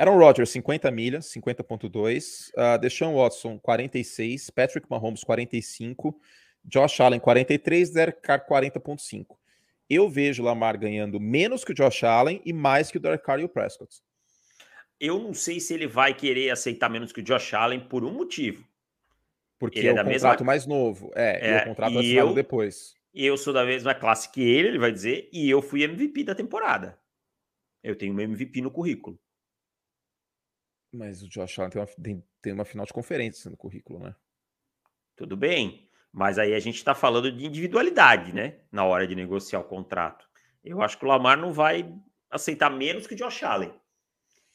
Aaron 0.00 0.16
Rodgers, 0.16 0.48
50 0.48 0.90
milhas, 0.90 1.26
50.2. 1.26 2.50
Uh, 2.54 2.78
Deshaun 2.80 3.14
Watson, 3.16 3.58
46. 3.58 4.48
Patrick 4.48 4.86
Mahomes, 4.88 5.22
45. 5.22 6.18
Josh 6.64 7.00
Allen, 7.00 7.20
43. 7.20 7.90
Derek 7.90 8.22
Carr, 8.22 8.46
40.5. 8.48 9.36
Eu 9.90 10.08
vejo 10.08 10.42
o 10.42 10.46
Lamar 10.46 10.78
ganhando 10.78 11.20
menos 11.20 11.64
que 11.64 11.72
o 11.72 11.74
Josh 11.74 12.02
Allen 12.04 12.40
e 12.46 12.52
mais 12.52 12.90
que 12.90 12.96
o 12.96 13.00
Derek 13.00 13.22
Carr 13.22 13.40
e 13.40 13.44
o 13.44 13.48
Prescott. 13.48 14.00
Eu 14.98 15.18
não 15.18 15.34
sei 15.34 15.60
se 15.60 15.74
ele 15.74 15.86
vai 15.86 16.14
querer 16.14 16.48
aceitar 16.48 16.88
menos 16.88 17.12
que 17.12 17.20
o 17.20 17.22
Josh 17.22 17.52
Allen 17.52 17.80
por 17.80 18.02
um 18.02 18.10
motivo. 18.10 18.64
Porque 19.58 19.80
ele 19.80 19.88
é, 19.88 19.90
é 19.90 19.92
o 19.92 19.96
contrato 19.96 20.24
mesma... 20.24 20.44
mais 20.44 20.66
novo. 20.66 21.12
É, 21.14 21.46
é 21.46 21.58
e 21.58 21.62
o 21.62 21.64
contrato 21.66 21.98
assinado 21.98 22.28
eu, 22.30 22.34
depois. 22.34 22.94
Eu 23.12 23.36
sou 23.36 23.52
da 23.52 23.66
mesma 23.66 23.94
classe 23.94 24.32
que 24.32 24.40
ele, 24.40 24.68
ele 24.68 24.78
vai 24.78 24.92
dizer, 24.92 25.28
e 25.30 25.50
eu 25.50 25.60
fui 25.60 25.82
MVP 25.82 26.24
da 26.24 26.34
temporada. 26.34 26.98
Eu 27.82 27.94
tenho 27.94 28.14
um 28.14 28.20
MVP 28.20 28.62
no 28.62 28.70
currículo. 28.70 29.18
Mas 30.92 31.22
o 31.22 31.28
Josh 31.28 31.58
Allen 31.58 31.70
tem 31.70 31.80
uma, 31.80 31.86
tem, 31.86 32.24
tem 32.42 32.52
uma 32.52 32.64
final 32.64 32.84
de 32.84 32.92
conferência 32.92 33.50
no 33.50 33.56
currículo, 33.56 34.00
né? 34.00 34.14
Tudo 35.16 35.36
bem. 35.36 35.88
Mas 36.12 36.38
aí 36.38 36.54
a 36.54 36.58
gente 36.58 36.76
está 36.76 36.94
falando 36.94 37.30
de 37.30 37.46
individualidade, 37.46 38.34
né? 38.34 38.56
Na 38.72 38.84
hora 38.84 39.06
de 39.06 39.14
negociar 39.14 39.60
o 39.60 39.64
contrato. 39.64 40.28
Eu 40.64 40.82
acho 40.82 40.98
que 40.98 41.04
o 41.04 41.08
Lamar 41.08 41.38
não 41.38 41.52
vai 41.52 41.92
aceitar 42.30 42.70
menos 42.70 43.06
que 43.06 43.14
o 43.14 43.16
Josh 43.16 43.42
Allen. 43.42 43.72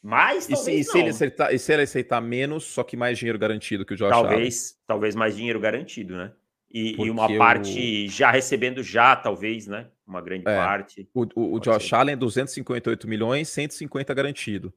Mas 0.04 0.48
e 0.50 0.56
se, 0.56 0.72
e 0.72 0.84
se, 0.84 1.00
ele 1.00 1.10
aceitar, 1.10 1.54
e 1.54 1.58
se 1.58 1.74
ele 1.74 1.82
aceitar 1.82 2.22
menos, 2.22 2.64
só 2.66 2.84
que 2.84 2.96
mais 2.96 3.18
dinheiro 3.18 3.40
garantido 3.40 3.84
que 3.84 3.94
o 3.94 3.98
Josh 3.98 4.12
talvez, 4.12 4.72
Allen? 4.72 4.84
Talvez 4.86 5.16
mais 5.16 5.36
dinheiro 5.36 5.60
garantido, 5.60 6.16
né? 6.16 6.32
E, 6.72 7.02
e 7.02 7.10
uma 7.10 7.28
parte 7.38 8.08
já 8.10 8.30
recebendo 8.30 8.84
já, 8.84 9.16
talvez, 9.16 9.66
né? 9.66 9.88
Uma 10.06 10.22
grande 10.22 10.48
é, 10.48 10.56
parte. 10.56 11.10
O, 11.12 11.26
o, 11.36 11.54
o 11.56 11.60
Josh 11.60 11.88
ser. 11.88 11.96
Allen, 11.96 12.18
258 12.18 13.08
milhões, 13.08 13.50
150 13.50 14.14
garantido. 14.14 14.74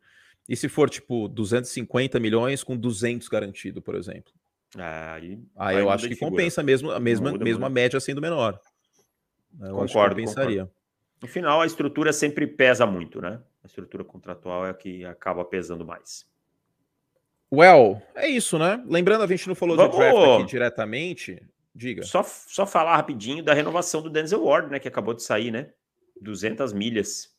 E 0.49 0.57
se 0.57 0.69
for, 0.69 0.89
tipo, 0.89 1.29
250 1.29 2.19
milhões 2.19 2.65
com 2.65 2.77
200 2.77 3.29
garantido, 3.29 3.83
por 3.83 3.95
exemplo? 3.95 4.33
Ah, 4.77 5.15
aí, 5.15 5.39
aí 5.57 5.77
eu 5.77 5.91
acho 5.91 6.09
que 6.09 6.17
compensa 6.17 6.63
mesmo, 6.63 6.91
a 6.91 7.01
mesma, 7.01 7.33
muda, 7.33 7.45
mesmo 7.45 7.65
a 7.65 7.69
média 7.69 8.01
sendo 8.01 8.21
menor. 8.21 8.59
Eu 9.61 9.75
concordo, 9.75 10.17
compensaria. 10.17 10.63
Concordo. 10.63 10.79
No 11.21 11.29
final, 11.29 11.61
a 11.61 11.67
estrutura 11.67 12.13
sempre 12.13 12.47
pesa 12.47 12.87
muito, 12.87 13.21
né? 13.21 13.41
A 13.63 13.67
estrutura 13.67 14.05
contratual 14.05 14.67
é 14.67 14.71
a 14.71 14.75
que 14.75 15.05
acaba 15.05 15.45
pesando 15.45 15.85
mais. 15.85 16.27
Well, 17.53 18.01
é 18.15 18.29
isso, 18.29 18.59
né? 18.59 18.83
Lembrando, 18.87 19.25
a 19.25 19.27
gente 19.27 19.49
não 19.49 19.55
falou 19.55 19.77
Vamos... 19.77 19.93
de 19.93 19.99
draft 19.99 20.17
aqui 20.17 20.45
diretamente. 20.47 21.43
Diga. 21.75 22.03
Só, 22.03 22.23
só 22.23 22.67
falar 22.67 22.97
rapidinho 22.97 23.43
da 23.43 23.55
renovação 23.55 24.03
do 24.03 24.11
Denzel 24.11 24.45
Ward, 24.45 24.71
né? 24.71 24.79
Que 24.79 24.89
acabou 24.89 25.15
de 25.15 25.23
sair, 25.23 25.51
né? 25.51 25.73
200 26.21 26.73
milhas. 26.73 27.35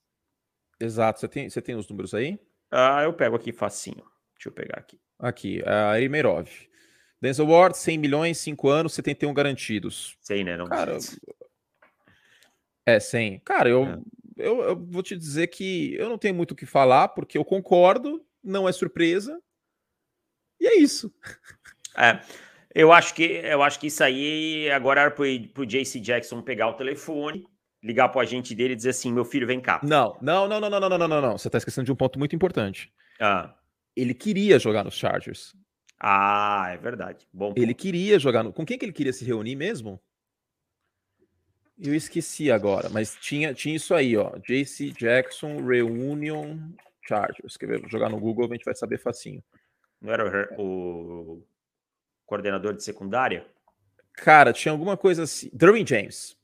Exato. 0.80 1.20
Você 1.20 1.28
tem, 1.28 1.50
você 1.50 1.62
tem 1.62 1.76
os 1.76 1.88
números 1.88 2.14
aí? 2.14 2.40
Ah, 2.72 3.04
eu 3.04 3.14
pego 3.14 3.36
aqui 3.36 3.52
facinho. 3.52 4.04
Deixa 4.36 4.48
eu 4.48 4.52
pegar 4.52 4.78
aqui. 4.78 5.00
Aqui, 5.18 5.64
a 5.66 5.98
Erimerov. 5.98 6.48
Denzel 7.22 7.48
Ward, 7.48 7.78
100 7.78 7.98
milhões, 7.98 8.38
5 8.38 8.70
anos, 8.70 8.94
71 8.94 9.34
garantidos. 9.34 10.18
100, 10.22 10.44
né? 10.44 10.58
Não 10.58 10.66
Cara, 10.66 10.98
é, 12.86 13.00
100. 13.00 13.40
Cara, 13.40 13.70
eu, 13.70 13.86
é. 13.86 14.00
eu, 14.38 14.62
eu, 14.62 14.76
vou 14.76 15.04
te 15.04 15.18
dizer 15.18 15.48
que 15.48 15.96
eu 15.96 16.08
não 16.08 16.18
tenho 16.18 16.34
muito 16.34 16.52
o 16.52 16.56
que 16.56 16.66
falar, 16.66 17.10
porque 17.10 17.38
eu 17.38 17.44
concordo, 17.44 18.26
não 18.44 18.68
é 18.68 18.72
surpresa. 18.72 19.42
E 20.60 20.68
é 20.68 20.78
isso. 20.78 21.14
É, 21.98 22.22
eu 22.74 22.94
acho 22.94 23.14
que 23.14 23.24
eu 23.24 23.62
acho 23.62 23.80
que 23.80 23.88
isso 23.88 24.04
aí 24.04 24.70
agora 24.72 25.02
era 25.02 25.12
pro, 25.12 25.26
pro 25.54 25.66
JC 25.66 26.00
Jackson 26.00 26.42
pegar 26.42 26.68
o 26.68 26.74
telefone 26.74 27.46
ligar 27.82 28.10
pro 28.10 28.20
agente 28.20 28.54
dele 28.54 28.74
e 28.74 28.76
dizer 28.76 28.90
assim: 28.90 29.12
meu 29.12 29.26
filho, 29.26 29.48
vem 29.48 29.60
cá. 29.60 29.80
Não, 29.84 30.18
não, 30.22 30.48
não, 30.48 30.60
não, 30.60 30.70
não, 30.70 30.80
não, 30.80 30.98
não, 30.98 31.08
não, 31.08 31.22
não. 31.22 31.38
Você 31.38 31.50
tá 31.50 31.58
esquecendo 31.58 31.86
de 31.86 31.92
um 31.92 31.96
ponto 31.96 32.20
muito 32.20 32.36
importante. 32.36 32.92
Ah. 33.20 33.54
Ele 33.96 34.14
queria 34.14 34.60
jogar 34.60 34.84
nos 34.84 34.96
Chargers. 34.96 35.56
Ah, 36.00 36.70
é 36.72 36.78
verdade. 36.78 37.28
Bom. 37.34 37.54
Ele 37.56 37.74
queria 37.74 38.18
jogar 38.18 38.44
no. 38.44 38.54
Com 38.54 38.66
quem 38.66 38.78
que 38.78 38.86
ele 38.86 38.94
queria 38.94 39.12
se 39.12 39.26
reunir 39.26 39.56
mesmo? 39.56 40.00
Eu 41.78 41.96
esqueci 41.96 42.52
agora, 42.52 42.90
mas 42.90 43.16
tinha, 43.16 43.54
tinha 43.54 43.76
isso 43.76 43.96
aí, 43.96 44.18
ó. 44.18 44.38
JC 44.40 44.92
Jackson 44.92 45.66
Reunion 45.66 46.58
Chargers. 47.08 47.56
Quer 47.56 47.68
ver? 47.68 47.90
Jogar 47.90 48.10
no 48.10 48.20
Google, 48.20 48.46
a 48.46 48.54
gente 48.54 48.66
vai 48.66 48.76
saber 48.76 49.00
facinho. 49.00 49.42
Não 50.02 50.12
era 50.12 50.50
o, 50.58 50.64
o 50.64 51.48
coordenador 52.26 52.74
de 52.74 52.84
secundária? 52.84 53.46
Cara, 54.14 54.52
tinha 54.52 54.72
alguma 54.74 54.98
coisa 54.98 55.24
assim. 55.24 55.50
Derwin 55.54 55.88
James. 55.88 56.38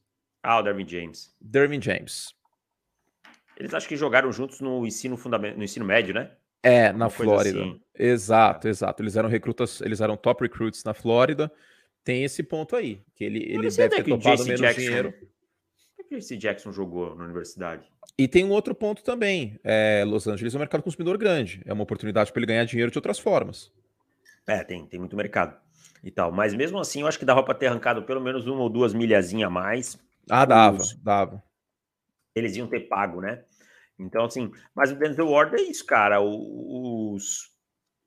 Ah, 0.47 0.60
o 0.60 0.62
Derwin 0.62 0.88
James. 0.88 1.36
Derwin 1.41 1.81
James. 1.81 2.36
Eles 3.58 3.73
acho 3.73 3.88
que 3.88 3.95
jogaram 3.95 4.31
juntos 4.31 4.62
no 4.62 4.86
ensino 4.86 5.17
fundamental, 5.17 5.58
no 5.58 5.63
ensino 5.63 5.84
médio, 5.84 6.13
né? 6.13 6.29
É, 6.62 6.93
na 6.93 7.10
Flórida. 7.10 7.60
Assim. 7.60 7.81
Exato, 7.97 8.67
exato. 8.67 9.01
Eles 9.01 9.15
eram 9.15 9.27
recrutas, 9.27 9.81
eles 9.81 10.01
eram 10.01 10.15
top 10.15 10.43
recruits 10.43 10.84
na 10.84 10.93
Flórida. 10.93 11.51
Tem 12.03 12.23
esse 12.23 12.43
ponto 12.43 12.75
aí, 12.75 13.01
que 13.15 13.23
ele, 13.23 13.39
ele 13.39 13.71
deve 13.71 13.89
ter 13.89 14.03
topado 14.03 14.45
menos 14.45 14.62
Jackson, 14.62 14.81
dinheiro. 14.81 15.13
Por 15.97 16.08
que 16.08 16.15
esse 16.15 16.38
Jackson 16.38 16.71
jogou 16.71 17.15
na 17.15 17.23
universidade? 17.23 17.89
E 18.15 18.27
tem 18.27 18.45
um 18.45 18.51
outro 18.51 18.75
ponto 18.75 19.03
também. 19.03 19.60
É, 19.63 20.03
Los 20.05 20.27
Angeles 20.27 20.53
é 20.53 20.58
um 20.58 20.60
mercado 20.60 20.84
consumidor 20.84 21.17
grande. 21.17 21.63
É 21.65 21.73
uma 21.73 21.81
oportunidade 21.81 22.31
para 22.31 22.39
ele 22.39 22.47
ganhar 22.47 22.65
dinheiro 22.65 22.91
de 22.91 22.97
outras 22.99 23.17
formas. 23.17 23.71
É, 24.45 24.63
tem, 24.63 24.86
tem 24.86 24.99
muito 24.99 25.15
mercado 25.15 25.58
e 26.03 26.12
tal. 26.12 26.31
Mas 26.31 26.53
mesmo 26.53 26.77
assim, 26.77 27.01
eu 27.01 27.08
acho 27.08 27.17
que 27.17 27.25
dava 27.25 27.41
para 27.41 27.55
ter 27.55 27.65
arrancado 27.65 28.03
pelo 28.03 28.21
menos 28.21 28.45
uma 28.45 28.62
ou 28.62 28.69
duas 28.69 28.93
milhazinha 28.93 29.47
a 29.47 29.49
mais 29.49 29.97
ah, 30.29 30.45
dava, 30.45 30.77
os, 30.77 30.95
dava. 30.95 31.43
Eles 32.35 32.55
iam 32.55 32.67
ter 32.67 32.81
pago, 32.81 33.21
né? 33.21 33.43
Então, 33.97 34.25
assim, 34.25 34.51
mas 34.73 34.91
o 34.91 34.95
Denzel 34.95 35.29
Ward 35.29 35.55
é 35.55 35.61
isso, 35.61 35.85
cara. 35.85 36.19
Os, 36.21 37.49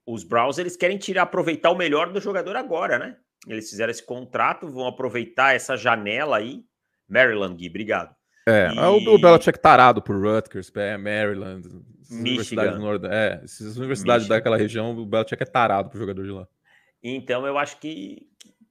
os 0.07 0.25
Browns, 0.25 0.59
eles 0.59 0.77
querem 0.77 0.99
tirar, 0.99 1.23
aproveitar 1.23 1.71
o 1.71 1.77
melhor 1.77 2.13
do 2.13 2.21
jogador 2.21 2.57
agora, 2.57 2.99
né? 2.99 3.17
Eles 3.47 3.71
fizeram 3.71 3.91
esse 3.91 4.05
contrato, 4.05 4.69
vão 4.69 4.87
aproveitar 4.87 5.55
essa 5.55 5.77
janela 5.77 6.37
aí. 6.37 6.65
Maryland, 7.09 7.57
Gui, 7.57 7.69
obrigado. 7.69 8.15
É, 8.47 8.71
e... 8.71 8.79
é 8.79 8.87
o, 8.87 9.15
o 9.15 9.19
Belichick 9.19 9.59
tarado 9.59 10.03
por 10.03 10.17
Rutgers, 10.17 10.71
Maryland, 10.71 11.67
Michigan. 12.11 12.79
Nord... 12.79 13.07
É, 13.07 13.41
essas 13.43 13.77
universidades 13.79 14.25
Michigan. 14.25 14.37
daquela 14.37 14.57
região, 14.59 14.91
o 14.97 15.07
Belichick 15.07 15.43
é 15.43 15.47
tarado 15.47 15.89
pro 15.89 15.99
jogador 15.99 16.23
de 16.23 16.31
lá. 16.31 16.47
Então, 17.03 17.47
eu 17.47 17.57
acho 17.57 17.79
que, 17.79 18.27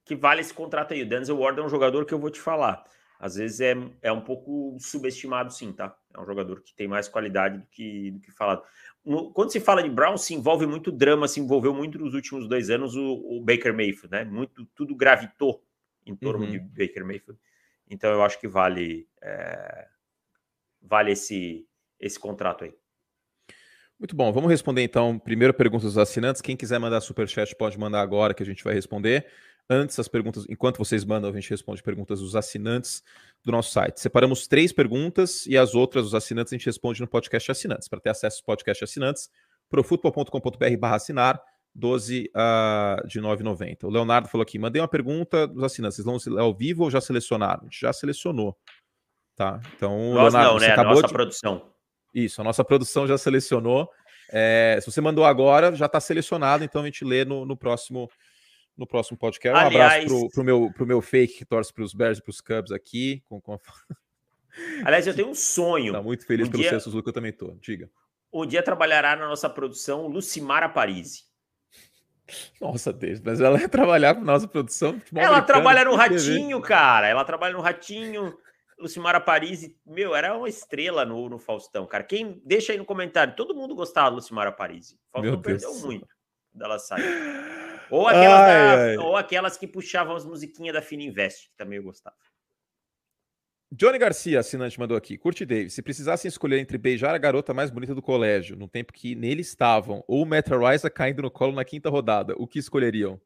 que 0.05 0.15
vale 0.15 0.41
esse 0.41 0.53
contrato 0.53 0.93
aí. 0.93 1.01
O 1.01 1.10
Denzel 1.10 1.39
Ward 1.39 1.60
é 1.60 1.63
um 1.63 1.69
jogador 1.69 2.05
que 2.05 2.13
eu 2.13 2.19
vou 2.19 2.29
te 2.29 2.39
falar 2.39 2.83
às 3.19 3.36
vezes 3.36 3.60
é, 3.60 3.75
é 4.01 4.12
um 4.12 4.21
pouco 4.21 4.78
subestimado, 4.80 5.51
sim, 5.51 5.72
tá? 5.72 5.95
É 6.13 6.20
um 6.20 6.26
jogador 6.26 6.61
que 6.61 6.74
tem 6.74 6.88
mais 6.88 7.07
qualidade 7.07 7.57
do 7.59 7.65
que, 7.68 8.11
do 8.11 8.20
que 8.20 8.32
falado. 8.32 8.63
No, 9.03 9.32
quando 9.32 9.51
se 9.51 9.59
fala 9.59 9.82
de 9.82 9.89
Brown, 9.89 10.18
se 10.18 10.34
envolve 10.34 10.68
muito 10.68 10.91
drama, 10.91 11.28
se 11.28 11.39
envolveu 11.39 11.74
muito 11.74 11.97
nos 11.97 12.13
últimos 12.13 12.47
dois 12.47 12.70
anos 12.70 12.95
o, 12.95 13.03
o 13.03 13.41
Baker 13.41 13.74
Mayfield, 13.74 14.11
né? 14.11 14.24
Muito, 14.24 14.65
tudo 14.76 14.95
gravitou 14.95 15.63
em 16.05 16.15
torno 16.15 16.45
uhum. 16.45 16.51
de 16.51 16.59
Baker 16.59 17.05
Mayfield. 17.05 17.39
Então 17.89 18.11
eu 18.11 18.24
acho 18.24 18.39
que 18.39 18.47
vale 18.47 19.07
é, 19.22 19.88
vale 20.82 21.11
esse, 21.11 21.65
esse 21.99 22.20
contrato 22.20 22.63
aí. 22.63 22.74
Muito 23.99 24.15
bom, 24.15 24.32
vamos 24.32 24.49
responder 24.49 24.84
então 24.84 25.18
primeiro 25.18 25.53
perguntas 25.53 25.93
dos 25.93 25.97
assinantes. 25.97 26.41
Quem 26.41 26.55
quiser 26.55 26.80
mandar 26.80 27.01
superchat 27.01 27.55
pode 27.55 27.80
mandar 27.80 28.01
agora 28.01 28.34
que 28.34 28.43
a 28.43 28.45
gente 28.45 28.63
vai 28.63 28.74
responder. 28.74 29.26
Antes, 29.70 29.99
as 29.99 30.07
perguntas, 30.07 30.45
enquanto 30.49 30.78
vocês 30.78 31.03
mandam, 31.03 31.30
a 31.30 31.34
gente 31.34 31.49
responde 31.49 31.84
perguntas 31.84 32.22
dos 32.22 32.38
assinantes 32.38 33.03
do 33.43 33.51
nosso 33.51 33.72
site. 33.72 33.99
Separamos 33.99 34.47
três 34.47 34.72
perguntas 34.72 35.45
e 35.45 35.57
as 35.57 35.76
outras, 35.76 36.05
os 36.05 36.15
assinantes, 36.15 36.53
a 36.53 36.55
gente 36.55 36.65
responde 36.65 37.01
no 37.01 37.07
podcast 37.07 37.51
assinantes. 37.51 37.89
Para 37.89 37.99
ter 37.99 38.09
acesso 38.09 38.38
aos 38.38 38.41
podcast 38.41 38.84
assinantes, 38.84 39.30
profutbol.com.br 39.70 40.78
barra 40.80 40.95
assinar, 40.95 41.41
12 41.76 42.32
uh, 42.34 43.07
de 43.07 43.22
9,90. 43.22 43.84
O 43.84 43.89
Leonardo 43.89 44.30
falou 44.30 44.43
aqui: 44.43 44.57
mandei 44.57 44.82
uma 44.82 44.88
pergunta 44.88 45.45
dos 45.45 45.63
assinantes. 45.63 45.97
Vocês 45.97 46.05
vão 46.28 46.39
ao 46.39 46.53
vivo 46.53 46.86
ou 46.86 46.91
já 46.91 47.01
selecionaram? 47.01 47.63
A 47.63 47.65
gente 47.65 47.82
já 47.82 47.91
selecionou. 47.91 48.57
Tá? 49.36 49.59
Então, 49.76 50.13
Nós 50.13 50.34
Leonardo, 50.34 50.59
não, 50.59 50.59
né? 50.59 50.74
A 50.74 50.84
nossa 50.84 51.07
de... 51.07 51.13
produção. 51.13 51.70
Isso, 52.13 52.41
a 52.41 52.43
nossa 52.43 52.63
produção 52.63 53.05
já 53.05 53.18
selecionou. 53.18 53.89
É, 54.32 54.80
se 54.82 54.89
você 54.89 54.99
mandou 54.99 55.24
agora, 55.24 55.76
já 55.76 55.86
está 55.86 55.99
selecionado, 55.99 56.63
então 56.63 56.82
a 56.82 56.86
gente 56.86 57.05
lê 57.05 57.24
no, 57.24 57.45
no 57.45 57.55
próximo 57.55 58.09
no 58.78 58.86
próximo 58.86 59.17
podcast. 59.17 59.57
Um 59.57 59.67
Aliás, 59.67 60.03
abraço 60.03 60.07
pro, 60.07 60.30
pro, 60.30 60.43
meu, 60.43 60.71
pro 60.73 60.86
meu 60.86 61.01
fake 61.01 61.39
que 61.39 61.45
torce 61.45 61.73
para 61.73 61.84
os 61.84 61.93
Bears 61.93 62.19
e 62.19 62.21
para 62.21 62.30
os 62.30 62.39
Cubs 62.39 62.71
aqui. 62.71 63.23
Com, 63.25 63.41
com... 63.41 63.59
Aliás, 64.86 65.07
eu 65.07 65.15
tenho 65.15 65.30
um 65.30 65.36
sonho. 65.36 65.93
Tá 65.93 66.01
muito 66.01 66.25
feliz 66.25 66.47
um 66.47 66.51
pelo 66.51 66.63
dia... 66.63 66.71
Celso 66.80 67.01
que 67.01 67.09
eu 67.09 67.13
também 67.13 67.34
tô. 67.34 67.55
Diga. 67.61 67.89
Um 68.32 68.45
dia 68.45 68.61
trabalhará 68.61 69.15
na 69.15 69.28
nossa 69.28 69.49
produção 69.49 70.07
Lucimara 70.07 70.69
Parisi. 70.69 71.25
Nossa 72.59 72.91
Deus, 72.91 73.21
mas 73.21 73.39
ela 73.39 73.59
ia 73.59 73.69
trabalhar 73.69 74.13
com 74.13 74.21
nossa 74.21 74.47
produção. 74.47 75.01
Ela 75.15 75.41
trabalha 75.41 75.86
no 75.86 75.95
Ratinho, 75.95 76.59
cara. 76.61 77.07
Ela 77.07 77.23
trabalha 77.23 77.53
no 77.53 77.61
Ratinho. 77.61 78.38
Lucimara 78.78 79.19
Parisi, 79.19 79.75
meu, 79.84 80.15
era 80.15 80.38
uma 80.38 80.47
estrela 80.47 81.03
no, 81.03 81.28
no 81.30 81.39
Faustão, 81.39 81.88
cara. 81.88 82.03
Quem 82.03 82.39
deixa 82.45 82.73
aí 82.73 82.78
no 82.78 82.86
comentário, 82.86 83.36
todo 83.36 83.55
mundo 83.55 83.73
gostava 83.73 84.11
da 84.11 84.17
Lucimara 84.17 84.51
Parisi. 84.51 84.99
Faustão 85.11 85.32
meu 85.32 85.41
perdeu 85.41 85.71
Deus 85.71 85.84
muito 85.84 86.07
dela 86.53 86.78
sair. 86.78 87.03
Ou 87.89 88.07
aquelas, 88.07 88.39
ai, 88.39 88.47
da, 88.47 88.83
ai. 88.83 88.97
ou 88.97 89.15
aquelas 89.15 89.57
que 89.57 89.67
puxavam 89.67 90.15
as 90.15 90.25
musiquinhas 90.25 90.73
da 90.73 90.81
Fina 90.81 91.03
Invest, 91.03 91.49
que 91.49 91.55
também 91.55 91.77
eu 91.77 91.83
gostava. 91.83 92.15
Johnny 93.71 93.97
Garcia, 93.97 94.39
assinante, 94.39 94.79
mandou 94.79 94.95
aqui. 94.95 95.17
Curte 95.17 95.45
Davis. 95.45 95.73
Se 95.73 95.81
precisassem 95.81 96.29
escolher 96.29 96.57
entre 96.59 96.77
beijar 96.77 97.13
a 97.13 97.17
garota 97.17 97.53
mais 97.53 97.69
bonita 97.69 97.93
do 97.93 98.01
colégio, 98.01 98.55
no 98.55 98.67
tempo 98.67 98.93
que 98.93 99.13
nele 99.13 99.41
estavam, 99.41 100.03
ou 100.07 100.25
Meta 100.25 100.57
Risa 100.57 100.89
caindo 100.89 101.21
no 101.21 101.29
colo 101.29 101.51
na 101.51 101.65
quinta 101.65 101.89
rodada, 101.89 102.33
o 102.38 102.47
que 102.47 102.59
escolheriam? 102.59 103.19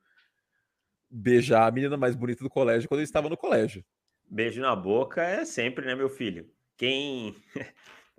Beijar 1.09 1.67
a 1.67 1.71
menina 1.71 1.95
mais 1.95 2.15
bonita 2.15 2.43
do 2.43 2.49
colégio 2.49 2.89
quando 2.89 3.01
ele 3.01 3.05
estava 3.05 3.29
no 3.29 3.37
colégio. 3.37 3.85
Beijo 4.27 4.61
na 4.61 4.75
boca 4.75 5.21
é 5.21 5.45
sempre, 5.45 5.85
né, 5.85 5.93
meu 5.93 6.09
filho? 6.09 6.49
Quem. 6.75 7.35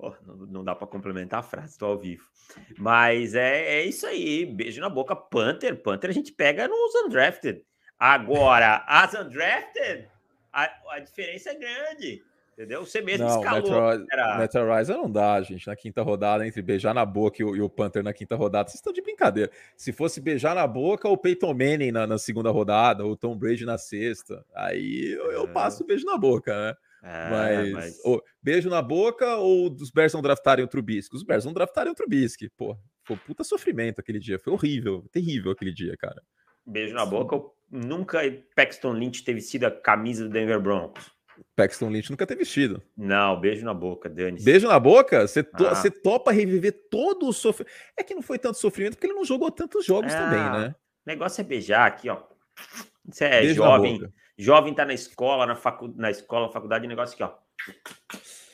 Oh, 0.04 0.12
não, 0.26 0.34
não, 0.46 0.64
dá 0.64 0.74
para 0.74 0.88
complementar 0.88 1.38
a 1.38 1.44
frase, 1.44 1.74
estou 1.74 1.90
ao 1.90 1.98
vivo. 1.98 2.24
Mas 2.76 3.36
é, 3.36 3.76
é 3.76 3.84
isso 3.84 4.04
aí. 4.04 4.44
Beijo 4.44 4.80
na 4.80 4.90
boca. 4.90 5.14
Panther. 5.14 5.80
Panther 5.80 6.10
a 6.10 6.12
gente 6.12 6.32
pega 6.32 6.66
nos 6.66 6.92
undrafted. 7.06 7.64
Agora, 7.96 8.84
as 8.88 9.14
undrafted, 9.14 10.08
a, 10.52 10.68
a 10.90 10.98
diferença 10.98 11.50
é 11.50 11.54
grande. 11.54 12.20
Entendeu? 12.52 12.84
Você 12.84 13.00
mesmo 13.00 13.28
não, 13.28 13.38
escalou. 13.38 13.98
Metro, 14.38 14.76
Rise 14.76 14.92
não 14.92 15.08
dá, 15.08 15.40
gente. 15.40 15.68
Na 15.68 15.76
quinta 15.76 16.02
rodada, 16.02 16.44
entre 16.44 16.60
beijar 16.60 16.92
na 16.92 17.06
boca 17.06 17.40
e 17.40 17.44
o, 17.44 17.54
e 17.54 17.62
o 17.62 17.68
Panther 17.68 18.02
na 18.02 18.12
quinta 18.12 18.34
rodada, 18.34 18.68
vocês 18.68 18.80
estão 18.80 18.92
de 18.92 19.00
brincadeira. 19.00 19.52
Se 19.76 19.92
fosse 19.92 20.20
beijar 20.20 20.56
na 20.56 20.66
boca, 20.66 21.08
o 21.08 21.16
Peyton 21.16 21.54
Manning 21.54 21.92
na, 21.92 22.08
na 22.08 22.18
segunda 22.18 22.50
rodada, 22.50 23.04
ou 23.04 23.12
o 23.12 23.16
Tom 23.16 23.36
Brady 23.36 23.64
na 23.64 23.78
sexta, 23.78 24.44
aí 24.52 25.12
eu, 25.12 25.30
eu 25.30 25.44
é. 25.44 25.46
passo 25.46 25.84
o 25.84 25.86
beijo 25.86 26.04
na 26.04 26.18
boca, 26.18 26.52
né? 26.54 26.76
É, 27.02 27.30
mas, 27.30 27.72
mas... 27.72 28.00
Ou, 28.04 28.22
beijo 28.40 28.70
na 28.70 28.80
boca 28.80 29.36
ou 29.36 29.68
dos 29.68 29.90
Bears 29.90 30.12
não 30.12 30.22
draftarem 30.22 30.64
o 30.64 30.68
Trubisky? 30.68 31.16
Os 31.16 31.24
Bears 31.24 31.44
não 31.44 31.52
draftarem 31.52 31.92
o 31.92 31.94
Trubisky. 31.94 32.48
Pô, 32.56 32.76
foi 33.04 33.16
puta 33.16 33.42
sofrimento 33.42 34.00
aquele 34.00 34.20
dia. 34.20 34.38
Foi 34.38 34.52
horrível, 34.52 35.04
terrível 35.10 35.50
aquele 35.50 35.72
dia, 35.72 35.96
cara. 35.96 36.22
Beijo 36.64 36.94
na 36.94 37.04
Sim. 37.04 37.10
boca. 37.10 37.40
Nunca 37.70 38.20
Paxton 38.54 38.92
Lynch 38.92 39.24
teve 39.24 39.40
sido 39.40 39.64
a 39.64 39.70
camisa 39.70 40.24
do 40.24 40.30
Denver 40.30 40.60
Broncos. 40.60 41.10
Paxton 41.56 41.88
Lynch 41.88 42.10
nunca 42.10 42.26
ter 42.26 42.36
vestido. 42.36 42.82
Não, 42.96 43.40
beijo 43.40 43.64
na 43.64 43.74
boca, 43.74 44.08
Dani. 44.08 44.40
Beijo 44.42 44.68
na 44.68 44.78
boca? 44.78 45.26
Você, 45.26 45.42
to 45.42 45.66
ah. 45.66 45.90
topa 46.02 46.30
reviver 46.30 46.88
todo 46.90 47.26
o 47.26 47.32
sofrimento. 47.32 47.74
É 47.98 48.02
que 48.04 48.14
não 48.14 48.22
foi 48.22 48.38
tanto 48.38 48.58
sofrimento 48.58 48.94
porque 48.94 49.06
ele 49.06 49.14
não 49.14 49.24
jogou 49.24 49.50
tantos 49.50 49.84
jogos 49.84 50.12
é, 50.12 50.16
também, 50.16 50.38
né? 50.38 50.74
O 51.06 51.10
negócio 51.10 51.40
é 51.40 51.44
beijar 51.44 51.86
aqui, 51.86 52.08
ó. 52.08 52.22
Você 53.06 53.24
é 53.24 53.40
beijo 53.40 53.54
jovem. 53.54 54.00
Jovem 54.42 54.74
tá 54.74 54.84
na 54.84 54.92
escola, 54.92 55.46
na, 55.46 55.54
facu... 55.54 55.92
na 55.96 56.10
escola, 56.10 56.50
faculdade, 56.50 56.86
negócio 56.86 57.14
aqui, 57.14 57.22
ó. 57.22 57.32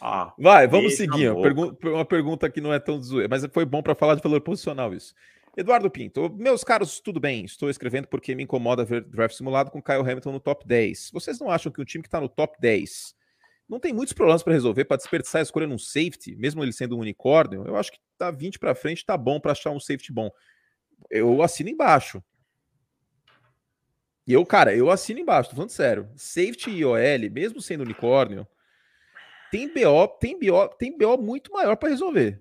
Ah, 0.00 0.34
Vai, 0.38 0.68
vamos 0.68 0.96
seguir. 0.96 1.30
Uma 1.30 2.04
pergunta 2.04 2.50
que 2.50 2.60
não 2.60 2.72
é 2.72 2.78
tão 2.78 3.00
zoeira, 3.00 3.28
mas 3.28 3.44
foi 3.52 3.64
bom 3.64 3.82
para 3.82 3.94
falar 3.94 4.14
de 4.14 4.22
valor 4.22 4.40
posicional 4.40 4.92
isso. 4.92 5.14
Eduardo 5.56 5.90
Pinto, 5.90 6.30
meus 6.36 6.62
caros, 6.62 7.00
tudo 7.00 7.18
bem? 7.18 7.44
Estou 7.44 7.68
escrevendo 7.68 8.06
porque 8.06 8.34
me 8.34 8.44
incomoda 8.44 8.84
ver 8.84 9.02
draft 9.02 9.34
simulado 9.34 9.70
com 9.70 9.82
Kyle 9.82 10.02
Hamilton 10.02 10.32
no 10.32 10.40
top 10.40 10.64
10. 10.66 11.10
Vocês 11.12 11.40
não 11.40 11.50
acham 11.50 11.72
que 11.72 11.80
um 11.80 11.84
time 11.84 12.02
que 12.02 12.08
está 12.08 12.20
no 12.20 12.28
top 12.28 12.56
10 12.60 13.16
não 13.68 13.80
tem 13.80 13.92
muitos 13.92 14.12
problemas 14.12 14.42
para 14.42 14.52
resolver 14.52 14.84
para 14.84 14.98
desperdiçar 14.98 15.42
escolhendo 15.42 15.74
um 15.74 15.78
safety, 15.78 16.36
mesmo 16.36 16.62
ele 16.62 16.72
sendo 16.72 16.96
um 16.96 17.00
unicórnio? 17.00 17.64
Eu 17.66 17.76
acho 17.76 17.92
que 17.92 17.98
tá 18.16 18.30
20 18.30 18.58
para 18.58 18.74
frente, 18.74 19.04
tá 19.04 19.16
bom 19.16 19.40
para 19.40 19.52
achar 19.52 19.70
um 19.70 19.80
safety 19.80 20.12
bom. 20.12 20.30
Eu 21.10 21.42
assino 21.42 21.70
embaixo. 21.70 22.22
E 24.28 24.34
eu, 24.34 24.44
cara, 24.44 24.76
eu 24.76 24.90
assino 24.90 25.20
embaixo, 25.20 25.48
tô 25.48 25.56
falando 25.56 25.70
sério. 25.70 26.06
Safety 26.14 26.70
e 26.70 26.84
OL, 26.84 26.98
mesmo 27.32 27.62
sendo 27.62 27.80
unicórnio, 27.80 28.46
tem 29.50 29.72
BO, 29.72 30.06
tem 30.20 30.38
BO, 30.38 30.68
tem 30.78 30.98
BO 30.98 31.16
muito 31.16 31.50
maior 31.50 31.74
para 31.76 31.88
resolver. 31.88 32.38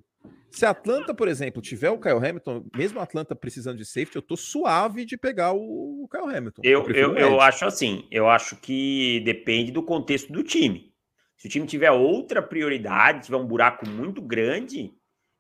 Se 0.52 0.66
a 0.66 0.72
Atlanta, 0.72 1.14
por 1.14 1.30
exemplo, 1.30 1.62
tiver 1.62 1.90
o 1.90 1.98
Kyle 1.98 2.18
Hamilton, 2.18 2.66
mesmo 2.76 3.00
a 3.00 3.04
Atlanta 3.04 3.34
precisando 3.34 3.78
de 3.78 3.86
safety, 3.86 4.18
eu 4.18 4.22
tô 4.22 4.36
suave 4.36 5.06
de 5.06 5.16
pegar 5.16 5.54
o 5.54 6.10
Kyle 6.12 6.36
Hamilton. 6.36 6.62
Eu, 6.62 6.86
eu, 6.90 6.96
eu, 6.96 7.18
eu 7.18 7.40
acho 7.40 7.64
assim, 7.64 8.06
eu 8.12 8.28
acho 8.28 8.58
que 8.58 9.22
depende 9.22 9.72
do 9.72 9.82
contexto 9.82 10.30
do 10.30 10.44
time. 10.44 10.94
Se 11.38 11.48
o 11.48 11.50
time 11.50 11.66
tiver 11.66 11.92
outra 11.92 12.42
prioridade, 12.42 13.28
tiver 13.28 13.38
um 13.38 13.48
buraco 13.48 13.88
muito 13.88 14.22
grande 14.22 14.92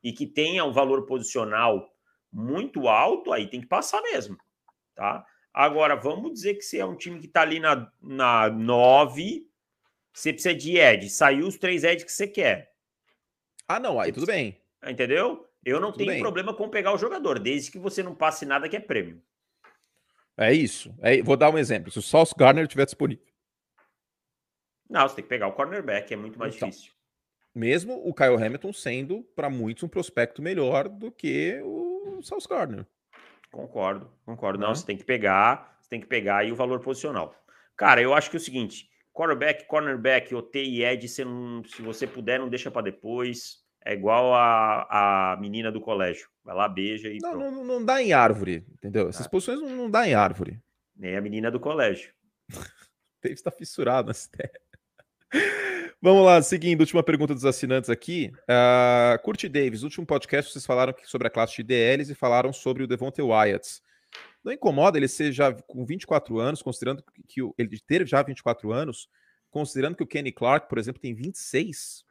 e 0.02 0.14
que 0.14 0.26
tenha 0.26 0.64
um 0.64 0.72
valor 0.72 1.06
posicional 1.06 1.90
muito 2.32 2.88
alto, 2.88 3.34
aí 3.34 3.50
tem 3.50 3.60
que 3.60 3.68
passar 3.68 4.02
mesmo, 4.02 4.38
tá? 4.96 5.26
Agora, 5.60 5.96
vamos 5.96 6.34
dizer 6.34 6.54
que 6.54 6.62
você 6.62 6.78
é 6.78 6.86
um 6.86 6.96
time 6.96 7.20
que 7.20 7.26
está 7.26 7.42
ali 7.42 7.60
na, 7.60 7.92
na 8.00 8.48
9, 8.48 9.50
você 10.14 10.32
precisa 10.32 10.54
de 10.54 10.78
Ed, 10.78 11.10
saiu 11.10 11.48
os 11.48 11.58
três 11.58 11.84
Eds 11.84 12.04
que 12.04 12.12
você 12.12 12.28
quer. 12.28 12.76
Ah, 13.68 13.80
não, 13.80 14.00
aí 14.00 14.12
tudo 14.12 14.28
bem. 14.28 14.62
Entendeu? 14.88 15.50
Eu 15.66 15.80
não 15.80 15.92
Tudo 15.92 15.98
tenho 15.98 16.12
bem. 16.12 16.22
problema 16.22 16.54
com 16.54 16.70
pegar 16.70 16.94
o 16.94 16.98
jogador, 17.00 17.40
desde 17.40 17.72
que 17.72 17.80
você 17.80 18.04
não 18.04 18.14
passe 18.14 18.46
nada 18.46 18.70
que 18.70 18.76
é 18.76 18.80
prêmio. 18.80 19.20
É 20.38 20.54
isso. 20.54 20.94
É, 21.02 21.24
vou 21.24 21.36
dar 21.36 21.50
um 21.50 21.58
exemplo. 21.58 21.92
Se 21.92 21.98
o 21.98 22.04
Sauce 22.04 22.36
Garner 22.38 22.66
estiver 22.66 22.86
disponível. 22.86 23.26
Não, 24.88 25.10
você 25.10 25.16
tem 25.16 25.24
que 25.24 25.30
pegar 25.30 25.48
o 25.48 25.54
cornerback, 25.54 26.14
é 26.14 26.18
muito 26.18 26.38
mais 26.38 26.56
então, 26.56 26.70
difícil. 26.70 26.94
Mesmo 27.56 28.08
o 28.08 28.14
Kyle 28.14 28.36
Hamilton 28.36 28.72
sendo, 28.72 29.24
para 29.36 29.50
muitos, 29.50 29.82
um 29.82 29.88
prospecto 29.88 30.40
melhor 30.40 30.88
do 30.88 31.12
que 31.12 31.60
o 31.64 32.22
Sauce 32.22 32.48
Garner. 32.48 32.86
Concordo, 33.52 34.12
concordo. 34.26 34.60
Não, 34.60 34.72
é? 34.72 34.76
você 34.76 34.86
tem 34.86 34.98
que 34.98 35.04
pegar, 35.04 35.78
você 35.82 35.90
tem 35.90 36.02
que 36.02 36.08
pegar 36.08 36.38
aí 36.38 36.52
o 36.52 36.56
valor 36.56 36.80
posicional. 36.80 37.34
Cara, 37.76 38.02
eu 38.02 38.14
acho 38.14 38.30
que 38.30 38.38
é 38.38 38.40
o 38.40 38.44
seguinte: 38.44 38.90
quarterback, 39.14 39.66
cornerback, 39.66 40.34
OT 40.36 40.64
e 40.64 40.84
Ed, 40.84 41.08
se, 41.08 41.24
não, 41.24 41.64
se 41.64 41.82
você 41.82 42.06
puder, 42.06 42.40
não 42.40 42.50
deixa 42.50 42.70
para 42.70 42.84
depois. 42.84 43.66
É 43.86 43.94
igual 43.94 44.34
a, 44.34 45.34
a 45.34 45.38
menina 45.38 45.72
do 45.72 45.80
colégio. 45.80 46.28
Vai 46.44 46.54
lá, 46.56 46.68
beija 46.68 47.08
e. 47.08 47.20
Não, 47.22 47.36
não, 47.36 47.64
não, 47.64 47.86
dá 47.86 48.02
em 48.02 48.12
árvore, 48.12 48.66
entendeu? 48.74 49.08
Essas 49.08 49.28
ah. 49.28 49.30
posições 49.30 49.62
não, 49.62 49.70
não 49.70 49.90
dá 49.90 50.08
em 50.08 50.14
árvore. 50.14 50.62
Nem 50.96 51.16
a 51.16 51.22
menina 51.22 51.50
do 51.50 51.60
colégio. 51.60 52.14
Davis 53.24 53.40
está 53.40 53.50
fissurado 53.50 54.10
nessa 54.10 54.28
ideia. 54.34 54.52
Vamos 56.00 56.24
lá, 56.24 56.40
seguindo, 56.44 56.82
última 56.82 57.02
pergunta 57.02 57.34
dos 57.34 57.44
assinantes 57.44 57.90
aqui. 57.90 58.32
Uh, 58.44 59.20
Curti 59.24 59.50
Davis, 59.50 59.82
último 59.82 60.06
podcast 60.06 60.52
vocês 60.52 60.64
falaram 60.64 60.94
sobre 61.04 61.28
a 61.28 61.32
classe 61.32 61.56
de 61.56 61.64
DLs 61.64 62.12
e 62.12 62.16
falaram 62.16 62.54
sobre 62.54 62.84
o 62.84 62.88
Devontae 62.88 63.24
Wyatt. 63.24 63.82
Não 64.44 64.54
incomoda 64.54 65.00
ele 65.00 65.08
ser 65.08 65.32
já 65.32 65.52
com 65.52 65.84
24 65.84 66.38
anos, 66.38 66.62
considerando 66.62 67.04
que, 67.04 67.24
que 67.42 67.52
ele 67.58 67.80
ter 67.80 68.08
já 68.08 68.22
24 68.22 68.72
anos, 68.72 69.10
considerando 69.50 69.96
que 69.96 70.04
o 70.04 70.08
Kenny 70.08 70.32
Clark, 70.32 70.70
por 70.70 70.78
exemplo, 70.78 71.02
tem 71.02 71.16
26? 71.16 72.06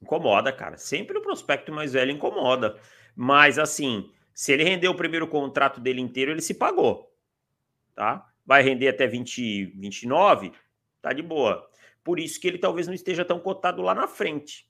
Incomoda, 0.00 0.52
cara. 0.52 0.78
Sempre 0.78 1.18
o 1.18 1.22
prospecto 1.22 1.72
mais 1.72 1.94
velho 1.94 2.12
incomoda. 2.12 2.78
Mas, 3.14 3.58
assim, 3.58 4.08
se 4.32 4.52
ele 4.52 4.62
render 4.62 4.86
o 4.86 4.94
primeiro 4.94 5.26
contrato 5.26 5.80
dele 5.80 6.00
inteiro, 6.00 6.30
ele 6.30 6.40
se 6.40 6.54
pagou. 6.54 7.12
Tá? 7.92 8.24
Vai 8.46 8.62
render 8.62 8.86
até 8.86 9.08
20, 9.08 9.64
29, 9.66 10.52
tá 11.02 11.12
de 11.12 11.22
boa. 11.22 11.68
Por 12.04 12.18
isso 12.18 12.40
que 12.40 12.48
ele 12.48 12.58
talvez 12.58 12.86
não 12.86 12.94
esteja 12.94 13.24
tão 13.24 13.38
cotado 13.38 13.82
lá 13.82 13.94
na 13.94 14.06
frente. 14.06 14.66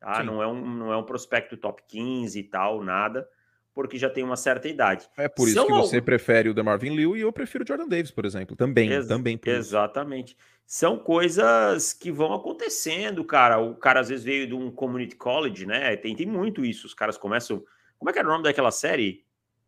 Tá? 0.00 0.22
Não, 0.22 0.42
é 0.42 0.46
um, 0.46 0.76
não 0.76 0.92
é 0.92 0.96
um 0.96 1.04
prospecto 1.04 1.56
top 1.56 1.82
15 1.88 2.38
e 2.38 2.42
tal, 2.42 2.82
nada, 2.82 3.26
porque 3.72 3.98
já 3.98 4.10
tem 4.10 4.22
uma 4.22 4.36
certa 4.36 4.68
idade. 4.68 5.08
É 5.16 5.28
por 5.28 5.48
isso 5.48 5.54
São 5.54 5.66
que 5.66 5.72
você 5.72 6.00
prefere 6.00 6.48
o 6.48 6.54
DeMarvin 6.54 6.94
Liu 6.94 7.16
e 7.16 7.22
eu 7.22 7.32
prefiro 7.32 7.64
o 7.64 7.66
Jordan 7.66 7.88
Davis, 7.88 8.10
por 8.10 8.24
exemplo. 8.24 8.54
Também, 8.54 8.90
Ex 8.90 9.06
também. 9.06 9.40
exatamente. 9.44 10.34
Isso 10.34 10.54
são 10.66 10.98
coisas 10.98 11.92
que 11.92 12.10
vão 12.10 12.32
acontecendo, 12.32 13.22
cara. 13.24 13.58
O 13.58 13.74
cara 13.74 14.00
às 14.00 14.08
vezes 14.08 14.24
veio 14.24 14.46
de 14.46 14.54
um 14.54 14.70
community 14.70 15.14
college, 15.16 15.66
né? 15.66 15.94
Tem, 15.96 16.16
tem 16.16 16.26
muito 16.26 16.64
isso. 16.64 16.86
Os 16.86 16.94
caras 16.94 17.18
começam. 17.18 17.62
Como 17.98 18.10
é 18.10 18.12
que 18.12 18.18
era 18.18 18.26
o 18.26 18.30
nome 18.30 18.44
daquela 18.44 18.70
série? 18.70 19.24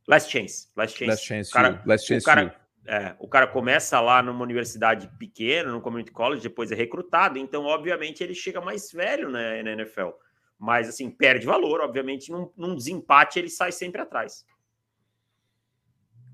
Last 0.09 0.31
Chance. 0.31 0.69
Last 0.75 0.99
Chance. 0.99 1.11
Last 1.11 1.27
Chance. 1.27 1.51
O 1.51 1.53
cara, 1.53 1.83
Last 1.85 2.07
Chance 2.07 2.25
o 2.25 2.27
cara, 2.27 2.57
é, 2.87 3.15
o 3.19 3.29
cara 3.29 3.47
começa 3.47 4.01
lá 4.01 4.23
numa 4.23 4.43
universidade 4.43 5.09
pequena, 5.19 5.71
no 5.73 5.81
community 5.81 6.13
college, 6.13 6.43
depois 6.43 6.71
é 6.71 6.75
recrutado. 6.75 7.39
Então, 7.39 7.65
obviamente, 7.65 8.23
ele 8.23 8.35
chega 8.35 8.61
mais 8.61 8.91
velho 8.93 9.31
né, 9.31 9.63
na 9.63 9.73
NFL. 9.73 10.11
Mas, 10.59 10.89
assim, 10.89 11.11
perde 11.11 11.47
valor. 11.47 11.81
Obviamente, 11.81 12.31
num, 12.31 12.51
num 12.57 12.75
desempate, 12.75 13.39
ele 13.39 13.49
sai 13.49 13.73
sempre 13.73 14.01
atrás. 14.01 14.45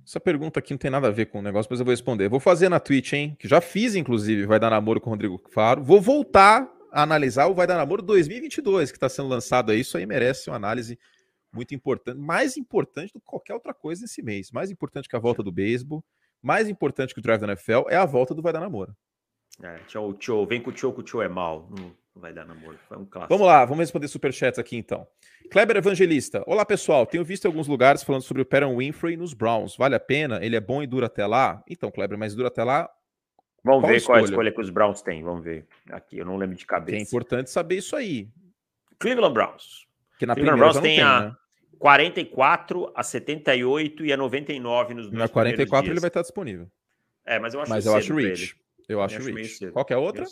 Essa 0.07 0.20
pergunta 0.20 0.59
aqui 0.59 0.72
não 0.72 0.78
tem 0.78 0.90
nada 0.90 1.09
a 1.09 1.12
ver 1.12 1.26
com 1.26 1.38
o 1.38 1.42
negócio, 1.42 1.68
mas 1.70 1.80
eu 1.80 1.84
vou 1.84 1.92
responder. 1.92 2.28
Vou 2.28 2.40
fazer 2.40 2.68
na 2.68 2.80
Twitch, 2.80 3.12
hein? 3.12 3.36
Que 3.38 3.48
já 3.48 3.61
fiz, 3.61 3.94
inclusive, 3.94 4.46
vai 4.46 4.59
dar 4.59 4.70
namoro 4.70 5.00
com 5.00 5.11
o 5.11 5.12
Rodrigo 5.12 5.40
Faro. 5.53 5.82
Vou 5.82 6.00
voltar 6.00 6.68
a 6.92 7.03
analisar 7.03 7.46
o 7.46 7.55
Vai 7.55 7.66
Dar 7.66 7.78
Namoro 7.78 8.03
2022, 8.03 8.90
que 8.90 8.98
está 8.98 9.09
sendo 9.09 9.28
lançado 9.28 9.72
aí. 9.72 9.80
Isso 9.80 9.96
aí 9.96 10.05
merece 10.05 10.50
uma 10.50 10.57
análise 10.57 10.98
muito 11.50 11.74
importante, 11.74 12.18
mais 12.18 12.57
importante 12.57 13.12
do 13.12 13.20
que 13.20 13.26
qualquer 13.26 13.55
outra 13.55 13.72
coisa 13.72 14.03
nesse 14.03 14.22
mês. 14.22 14.50
Mais 14.50 14.70
importante 14.70 15.09
que 15.09 15.16
a 15.16 15.18
volta 15.18 15.42
do 15.42 15.50
beisebol, 15.50 16.05
mais 16.43 16.68
importante 16.68 17.14
que 17.14 17.20
o 17.20 17.22
Drive 17.22 17.40
da 17.40 17.47
NFL 17.47 17.88
é 17.88 17.97
a 17.97 18.05
volta 18.05 18.34
do 18.34 18.43
Vai 18.43 18.53
Dar 18.53 18.61
Namoro. 18.61 18.95
É, 19.62 19.78
tchau, 19.86 20.14
tchau. 20.14 20.47
Vem 20.47 20.61
com 20.61 20.70
o 20.70 20.72
tchau, 20.72 20.93
que 20.93 21.01
o 21.01 21.03
tchau 21.03 21.22
é 21.22 21.28
mal. 21.28 21.68
Não 21.70 21.95
vai 22.20 22.32
dar 22.32 22.45
namoro. 22.47 22.78
Foi 22.88 22.99
um 22.99 23.05
clássico. 23.05 23.32
Vamos 23.32 23.47
lá, 23.47 23.64
vamos 23.64 23.80
responder 23.80 24.09
superchats 24.09 24.59
aqui 24.59 24.76
então. 24.76 25.07
Kleber 25.51 25.76
Evangelista. 25.76 26.43
Olá, 26.47 26.64
pessoal. 26.64 27.07
Tenho 27.07 27.24
visto 27.24 27.47
alguns 27.47 27.66
lugares 27.66 28.03
falando 28.03 28.22
sobre 28.22 28.43
o 28.43 28.47
Perron 28.47 28.76
Winfrey 28.76 29.16
nos 29.16 29.34
Browns. 29.34 29.76
Vale 29.76 29.95
a 29.95 30.01
pena? 30.01 30.45
Ele 30.45 30.57
é 30.57 30.61
bom 30.61 30.82
e 30.82 30.86
dura 30.86 31.07
até 31.07 31.26
lá? 31.26 31.62
Então, 31.68 31.90
Kleber, 31.90 32.18
mas 32.18 32.34
dura 32.34 32.49
até 32.49 32.64
lá. 32.64 32.90
Vamos 33.64 33.88
ver 33.88 33.97
escolha? 33.97 34.03
qual 34.05 34.16
é 34.16 34.20
a 34.20 34.24
escolha 34.24 34.53
que 34.53 34.61
os 34.61 34.70
Browns 34.70 35.03
têm. 35.03 35.22
Vamos 35.22 35.45
ver. 35.45 35.66
Aqui, 35.90 36.18
eu 36.18 36.26
não 36.26 36.36
lembro 36.36 36.57
de 36.57 36.66
cabeça. 36.66 36.99
É 36.99 37.01
importante 37.01 37.51
saber 37.51 37.76
isso 37.76 37.95
aí. 37.95 38.28
Cleveland 38.99 39.34
Browns. 39.34 39.86
Que 40.18 40.26
na 40.26 40.34
Cleveland 40.34 40.59
Browns 40.59 40.80
tem, 40.80 40.97
tem 40.97 41.01
a 41.05 41.20
né? 41.20 41.36
44, 41.82 42.92
a 42.94 43.02
78 43.02 44.04
e 44.04 44.12
a 44.12 44.16
99 44.16 44.94
nos 44.94 45.10
Na 45.10 45.28
44 45.28 45.90
ele 45.90 45.98
vai 45.98 46.06
estar 46.06 46.22
disponível. 46.22 46.70
É, 47.26 47.40
mas 47.40 47.54
eu 47.54 47.60
acho 47.60 47.70
Mas 47.70 47.84
eu 47.84 47.96
acho 47.96 48.14
rich. 48.14 48.56
Eu 48.88 49.02
acho, 49.02 49.18
rich. 49.18 49.68
Qual 49.72 49.84
que 49.84 49.92
é 49.92 49.96
a 49.96 49.98
outra? 49.98 50.24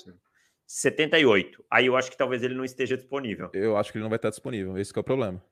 78. 0.65 1.65
Aí 1.69 1.87
eu 1.87 1.97
acho 1.97 2.09
que 2.09 2.17
talvez 2.17 2.45
ele 2.45 2.55
não 2.55 2.65
esteja 2.65 2.97
disponível. 2.97 3.51
Eu 3.53 3.77
acho 3.77 3.91
que 3.91 3.99
ele 3.99 4.05
não 4.05 4.09
vai 4.09 4.19
estar 4.19 4.31
disponível. 4.31 4.79
Esse 4.79 4.97
é 4.97 5.01
o 5.01 5.03
problema. 5.03 5.43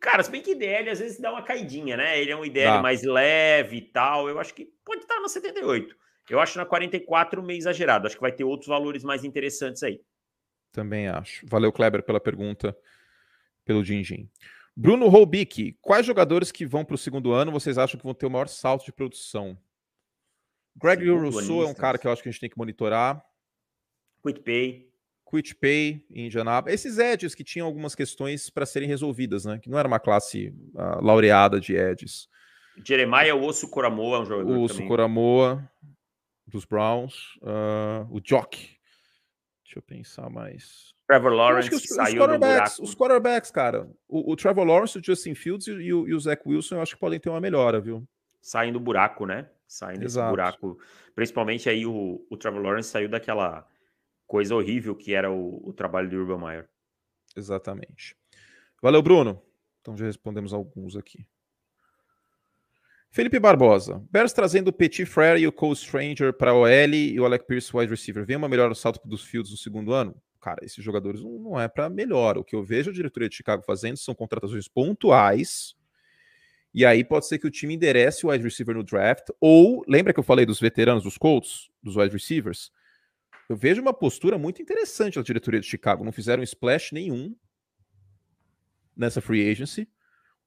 Cara, 0.00 0.24
se 0.24 0.30
bem 0.30 0.42
que 0.42 0.50
IDL 0.50 0.90
às 0.90 0.98
vezes 0.98 1.20
dá 1.20 1.30
uma 1.30 1.42
caidinha, 1.42 1.96
né? 1.96 2.20
Ele 2.20 2.32
é 2.32 2.36
um 2.36 2.44
IDL 2.44 2.82
mais 2.82 3.04
leve 3.04 3.76
e 3.76 3.82
tal. 3.82 4.28
Eu 4.28 4.40
acho 4.40 4.52
que 4.54 4.68
pode 4.84 5.02
estar 5.02 5.20
na 5.20 5.28
78. 5.28 5.94
Eu 6.28 6.40
acho 6.40 6.58
na 6.58 6.66
44 6.66 7.40
meio 7.44 7.58
exagerado. 7.58 8.08
Acho 8.08 8.16
que 8.16 8.22
vai 8.22 8.32
ter 8.32 8.42
outros 8.42 8.66
valores 8.66 9.04
mais 9.04 9.22
interessantes 9.22 9.84
aí. 9.84 10.00
Também 10.72 11.06
acho. 11.06 11.46
Valeu, 11.46 11.72
Kleber, 11.72 12.02
pela 12.02 12.18
pergunta, 12.18 12.76
pelo 13.64 13.84
Dinjin. 13.84 14.28
Bruno 14.76 15.08
Robic, 15.08 15.78
quais 15.80 16.04
jogadores 16.04 16.52
que 16.52 16.66
vão 16.66 16.84
para 16.84 16.94
o 16.94 16.98
segundo 16.98 17.32
ano 17.32 17.50
vocês 17.50 17.78
acham 17.78 17.98
que 17.98 18.04
vão 18.04 18.12
ter 18.12 18.26
o 18.26 18.30
maior 18.30 18.46
salto 18.46 18.84
de 18.84 18.92
produção? 18.92 19.56
Greg 20.76 21.08
Rousseau 21.08 21.62
é 21.62 21.66
um 21.66 21.74
cara 21.74 21.96
que 21.96 22.06
eu 22.06 22.12
acho 22.12 22.22
que 22.22 22.28
a 22.28 22.32
gente 22.32 22.40
tem 22.40 22.50
que 22.50 22.58
monitorar. 22.58 23.24
QuickPay. 24.22 24.92
QuickPay 25.24 26.04
em 26.10 26.26
Indianápolis. 26.26 26.74
Esses 26.74 26.98
edges 26.98 27.34
que 27.34 27.42
tinham 27.42 27.66
algumas 27.66 27.94
questões 27.94 28.50
para 28.50 28.66
serem 28.66 28.86
resolvidas, 28.86 29.46
né? 29.46 29.58
Que 29.58 29.70
não 29.70 29.78
era 29.78 29.88
uma 29.88 29.98
classe 29.98 30.48
uh, 30.74 31.02
laureada 31.02 31.58
de 31.58 31.74
edges. 31.74 32.28
Jeremiah 32.84 33.34
Osso 33.34 33.70
Coramoa 33.70 34.18
é 34.18 34.20
um 34.20 34.26
jogador 34.26 34.58
Osso 34.58 34.86
Coramoa 34.86 35.66
dos 36.46 36.66
Browns. 36.66 37.36
Uh, 37.36 38.06
o 38.10 38.20
Jock. 38.22 38.56
Deixa 39.64 39.78
eu 39.78 39.82
pensar 39.82 40.28
mais. 40.28 40.94
Trevor 41.06 41.32
Lawrence 41.32 41.72
os, 41.72 41.84
saiu 41.84 42.20
os 42.20 42.26
quarterbacks, 42.26 42.78
os 42.80 42.94
quarterbacks, 42.94 43.50
cara. 43.50 43.88
O, 44.08 44.32
o, 44.32 44.36
Trevor 44.36 44.64
Lawrence, 44.64 44.98
o 44.98 45.04
Justin 45.04 45.34
Fields 45.34 45.68
e, 45.68 45.72
e, 45.72 45.94
o, 45.94 46.08
e 46.08 46.14
o 46.14 46.20
Zach 46.20 46.42
Wilson 46.44 46.76
eu 46.76 46.82
acho 46.82 46.94
que 46.94 47.00
podem 47.00 47.20
ter 47.20 47.30
uma 47.30 47.40
melhora, 47.40 47.80
viu? 47.80 48.06
Saem 48.40 48.72
do 48.72 48.80
buraco, 48.80 49.24
né? 49.24 49.48
Saem 49.68 49.98
desse 49.98 50.20
buraco. 50.20 50.78
Principalmente 51.14 51.68
aí 51.68 51.86
o, 51.86 52.24
o 52.28 52.36
Trevor 52.36 52.60
Lawrence 52.60 52.88
saiu 52.88 53.08
daquela 53.08 53.66
coisa 54.26 54.54
horrível 54.54 54.94
que 54.96 55.14
era 55.14 55.30
o, 55.30 55.68
o 55.68 55.72
trabalho 55.72 56.10
do 56.10 56.16
Urban 56.16 56.38
Meyer. 56.38 56.68
Exatamente. 57.36 58.16
Valeu, 58.82 59.00
Bruno. 59.02 59.40
Então 59.80 59.96
já 59.96 60.06
respondemos 60.06 60.52
alguns 60.52 60.96
aqui. 60.96 61.26
Felipe 63.10 63.38
Barbosa. 63.38 64.04
Bears 64.10 64.32
trazendo 64.32 64.68
o 64.68 64.72
Petit 64.72 65.06
Frere 65.06 65.40
e 65.40 65.46
o 65.46 65.52
Cole 65.52 65.76
Stranger 65.76 66.32
para 66.32 66.52
o 66.52 66.62
OL 66.62 66.94
e 66.94 67.18
o 67.18 67.24
Alec 67.24 67.46
Pierce 67.46 67.74
wide 67.74 67.90
receiver. 67.90 68.26
Vem 68.26 68.36
uma 68.36 68.48
melhor 68.48 68.68
no 68.68 68.74
salto 68.74 69.00
dos 69.06 69.22
fields 69.22 69.50
no 69.50 69.56
segundo 69.56 69.92
ano? 69.92 70.14
Cara, 70.46 70.64
esses 70.64 70.84
jogadores 70.84 71.20
não, 71.20 71.40
não 71.40 71.60
é 71.60 71.66
para 71.66 71.90
melhor. 71.90 72.38
O 72.38 72.44
que 72.44 72.54
eu 72.54 72.62
vejo 72.62 72.90
a 72.90 72.92
diretoria 72.92 73.28
de 73.28 73.34
Chicago 73.34 73.64
fazendo 73.64 73.96
são 73.96 74.14
contratações 74.14 74.68
pontuais. 74.68 75.74
E 76.72 76.86
aí 76.86 77.02
pode 77.02 77.26
ser 77.26 77.40
que 77.40 77.48
o 77.48 77.50
time 77.50 77.74
enderece 77.74 78.24
o 78.24 78.30
wide 78.30 78.44
receiver 78.44 78.76
no 78.76 78.84
draft. 78.84 79.26
Ou, 79.40 79.84
lembra 79.88 80.12
que 80.12 80.20
eu 80.20 80.22
falei 80.22 80.46
dos 80.46 80.60
veteranos, 80.60 81.02
dos 81.02 81.18
Colts, 81.18 81.68
dos 81.82 81.96
wide 81.96 82.12
receivers? 82.12 82.70
Eu 83.48 83.56
vejo 83.56 83.82
uma 83.82 83.92
postura 83.92 84.38
muito 84.38 84.62
interessante 84.62 85.16
da 85.16 85.22
diretoria 85.22 85.58
de 85.58 85.66
Chicago. 85.66 86.04
Não 86.04 86.12
fizeram 86.12 86.44
splash 86.44 86.92
nenhum 86.92 87.34
nessa 88.96 89.20
free 89.20 89.50
agency, 89.50 89.88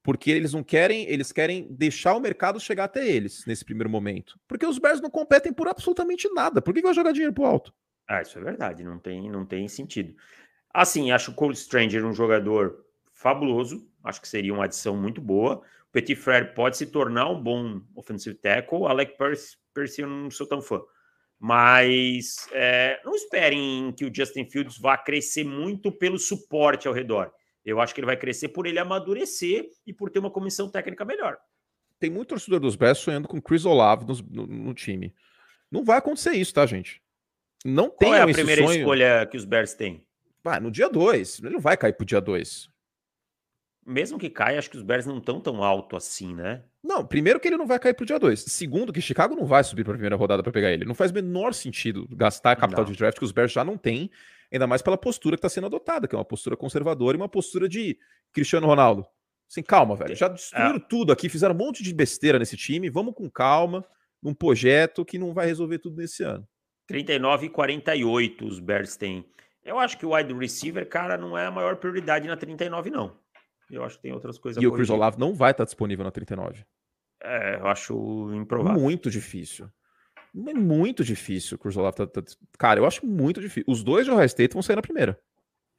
porque 0.02 0.32
eles 0.32 0.54
não 0.54 0.64
querem, 0.64 1.10
eles 1.10 1.34
querem 1.34 1.68
deixar 1.74 2.16
o 2.16 2.22
mercado 2.22 2.58
chegar 2.58 2.86
até 2.86 3.06
eles 3.06 3.46
nesse 3.46 3.66
primeiro 3.66 3.90
momento. 3.90 4.40
Porque 4.48 4.66
os 4.66 4.80
Bears 4.80 5.02
não 5.02 5.10
competem 5.10 5.52
por 5.52 5.68
absolutamente 5.68 6.30
nada. 6.30 6.62
Por 6.62 6.74
que, 6.74 6.82
vai 6.82 6.94
jogar 6.94 7.12
dinheiro 7.12 7.34
pro 7.34 7.44
alto? 7.44 7.74
Ah, 8.10 8.24
isso 8.24 8.40
é 8.40 8.42
verdade, 8.42 8.84
não 8.84 8.98
tem, 8.98 9.30
não 9.30 9.46
tem 9.46 9.68
sentido. 9.68 10.16
Assim, 10.74 11.12
acho 11.12 11.30
o 11.30 11.36
Cole 11.36 11.56
Stranger 11.56 12.04
um 12.04 12.14
jogador 12.14 12.84
fabuloso, 13.14 13.88
acho 14.04 14.20
que 14.20 14.28
seria 14.28 14.52
uma 14.52 14.66
adição 14.66 14.98
muito 14.98 15.22
boa. 15.22 15.58
O 15.90 15.92
Petit 15.92 16.16
Frere 16.16 16.56
pode 16.56 16.76
se 16.76 16.88
tornar 16.88 17.30
um 17.30 17.40
bom 17.40 17.82
offensive 17.96 18.36
tackle. 18.36 18.88
Alec 18.88 19.16
Percy, 19.16 19.58
Percy 19.76 20.02
eu 20.02 20.08
não 20.08 20.32
sou 20.32 20.48
tão 20.48 20.60
fã. 20.60 20.82
Mas 21.38 22.48
é, 22.52 23.00
não 23.06 23.14
esperem 23.14 23.94
que 23.94 24.06
o 24.06 24.14
Justin 24.14 24.50
Fields 24.50 24.80
vá 24.80 24.98
crescer 24.98 25.44
muito 25.44 25.92
pelo 25.92 26.18
suporte 26.18 26.88
ao 26.88 26.94
redor. 26.94 27.32
Eu 27.64 27.80
acho 27.80 27.94
que 27.94 28.00
ele 28.00 28.08
vai 28.08 28.18
crescer 28.18 28.50
por 28.50 28.66
ele 28.66 28.80
amadurecer 28.80 29.70
e 29.86 29.94
por 29.94 30.10
ter 30.10 30.18
uma 30.18 30.32
comissão 30.32 30.68
técnica 30.68 31.06
melhor. 31.06 31.38
Tem 32.00 32.10
muito 32.10 32.30
torcedor 32.30 32.60
dos 32.60 32.76
Bears 32.76 32.98
sonhando 32.98 33.28
com 33.28 33.40
Chris 33.40 33.66
Olave 33.66 34.06
no, 34.06 34.46
no, 34.46 34.48
no, 34.48 34.74
time. 34.74 35.14
Não 35.70 35.84
vai 35.84 36.00
acontecer 36.00 36.32
isso, 36.32 36.54
tá, 36.54 36.66
gente? 36.66 37.02
Não 37.66 37.90
tem 37.90 38.10
Qual 38.10 38.16
é 38.16 38.22
a 38.22 38.28
primeira 38.28 38.64
sonho... 38.64 38.80
escolha 38.80 39.26
que 39.26 39.38
os 39.38 39.46
Bears 39.46 39.74
têm? 39.74 40.04
Vai, 40.44 40.60
no 40.60 40.72
dia 40.72 40.90
2. 40.90 41.40
Ele 41.40 41.50
não 41.50 41.60
vai 41.60 41.76
cair 41.76 41.94
pro 41.94 42.06
dia 42.06 42.22
2 42.22 42.70
mesmo 43.90 44.20
que 44.20 44.30
caia, 44.30 44.60
acho 44.60 44.70
que 44.70 44.78
os 44.78 44.84
Bears 44.84 45.06
não 45.06 45.18
estão 45.18 45.42
tão 45.42 45.64
alto 45.64 45.98
assim, 45.98 46.34
né? 46.36 46.62
Não, 46.84 47.04
primeiro 47.04 47.40
que 47.40 47.48
ele 47.48 47.58
não 47.58 47.66
vai 47.66 47.80
cair 47.80 47.96
pro 47.96 48.06
dia 48.06 48.20
2. 48.20 48.42
Segundo, 48.42 48.94
que 48.94 49.02
Chicago 49.02 49.36
não 49.36 49.46
vai 49.46 49.64
subir 49.64 49.84
para 49.84 49.94
a 49.94 49.96
primeira 49.96 50.16
rodada 50.16 50.44
para 50.44 50.52
pegar 50.52 50.72
ele. 50.72 50.86
Não 50.86 50.94
faz 50.94 51.10
o 51.10 51.14
menor 51.14 51.54
sentido 51.54 52.08
gastar 52.12 52.56
capital 52.56 52.86
não. 52.86 52.92
de 52.92 52.98
draft 52.98 53.18
que 53.18 53.26
os 53.26 53.32
Bears 53.32 53.52
já 53.52 53.64
não 53.64 53.78
têm, 53.78 54.12
ainda 54.52 54.68
mais 54.68 54.84
pela 54.84 54.98
postura 54.98 55.36
que 55.36 55.40
está 55.40 55.50
sendo 55.50 55.66
adotada, 55.66 56.08
que 56.08 56.16
é 56.16 56.18
uma 56.18 56.24
postura 56.24 56.56
conservadora 56.56 57.18
e 57.18 57.20
uma 57.20 57.28
postura 57.28 57.68
de 57.68 57.98
Cristiano 58.32 58.68
Ronaldo. 58.68 59.06
Assim, 59.50 59.64
calma, 59.64 59.96
velho. 59.96 60.16
Já 60.16 60.28
destruíram 60.28 60.76
é. 60.76 60.86
tudo 60.88 61.12
aqui, 61.12 61.28
fizeram 61.28 61.56
um 61.56 61.58
monte 61.58 61.82
de 61.82 61.92
besteira 61.92 62.38
nesse 62.38 62.56
time. 62.56 62.90
Vamos 62.92 63.16
com 63.16 63.28
calma, 63.30 63.84
num 64.22 64.36
projeto 64.36 65.04
que 65.04 65.18
não 65.18 65.34
vai 65.34 65.48
resolver 65.48 65.80
tudo 65.80 65.98
nesse 65.98 66.24
ano. 66.24 66.48
39 66.90 67.46
e 67.46 67.50
48 67.50 68.48
os 68.48 68.60
Bears 68.60 68.98
têm. 68.98 69.24
Eu 69.64 69.78
acho 69.78 69.96
que 69.96 70.08
o 70.08 70.16
wide 70.16 70.34
receiver, 70.34 70.90
cara, 70.90 71.18
não 71.18 71.38
é 71.38 71.46
a 71.46 71.52
maior 71.52 71.76
prioridade 71.76 72.28
na 72.28 72.36
39, 72.36 72.90
não. 72.90 73.16
Eu 73.70 73.84
acho 73.84 73.98
que 73.98 74.02
tem 74.02 74.12
outras 74.12 74.40
coisas. 74.40 74.62
E 74.62 74.66
o 74.66 74.74
Chris 74.74 74.90
Olave 74.90 75.20
não 75.20 75.36
vai 75.36 75.52
estar 75.52 75.66
disponível 75.66 76.04
na 76.04 76.10
39. 76.10 76.66
É, 77.22 77.58
eu 77.58 77.68
acho 77.68 78.34
improvável. 78.34 78.82
Muito 78.82 79.12
difícil. 79.12 79.70
É 80.48 80.54
muito 80.56 81.04
difícil 81.04 81.58
o 81.58 81.60
Chris 81.60 81.78
Olave 81.78 81.98
tá, 81.98 82.08
tá, 82.08 82.24
Cara, 82.58 82.80
eu 82.80 82.88
acho 82.88 83.06
muito 83.06 83.40
difícil. 83.40 83.72
Os 83.72 83.84
dois 83.84 84.06
de 84.06 84.12
Ohio 84.12 84.26
State 84.26 84.54
vão 84.54 84.64
sair 84.64 84.76
na 84.76 84.82
primeira. 84.82 85.20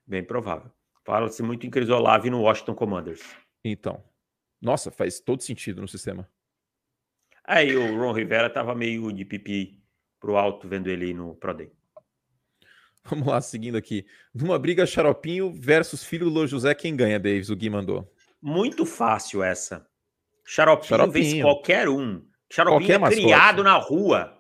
Bem 0.06 0.22
provável. 0.22 0.70
Fala-se 1.04 1.42
muito 1.42 1.66
em 1.66 1.70
Chris 1.70 1.88
Olave 1.88 2.30
no 2.30 2.42
Washington 2.42 2.76
Commanders. 2.76 3.20
Então. 3.64 4.00
Nossa, 4.62 4.92
faz 4.92 5.18
todo 5.18 5.42
sentido 5.42 5.80
no 5.80 5.88
sistema. 5.88 6.28
Aí 7.42 7.74
o 7.74 7.98
Ron 7.98 8.12
Rivera 8.12 8.48
tava 8.48 8.76
meio 8.76 9.10
de 9.12 9.24
pipi 9.24 9.79
pro 10.20 10.36
alto 10.36 10.68
vendo 10.68 10.88
ele 10.88 11.12
no 11.14 11.34
Pro 11.34 11.54
Day. 11.54 11.72
Vamos 13.04 13.26
lá, 13.26 13.40
seguindo 13.40 13.76
aqui. 13.76 14.06
Numa 14.32 14.58
briga 14.58 14.86
Xaropinho 14.86 15.52
versus 15.52 16.04
filho 16.04 16.26
do 16.26 16.30
Lô 16.30 16.46
José, 16.46 16.74
quem 16.74 16.94
ganha, 16.94 17.18
Davis? 17.18 17.48
O 17.48 17.56
Gui 17.56 17.70
mandou. 17.70 18.12
Muito 18.40 18.84
fácil 18.84 19.42
essa. 19.42 19.86
Xaropinho, 20.44 20.88
Xaropinho. 20.88 21.12
vence 21.12 21.40
qualquer 21.40 21.88
um. 21.88 22.22
Xaropinho 22.52 22.98
qualquer 22.98 23.18
é 23.18 23.22
criado 23.22 23.64
na 23.64 23.76
rua. 23.76 24.38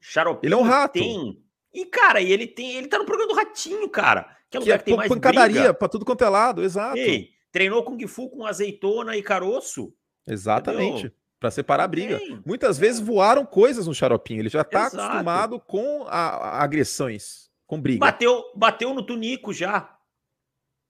Xaropinho 0.00 0.48
ele 0.48 0.54
é 0.54 0.56
um 0.56 0.62
rato. 0.62 0.92
tem. 0.92 1.42
E, 1.72 1.84
cara, 1.86 2.20
e 2.20 2.32
ele 2.32 2.46
tem. 2.46 2.76
Ele 2.76 2.88
tá 2.88 2.98
no 2.98 3.06
programa 3.06 3.32
do 3.32 3.36
Ratinho, 3.36 3.88
cara. 3.88 4.36
Que 4.50 4.58
é, 4.58 4.60
que 4.60 4.72
é 4.72 4.78
que 4.78 4.84
tem 4.84 4.96
mais 4.96 5.08
pancadaria 5.08 5.60
briga. 5.60 5.74
pra 5.74 5.88
tudo 5.88 6.04
quanto 6.04 6.24
é 6.24 6.28
lado, 6.28 6.62
exato. 6.62 6.96
Ei, 6.96 7.30
treinou 7.50 7.82
Kung 7.82 8.06
Fu 8.06 8.30
com 8.30 8.46
azeitona 8.46 9.16
e 9.16 9.22
caroço. 9.22 9.92
Exatamente. 10.26 11.12
Para 11.38 11.50
separar 11.50 11.84
a 11.84 11.88
briga. 11.88 12.18
Tem. 12.18 12.42
Muitas 12.44 12.78
vezes 12.78 13.00
voaram 13.00 13.44
coisas 13.44 13.86
no 13.86 13.94
Xaropinho. 13.94 14.40
Ele 14.40 14.48
já 14.48 14.64
tá 14.64 14.86
Exato. 14.86 15.00
acostumado 15.00 15.60
com 15.60 16.04
a, 16.08 16.28
a 16.28 16.64
agressões 16.64 17.50
com 17.66 17.80
briga. 17.80 18.00
Bateu, 18.00 18.44
bateu 18.54 18.94
no 18.94 19.02
Tunico 19.02 19.52
já. 19.52 19.96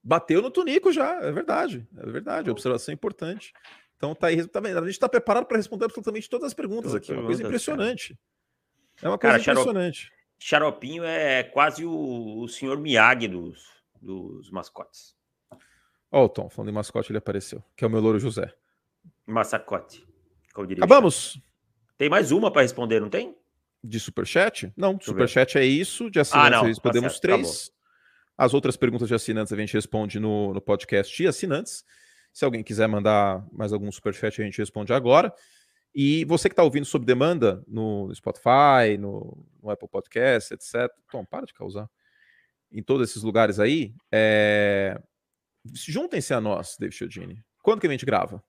Bateu 0.03 0.41
no 0.41 0.51
Tunico 0.51 0.93
já, 0.93 1.21
é 1.23 1.33
verdade. 1.33 1.87
É 1.97 2.07
verdade, 2.07 2.51
observação 2.51 2.95
importante. 2.95 3.53
Então 3.97 4.15
tá 4.15 4.29
aí, 4.29 4.47
tá 4.47 4.61
vendo? 4.61 4.79
A 4.79 4.83
gente 4.83 4.91
está 4.91 5.09
preparado 5.09 5.47
para 5.47 5.57
responder 5.57 5.87
absolutamente 5.87 6.29
todas 6.29 6.47
as 6.49 6.55
perguntas 6.55 6.93
todas 6.93 7.03
aqui. 7.03 7.13
É 7.13 7.17
uma 7.17 7.27
coisa 7.27 7.43
impressionante. 7.43 8.09
Cara. 8.15 8.21
É 9.03 9.09
uma 9.09 9.19
coisa 9.19 9.39
cara, 9.39 9.53
impressionante. 9.53 10.13
Xaropinho 10.39 11.03
é 11.03 11.43
quase 11.43 11.85
o, 11.85 12.43
o 12.43 12.49
senhor 12.49 12.79
Miyagi 12.79 13.27
dos, 13.27 13.69
dos 14.01 14.51
mascotes. 14.51 15.17
Ó, 16.13 16.23
oh, 16.23 16.25
o 16.27 16.29
Tom, 16.29 16.49
falando 16.49 16.71
em 16.71 16.75
mascote, 16.75 17.11
ele 17.11 17.19
apareceu, 17.19 17.65
que 17.75 17.85
é 17.85 17.89
o 17.89 17.91
meu 17.91 18.01
louro 18.01 18.19
José. 18.19 18.55
Massacote. 19.27 20.07
Acabamos? 20.85 21.41
Tem 21.99 22.09
mais 22.09 22.33
uma 22.33 22.51
para 22.51 22.63
responder, 22.63 23.01
não 23.01 23.09
tem? 23.09 23.37
De 23.83 23.99
superchat? 24.01 24.73
Não, 24.77 24.99
superchat 25.01 25.59
é 25.59 25.65
isso. 25.65 26.11
De 26.11 26.21
assinantes, 26.21 26.53
ah, 26.53 26.63
não, 26.63 26.65
respondemos 26.65 27.15
tá 27.15 27.21
três. 27.21 27.39
Acabou. 27.39 27.77
As 28.39 28.53
outras 28.53 28.77
perguntas 28.77 29.09
de 29.09 29.15
assinantes 29.15 29.53
a 29.53 29.57
gente 29.57 29.73
responde 29.73 30.21
no, 30.21 30.53
no 30.53 30.61
podcast 30.61 31.17
de 31.17 31.27
assinantes. 31.27 31.85
Se 32.33 32.45
alguém 32.45 32.63
quiser 32.63 32.87
mandar 32.87 33.47
mais 33.51 33.73
algum 33.73 33.91
superchat, 33.91 34.43
a 34.43 34.45
gente 34.45 34.59
responde 34.59 34.93
agora. 34.93 35.33
E 35.95 36.27
você 36.27 36.51
que 36.51 36.53
está 36.53 36.63
ouvindo 36.63 36.85
sob 36.85 37.07
demanda 37.07 37.65
no 37.67 38.15
Spotify, 38.15 38.99
no, 38.99 39.43
no, 39.63 39.71
Apple 39.71 39.89
Podcast, 39.89 40.53
etc. 40.53 40.93
Tom, 41.11 41.25
para 41.25 41.47
de 41.47 41.55
causar. 41.55 41.89
Em 42.71 42.83
todos 42.83 43.09
esses 43.09 43.23
lugares 43.23 43.59
aí, 43.59 43.95
é... 44.13 45.01
juntem-se 45.73 46.35
a 46.35 46.41
nós, 46.41 46.77
David 46.79 46.95
Chiodini. 46.95 47.43
Quando 47.63 47.81
que 47.81 47.87
a 47.87 47.91
gente 47.91 48.05
grava? 48.05 48.45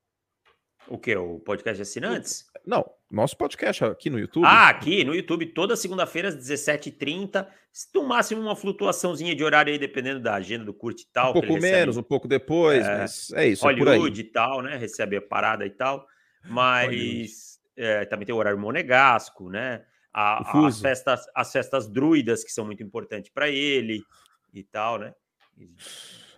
O 0.89 0.97
que? 0.97 1.15
O 1.15 1.39
podcast 1.39 1.75
de 1.75 1.81
assinantes? 1.81 2.45
Não, 2.65 2.89
nosso 3.09 3.37
podcast 3.37 3.83
aqui 3.85 4.09
no 4.09 4.19
YouTube. 4.19 4.45
Ah, 4.45 4.69
aqui 4.69 5.03
no 5.03 5.15
YouTube, 5.15 5.45
toda 5.47 5.75
segunda-feira 5.75 6.29
às 6.29 6.35
17h30. 6.35 7.47
No 7.93 8.03
máximo 8.03 8.41
uma 8.41 8.55
flutuaçãozinha 8.55 9.35
de 9.35 9.43
horário 9.43 9.71
aí, 9.71 9.79
dependendo 9.79 10.19
da 10.19 10.35
agenda 10.35 10.65
do 10.65 10.73
curte 10.73 11.03
e 11.03 11.07
tal. 11.11 11.31
Um 11.31 11.33
pouco 11.33 11.59
menos, 11.59 11.97
um 11.97 12.03
pouco 12.03 12.27
depois, 12.27 12.85
é, 12.85 12.97
mas 12.97 13.31
é 13.33 13.47
isso. 13.47 13.63
Hollywood 13.63 14.19
é 14.19 14.23
e 14.23 14.27
tal, 14.27 14.61
né? 14.61 14.77
Recebe 14.77 15.17
a 15.17 15.21
parada 15.21 15.65
e 15.65 15.69
tal. 15.69 16.07
Mas 16.45 17.59
é, 17.75 18.05
também 18.05 18.25
tem 18.25 18.33
o 18.33 18.37
horário 18.37 18.59
monegasco, 18.59 19.49
né? 19.49 19.83
A, 20.13 20.65
as, 20.67 20.81
festas, 20.81 21.25
as 21.35 21.51
festas 21.51 21.87
druidas, 21.87 22.43
que 22.43 22.51
são 22.51 22.65
muito 22.65 22.81
importantes 22.81 23.31
para 23.31 23.49
ele 23.49 24.01
e 24.53 24.63
tal, 24.63 24.97
né? 24.97 25.13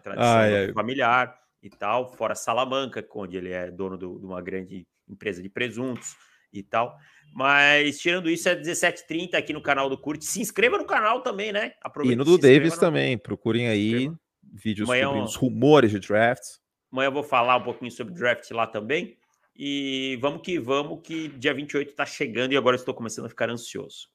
Tradição 0.04 0.32
ai, 0.32 0.56
ai. 0.66 0.74
familiar 0.74 1.40
e 1.62 1.70
tal, 1.70 2.14
fora 2.16 2.36
Salamanca, 2.36 3.06
onde 3.16 3.38
ele 3.38 3.52
é 3.52 3.70
dono 3.70 3.98
do, 3.98 4.20
de 4.20 4.26
uma 4.26 4.42
grande 4.42 4.88
empresa 5.08 5.42
de 5.42 5.50
presuntos 5.50 6.16
e 6.52 6.64
tal. 6.64 6.98
Mas 7.34 8.00
tirando 8.00 8.30
isso, 8.30 8.50
é 8.50 8.56
17h30 8.56 9.36
aqui 9.36 9.54
no 9.54 9.62
canal 9.62 9.90
do 9.90 9.98
Curte. 9.98 10.26
Se 10.26 10.42
inscreva 10.42 10.78
no 10.78 10.86
canal 10.86 11.22
também, 11.22 11.52
né? 11.52 11.74
Aproveita, 11.82 12.14
e 12.14 12.16
no 12.16 12.26
do 12.26 12.38
Davis 12.38 12.74
no... 12.74 12.80
também. 12.80 13.18
Procurem 13.18 13.68
aí 13.68 14.12
vídeos 14.42 14.90
Amanhã, 14.90 15.08
sobre 15.08 15.22
os 15.22 15.36
rumores 15.36 15.92
de 15.92 16.00
draft. 16.00 16.44
Amanhã 16.92 17.08
eu 17.08 17.14
vou 17.14 17.24
falar 17.24 17.58
um 17.58 17.64
pouquinho 17.64 17.92
sobre 17.92 18.14
draft 18.14 18.50
lá 18.52 18.66
também. 18.66 19.18
E 19.56 20.18
vamos 20.22 20.42
que 20.42 20.58
vamos, 20.58 21.02
que 21.04 21.28
dia 21.28 21.54
28 21.54 21.90
está 21.90 22.06
chegando 22.06 22.54
e 22.54 22.58
agora 22.58 22.78
estou 22.78 22.94
começando 22.94 23.26
a 23.26 23.30
ficar 23.30 23.50
ansioso. 23.50 24.08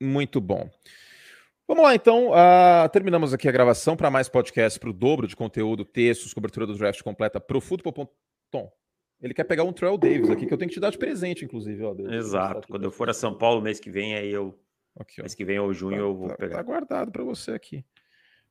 Muito 0.00 0.40
bom. 0.40 0.68
Vamos 1.68 1.84
lá, 1.84 1.94
então. 1.94 2.30
Uh, 2.30 2.88
terminamos 2.90 3.34
aqui 3.34 3.46
a 3.46 3.52
gravação 3.52 3.94
para 3.94 4.10
mais 4.10 4.26
podcast 4.26 4.80
para 4.80 4.88
o 4.88 4.92
dobro 4.92 5.28
de 5.28 5.36
conteúdo, 5.36 5.84
textos, 5.84 6.32
cobertura 6.32 6.66
do 6.66 6.74
draft 6.74 7.02
completa 7.02 7.38
para 7.38 7.58
o 7.58 7.60
futebol.com. 7.60 8.72
Ele 9.20 9.34
quer 9.34 9.44
pegar 9.44 9.64
um 9.64 9.72
Trail 9.72 9.98
Davis 9.98 10.30
aqui, 10.30 10.46
que 10.46 10.54
eu 10.54 10.56
tenho 10.56 10.70
que 10.70 10.76
te 10.76 10.80
dar 10.80 10.88
de 10.88 10.96
presente, 10.96 11.44
inclusive. 11.44 11.84
Ó, 11.84 11.94
Exato. 12.10 12.66
Quando 12.68 12.84
eu 12.84 12.90
for 12.90 13.10
a 13.10 13.12
São 13.12 13.36
Paulo 13.36 13.60
mês 13.60 13.78
que 13.78 13.90
vem, 13.90 14.14
aí 14.14 14.30
eu. 14.32 14.58
Aqui, 14.98 15.20
mês 15.20 15.34
que 15.34 15.44
vem 15.44 15.58
ou 15.58 15.74
junho 15.74 15.98
tá, 15.98 16.02
eu 16.02 16.16
vou 16.16 16.28
tá, 16.28 16.36
pegar. 16.36 16.56
Tá 16.56 16.62
guardado 16.62 17.12
para 17.12 17.22
você 17.22 17.50
aqui. 17.50 17.84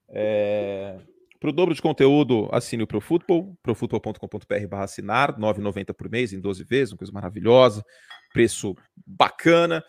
É... 0.09 0.99
Para 1.39 1.49
o 1.49 1.53
dobro 1.53 1.73
de 1.73 1.81
conteúdo, 1.81 2.47
assine 2.51 2.83
o 2.83 2.87
ProFootball, 2.87 3.57
profutbol.com.br 3.63 4.67
barra 4.69 4.83
assinar, 4.83 5.35
9,90 5.35 5.93
por 5.93 6.07
mês, 6.07 6.33
em 6.33 6.39
12 6.39 6.63
vezes, 6.63 6.91
uma 6.91 6.99
coisa 6.99 7.13
maravilhosa, 7.13 7.83
preço 8.31 8.75
bacana. 9.05 9.83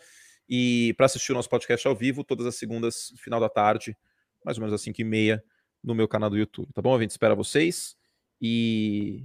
E 0.48 0.94
para 0.96 1.06
assistir 1.06 1.32
o 1.32 1.34
nosso 1.34 1.48
podcast 1.48 1.86
ao 1.86 1.94
vivo, 1.94 2.24
todas 2.24 2.46
as 2.46 2.56
segundas, 2.56 3.12
final 3.16 3.38
da 3.38 3.48
tarde, 3.48 3.96
mais 4.44 4.56
ou 4.56 4.62
menos 4.62 4.74
às 4.74 4.82
5 4.82 5.00
e 5.00 5.04
meia, 5.04 5.44
no 5.82 5.94
meu 5.94 6.08
canal 6.08 6.30
do 6.30 6.38
YouTube. 6.38 6.72
Tá 6.72 6.80
bom? 6.80 6.96
A 6.96 7.00
gente 7.00 7.10
espera 7.10 7.34
vocês. 7.34 7.96
E 8.40 9.24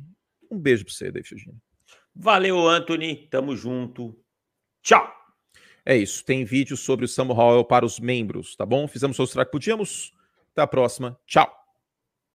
um 0.51 0.59
beijo 0.59 0.83
para 0.83 0.93
você, 0.93 1.11
David 1.11 1.29
Fugini. 1.29 1.57
Valeu, 2.15 2.67
Anthony. 2.67 3.27
Tamo 3.29 3.55
junto. 3.55 4.17
Tchau. 4.81 5.11
É 5.85 5.95
isso. 5.95 6.23
Tem 6.23 6.45
vídeo 6.45 6.77
sobre 6.77 7.05
o 7.05 7.07
Samuel 7.07 7.37
Howell 7.37 7.65
para 7.65 7.85
os 7.85 7.99
membros, 7.99 8.55
tá 8.55 8.65
bom? 8.65 8.87
Fizemos 8.87 9.17
o 9.19 9.27
que 9.27 9.45
podíamos. 9.45 10.13
Até 10.51 10.61
a 10.61 10.67
próxima. 10.67 11.19
Tchau. 11.25 11.62